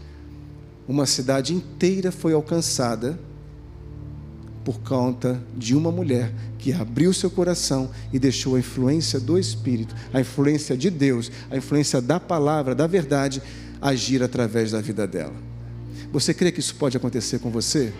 uma 0.87 1.05
cidade 1.05 1.53
inteira 1.53 2.11
foi 2.11 2.33
alcançada 2.33 3.19
por 4.63 4.79
conta 4.79 5.41
de 5.55 5.75
uma 5.75 5.91
mulher 5.91 6.31
que 6.57 6.71
abriu 6.71 7.13
seu 7.13 7.29
coração 7.29 7.89
e 8.11 8.19
deixou 8.19 8.55
a 8.55 8.59
influência 8.59 9.19
do 9.19 9.37
Espírito, 9.37 9.93
a 10.13 10.21
influência 10.21 10.77
de 10.77 10.89
Deus, 10.89 11.31
a 11.51 11.57
influência 11.57 12.01
da 12.01 12.19
palavra, 12.19 12.73
da 12.73 12.87
verdade, 12.87 13.41
agir 13.81 14.23
através 14.23 14.71
da 14.71 14.79
vida 14.79 15.05
dela. 15.05 15.33
Você 16.11 16.33
crê 16.33 16.51
que 16.51 16.59
isso 16.59 16.75
pode 16.75 16.95
acontecer 16.95 17.39
com 17.39 17.49
você? 17.49 17.91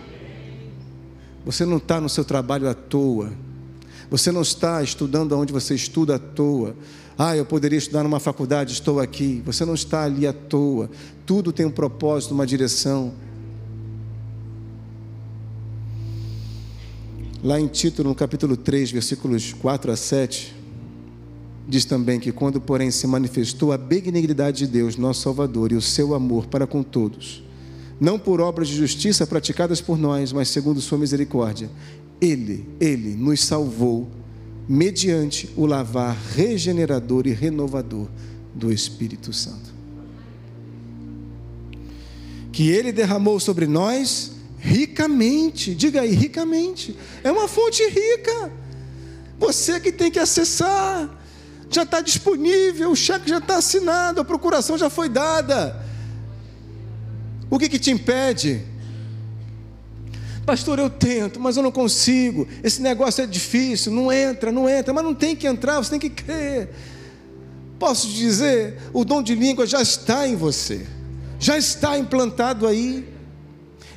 Você 1.44 1.66
não 1.66 1.76
está 1.76 2.00
no 2.00 2.08
seu 2.08 2.24
trabalho 2.24 2.68
à 2.68 2.74
toa. 2.74 3.32
Você 4.10 4.32
não 4.32 4.42
está 4.42 4.82
estudando 4.82 5.32
onde 5.32 5.52
você 5.52 5.74
estuda 5.74 6.14
à 6.14 6.18
toa. 6.18 6.74
Ah, 7.18 7.36
eu 7.36 7.44
poderia 7.44 7.78
estudar 7.78 8.02
numa 8.02 8.20
faculdade, 8.20 8.72
estou 8.72 8.98
aqui. 8.98 9.42
Você 9.44 9.64
não 9.64 9.74
está 9.74 10.04
ali 10.04 10.26
à 10.26 10.32
toa. 10.32 10.90
Tudo 11.26 11.52
tem 11.52 11.66
um 11.66 11.70
propósito, 11.70 12.32
uma 12.32 12.46
direção. 12.46 13.12
Lá 17.44 17.60
em 17.60 17.66
Tito, 17.66 18.02
no 18.02 18.14
capítulo 18.14 18.56
3, 18.56 18.90
versículos 18.90 19.52
4 19.52 19.92
a 19.92 19.96
7, 19.96 20.56
diz 21.68 21.84
também 21.84 22.18
que 22.18 22.32
quando, 22.32 22.58
porém, 22.58 22.90
se 22.90 23.06
manifestou 23.06 23.70
a 23.70 23.76
benignidade 23.76 24.60
de 24.60 24.66
Deus, 24.66 24.96
nosso 24.96 25.20
Salvador, 25.20 25.70
e 25.70 25.74
o 25.74 25.82
seu 25.82 26.14
amor 26.14 26.46
para 26.46 26.66
com 26.66 26.82
todos, 26.82 27.44
não 28.00 28.18
por 28.18 28.40
obras 28.40 28.68
de 28.68 28.74
justiça 28.74 29.26
praticadas 29.26 29.82
por 29.82 29.98
nós, 29.98 30.32
mas 30.32 30.48
segundo 30.48 30.80
sua 30.80 30.96
misericórdia, 30.96 31.70
ele, 32.18 32.66
ele 32.80 33.14
nos 33.14 33.44
salvou 33.44 34.08
mediante 34.66 35.50
o 35.54 35.66
lavar 35.66 36.16
regenerador 36.34 37.26
e 37.26 37.32
renovador 37.34 38.08
do 38.54 38.72
Espírito 38.72 39.34
Santo. 39.34 39.74
Que 42.50 42.70
ele 42.70 42.90
derramou 42.90 43.38
sobre 43.38 43.66
nós 43.66 44.33
ricamente, 44.64 45.74
diga 45.74 46.00
aí, 46.00 46.14
ricamente. 46.14 46.96
É 47.22 47.30
uma 47.30 47.46
fonte 47.46 47.86
rica. 47.86 48.50
Você 49.38 49.78
que 49.78 49.92
tem 49.92 50.10
que 50.10 50.18
acessar, 50.18 51.10
já 51.68 51.82
está 51.82 52.00
disponível, 52.00 52.90
o 52.90 52.96
cheque 52.96 53.28
já 53.28 53.38
está 53.38 53.56
assinado, 53.56 54.22
a 54.22 54.24
procuração 54.24 54.78
já 54.78 54.88
foi 54.88 55.08
dada. 55.10 55.84
O 57.50 57.58
que, 57.58 57.68
que 57.68 57.78
te 57.78 57.90
impede? 57.90 58.62
Pastor, 60.46 60.78
eu 60.78 60.88
tento, 60.88 61.38
mas 61.38 61.58
eu 61.58 61.62
não 61.62 61.72
consigo. 61.72 62.48
Esse 62.62 62.80
negócio 62.80 63.22
é 63.22 63.26
difícil, 63.26 63.92
não 63.92 64.10
entra, 64.10 64.50
não 64.50 64.68
entra, 64.68 64.94
mas 64.94 65.04
não 65.04 65.14
tem 65.14 65.36
que 65.36 65.46
entrar, 65.46 65.76
você 65.76 65.90
tem 65.90 66.00
que 66.00 66.10
crer. 66.10 66.70
Posso 67.78 68.08
dizer, 68.08 68.78
o 68.94 69.04
dom 69.04 69.22
de 69.22 69.34
língua 69.34 69.66
já 69.66 69.82
está 69.82 70.26
em 70.26 70.36
você, 70.36 70.86
já 71.38 71.58
está 71.58 71.98
implantado 71.98 72.66
aí. 72.66 73.13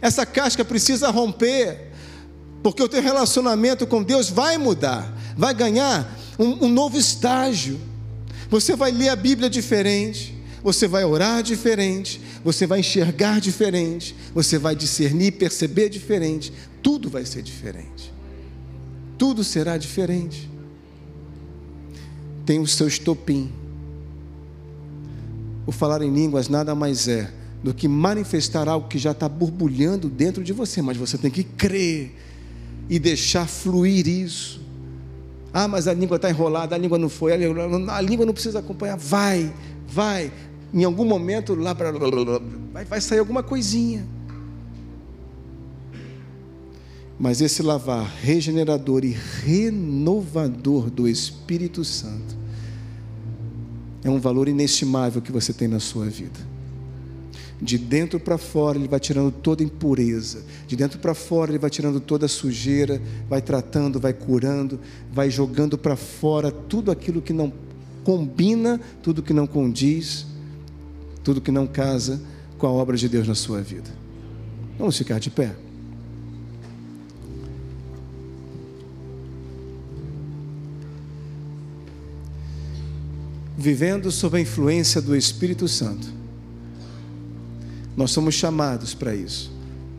Essa 0.02 0.26
casca 0.26 0.64
precisa 0.64 1.10
romper, 1.10 1.92
porque 2.62 2.82
o 2.82 2.90
teu 2.90 3.02
relacionamento 3.02 3.88
com 3.88 4.04
Deus 4.04 4.30
vai 4.30 4.58
mudar, 4.58 5.12
vai 5.36 5.54
ganhar 5.54 6.18
um, 6.38 6.66
um 6.66 6.70
novo 6.70 6.98
estágio. 6.98 7.80
Você 8.50 8.76
vai 8.76 8.92
ler 8.92 9.10
a 9.10 9.16
Bíblia 9.16 9.50
diferente, 9.50 10.36
você 10.64 10.88
vai 10.88 11.04
orar 11.04 11.44
diferente, 11.44 12.22
você 12.44 12.66
vai 12.66 12.80
enxergar 12.80 13.42
diferente, 13.42 14.16
você 14.34 14.58
vai 14.58 14.76
discernir, 14.76 15.32
perceber 15.34 15.90
diferente, 15.90 16.54
tudo 16.82 17.10
vai 17.10 17.26
ser 17.26 17.42
diferente. 17.42 18.14
Tudo 19.18 19.44
será 19.44 19.78
diferente. 19.78 20.50
Tem 22.46 22.60
o 22.60 22.68
seu 22.68 22.88
estopim. 22.88 23.52
O 25.66 25.72
falar 25.72 26.02
em 26.02 26.14
línguas 26.14 26.48
nada 26.48 26.74
mais 26.76 27.08
é 27.08 27.30
do 27.64 27.74
que 27.74 27.88
manifestar 27.88 28.68
algo 28.68 28.88
que 28.88 28.98
já 28.98 29.12
está 29.12 29.28
borbulhando 29.28 30.10
dentro 30.10 30.44
de 30.44 30.54
você, 30.54 30.82
mas 30.82 30.98
você 30.98 31.18
tem 31.18 31.32
que 31.32 31.44
crer 31.44 32.16
e 32.90 33.00
deixar 33.00 33.48
fluir 33.48 34.08
isso. 34.08 34.62
Ah, 35.54 35.68
mas 35.68 35.88
a 35.88 35.94
língua 35.94 36.18
está 36.18 36.30
enrolada, 36.30 36.76
a 36.76 36.78
língua 36.78 36.98
não 36.98 37.10
foi, 37.10 37.34
a 37.34 38.02
língua 38.02 38.26
não 38.26 38.34
precisa 38.34 38.60
acompanhar. 38.60 38.98
Vai, 38.98 39.52
vai, 39.88 40.32
em 40.74 40.84
algum 40.84 41.06
momento 41.06 41.56
lá 41.56 41.74
vai, 41.74 42.86
vai 42.86 43.02
sair 43.02 43.20
alguma 43.20 43.42
coisinha. 43.42 44.06
Mas 47.20 47.42
esse 47.42 47.64
lavar 47.64 48.06
regenerador 48.22 49.04
e 49.04 49.18
renovador 49.44 50.92
do 50.92 51.08
Espírito 51.08 51.84
Santo 51.84 52.38
é 54.04 54.10
um 54.10 54.20
valor 54.20 54.48
inestimável 54.48 55.22
que 55.22 55.32
você 55.32 55.52
tem 55.52 55.68
na 55.68 55.80
sua 55.80 56.06
vida. 56.06 56.57
De 57.60 57.78
dentro 57.78 58.20
para 58.20 58.38
fora, 58.38 58.78
Ele 58.78 58.88
vai 58.88 59.00
tirando 59.00 59.32
toda 59.32 59.64
impureza. 59.64 60.44
De 60.68 60.76
dentro 60.76 61.00
para 61.00 61.16
fora, 61.16 61.50
Ele 61.52 61.58
vai 61.58 61.70
tirando 61.70 62.00
toda 62.00 62.28
a 62.28 62.30
sujeira, 62.30 63.02
vai 63.28 63.42
tratando, 63.42 64.00
vai 64.00 64.14
curando, 64.14 64.80
vai 65.12 65.30
jogando 65.30 65.78
para 65.78 65.96
fora 65.96 66.52
tudo 66.52 66.92
aquilo 66.92 67.22
que 67.22 67.34
não 67.34 67.52
combina, 68.04 68.80
tudo 69.02 69.24
que 69.24 69.34
não 69.34 69.48
condiz, 69.48 70.28
tudo 71.24 71.42
que 71.42 71.52
não 71.52 71.66
casa 71.66 72.22
com 72.58 72.68
a 72.68 72.72
obra 72.72 72.96
de 72.96 73.10
Deus 73.10 73.28
na 73.28 73.36
sua 73.36 73.62
vida. 73.62 73.90
Vamos 74.78 74.98
ficar 74.98 75.20
de 75.20 75.32
pé. 75.32 75.56
Vivendo 83.58 84.12
sob 84.12 84.38
a 84.38 84.40
influência 84.40 85.02
do 85.02 85.16
Espírito 85.16 85.68
Santo 85.68 86.17
nós 87.98 88.12
somos 88.12 88.36
chamados 88.36 88.94
para 88.94 89.16
isso. 89.16 89.52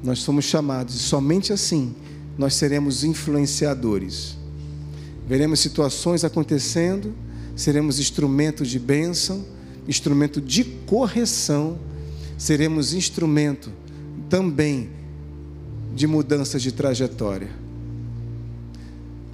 Nós 0.05 0.20
somos 0.20 0.44
chamados 0.44 0.94
e 0.94 0.99
somente 1.01 1.53
assim 1.53 1.96
nós 2.38 2.55
seremos 2.55 3.03
influenciadores. 3.03 4.36
Veremos 5.26 5.59
situações 5.59 6.22
acontecendo, 6.22 7.12
seremos 7.57 7.99
instrumento 7.99 8.64
de 8.64 8.78
bênção, 8.78 9.44
instrumento 9.88 10.40
de 10.40 10.62
correção, 10.62 11.76
seremos 12.38 12.94
instrumento 12.94 13.72
também 14.30 14.90
de 15.92 16.07
mudança 16.07 16.61
de 16.61 16.70
trajetória. 16.70 17.51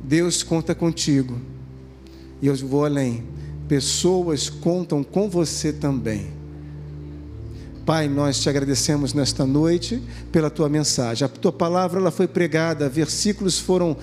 Deus 0.02 0.42
conta 0.42 0.74
contigo. 0.74 1.38
E 2.40 2.46
eu 2.46 2.56
vou 2.56 2.86
além. 2.86 3.24
Pessoas 3.68 4.48
contam 4.48 5.04
com 5.04 5.28
você 5.28 5.70
também 5.70 6.43
Pai, 7.84 8.08
nós 8.08 8.40
te 8.40 8.48
agradecemos 8.48 9.12
nesta 9.12 9.44
noite 9.44 10.02
pela 10.32 10.48
tua 10.48 10.70
mensagem. 10.70 11.26
A 11.26 11.28
tua 11.28 11.52
palavra 11.52 12.00
ela 12.00 12.10
foi 12.10 12.26
pregada, 12.26 12.88
versículos 12.88 13.58
foram 13.58 13.94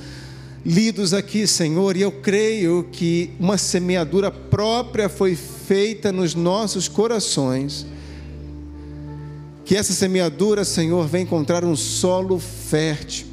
lidos 0.64 1.16
aqui, 1.16 1.48
Senhor, 1.48 1.98
e 1.98 2.02
eu 2.02 2.12
creio 2.12 2.88
que 2.92 3.32
uma 3.40 3.58
semeadura 3.58 4.30
própria 4.30 5.10
foi 5.10 5.36
feita 5.36 6.12
nos 6.12 6.36
nossos 6.36 6.88
corações. 6.88 7.88
Que 9.66 9.76
essa 9.76 9.94
semeadura, 9.94 10.64
Senhor, 10.64 11.08
venha 11.08 11.24
encontrar 11.24 11.66
um 11.66 11.76
solo 11.76 12.38
fértil, 12.38 13.26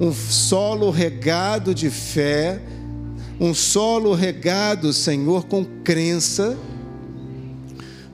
um 0.00 0.12
solo 0.12 0.90
regado 0.90 1.72
de 1.72 1.88
fé, 1.88 2.60
um 3.38 3.54
solo 3.54 4.12
regado, 4.12 4.92
Senhor, 4.92 5.44
com 5.44 5.64
crença 5.84 6.58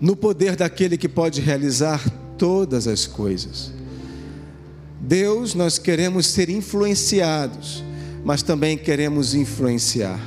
no 0.01 0.17
poder 0.17 0.57
daquele 0.57 0.97
que 0.97 1.09
pode 1.09 1.41
realizar 1.41 2.03
todas 2.39 2.87
as 2.87 3.07
coisas. 3.07 3.73
Deus, 5.01 5.55
nós 5.55 5.79
queremos 5.79 6.27
ser 6.27 6.49
influenciados, 6.49 7.85
mas 8.25 8.43
também 8.43 8.79
queremos 8.79 9.35
influenciar. 9.35 10.21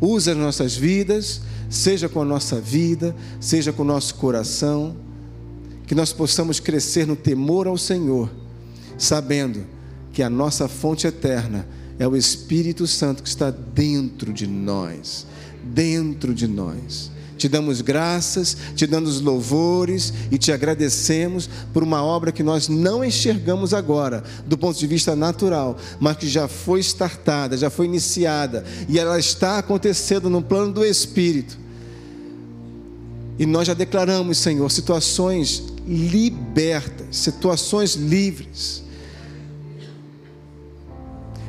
Usa 0.00 0.32
as 0.32 0.38
nossas 0.38 0.76
vidas, 0.76 1.40
seja 1.70 2.08
com 2.08 2.20
a 2.20 2.24
nossa 2.24 2.60
vida, 2.60 3.14
seja 3.40 3.72
com 3.72 3.82
o 3.82 3.86
nosso 3.86 4.14
coração, 4.16 4.96
que 5.86 5.94
nós 5.94 6.12
possamos 6.12 6.58
crescer 6.58 7.06
no 7.06 7.14
temor 7.14 7.66
ao 7.66 7.78
Senhor, 7.78 8.30
sabendo 8.98 9.64
que 10.12 10.22
a 10.22 10.30
nossa 10.30 10.66
fonte 10.66 11.06
eterna 11.06 11.66
é 11.98 12.06
o 12.06 12.16
Espírito 12.16 12.86
Santo 12.86 13.22
que 13.22 13.28
está 13.28 13.50
dentro 13.50 14.32
de 14.32 14.46
nós, 14.46 15.26
dentro 15.62 16.34
de 16.34 16.46
nós. 16.46 17.10
Te 17.36 17.48
damos 17.48 17.80
graças, 17.80 18.56
te 18.74 18.86
damos 18.86 19.20
louvores 19.20 20.12
e 20.30 20.38
te 20.38 20.52
agradecemos 20.52 21.48
por 21.72 21.82
uma 21.82 22.02
obra 22.02 22.32
que 22.32 22.42
nós 22.42 22.68
não 22.68 23.04
enxergamos 23.04 23.74
agora, 23.74 24.24
do 24.46 24.56
ponto 24.56 24.78
de 24.78 24.86
vista 24.86 25.14
natural, 25.14 25.76
mas 26.00 26.16
que 26.16 26.28
já 26.28 26.48
foi 26.48 26.80
startada, 26.80 27.56
já 27.56 27.68
foi 27.68 27.86
iniciada 27.86 28.64
e 28.88 28.98
ela 28.98 29.18
está 29.18 29.58
acontecendo 29.58 30.30
no 30.30 30.40
plano 30.40 30.72
do 30.72 30.84
Espírito. 30.84 31.58
E 33.38 33.44
nós 33.44 33.66
já 33.66 33.74
declaramos, 33.74 34.38
Senhor, 34.38 34.70
situações 34.70 35.62
libertas, 35.86 37.16
situações 37.16 37.94
livres. 37.94 38.82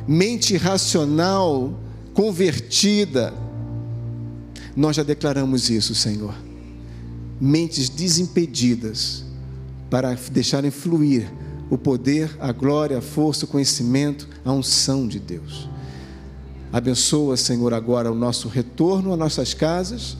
Mente 0.06 0.56
racional 0.56 1.78
convertida 2.12 3.32
nós 4.78 4.94
já 4.94 5.02
declaramos 5.02 5.70
isso, 5.70 5.92
Senhor. 5.92 6.32
Mentes 7.40 7.88
desimpedidas 7.88 9.24
para 9.90 10.14
deixarem 10.30 10.70
fluir 10.70 11.28
o 11.68 11.76
poder, 11.76 12.30
a 12.38 12.52
glória, 12.52 12.98
a 12.98 13.02
força, 13.02 13.44
o 13.44 13.48
conhecimento, 13.48 14.28
a 14.44 14.52
unção 14.52 15.08
de 15.08 15.18
Deus. 15.18 15.68
Abençoa, 16.72 17.36
Senhor, 17.36 17.74
agora 17.74 18.12
o 18.12 18.14
nosso 18.14 18.46
retorno 18.46 19.12
às 19.12 19.18
nossas 19.18 19.52
casas. 19.52 20.16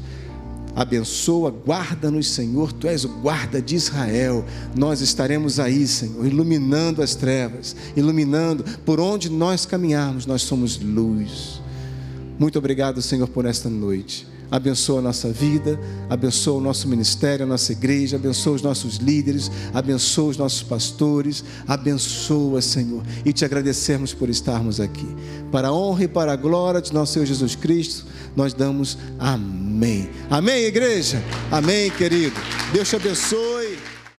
Abençoa, 0.74 1.52
guarda-nos, 1.52 2.28
Senhor. 2.28 2.72
Tu 2.72 2.88
és 2.88 3.04
o 3.04 3.08
guarda 3.20 3.62
de 3.62 3.76
Israel. 3.76 4.44
Nós 4.74 5.00
estaremos 5.00 5.60
aí, 5.60 5.86
Senhor, 5.86 6.26
iluminando 6.26 7.00
as 7.00 7.14
trevas, 7.14 7.76
iluminando 7.96 8.64
por 8.84 8.98
onde 8.98 9.30
nós 9.30 9.64
caminharmos, 9.64 10.26
nós 10.26 10.42
somos 10.42 10.80
luz. 10.80 11.60
Muito 12.40 12.58
obrigado, 12.58 13.00
Senhor, 13.00 13.28
por 13.28 13.44
esta 13.44 13.70
noite 13.70 14.26
abençoa 14.50 15.00
a 15.00 15.02
nossa 15.02 15.30
vida, 15.30 15.78
abençoa 16.08 16.58
o 16.58 16.60
nosso 16.60 16.88
ministério, 16.88 17.44
a 17.44 17.48
nossa 17.48 17.72
igreja, 17.72 18.16
abençoa 18.16 18.54
os 18.54 18.62
nossos 18.62 18.96
líderes, 18.96 19.50
abençoa 19.72 20.30
os 20.30 20.36
nossos 20.36 20.62
pastores, 20.62 21.44
abençoa, 21.66 22.60
Senhor, 22.60 23.02
e 23.24 23.32
te 23.32 23.44
agradecemos 23.44 24.14
por 24.14 24.28
estarmos 24.28 24.80
aqui. 24.80 25.08
Para 25.50 25.68
a 25.68 25.72
honra 25.72 26.04
e 26.04 26.08
para 26.08 26.32
a 26.32 26.36
glória 26.36 26.80
de 26.80 26.92
nosso 26.92 27.14
Senhor 27.14 27.26
Jesus 27.26 27.54
Cristo, 27.54 28.06
nós 28.36 28.54
damos 28.54 28.98
amém. 29.18 30.08
Amém, 30.30 30.64
igreja? 30.64 31.22
Amém, 31.50 31.90
querido. 31.90 32.36
Deus 32.72 32.88
te 32.88 32.96
abençoe. 32.96 33.57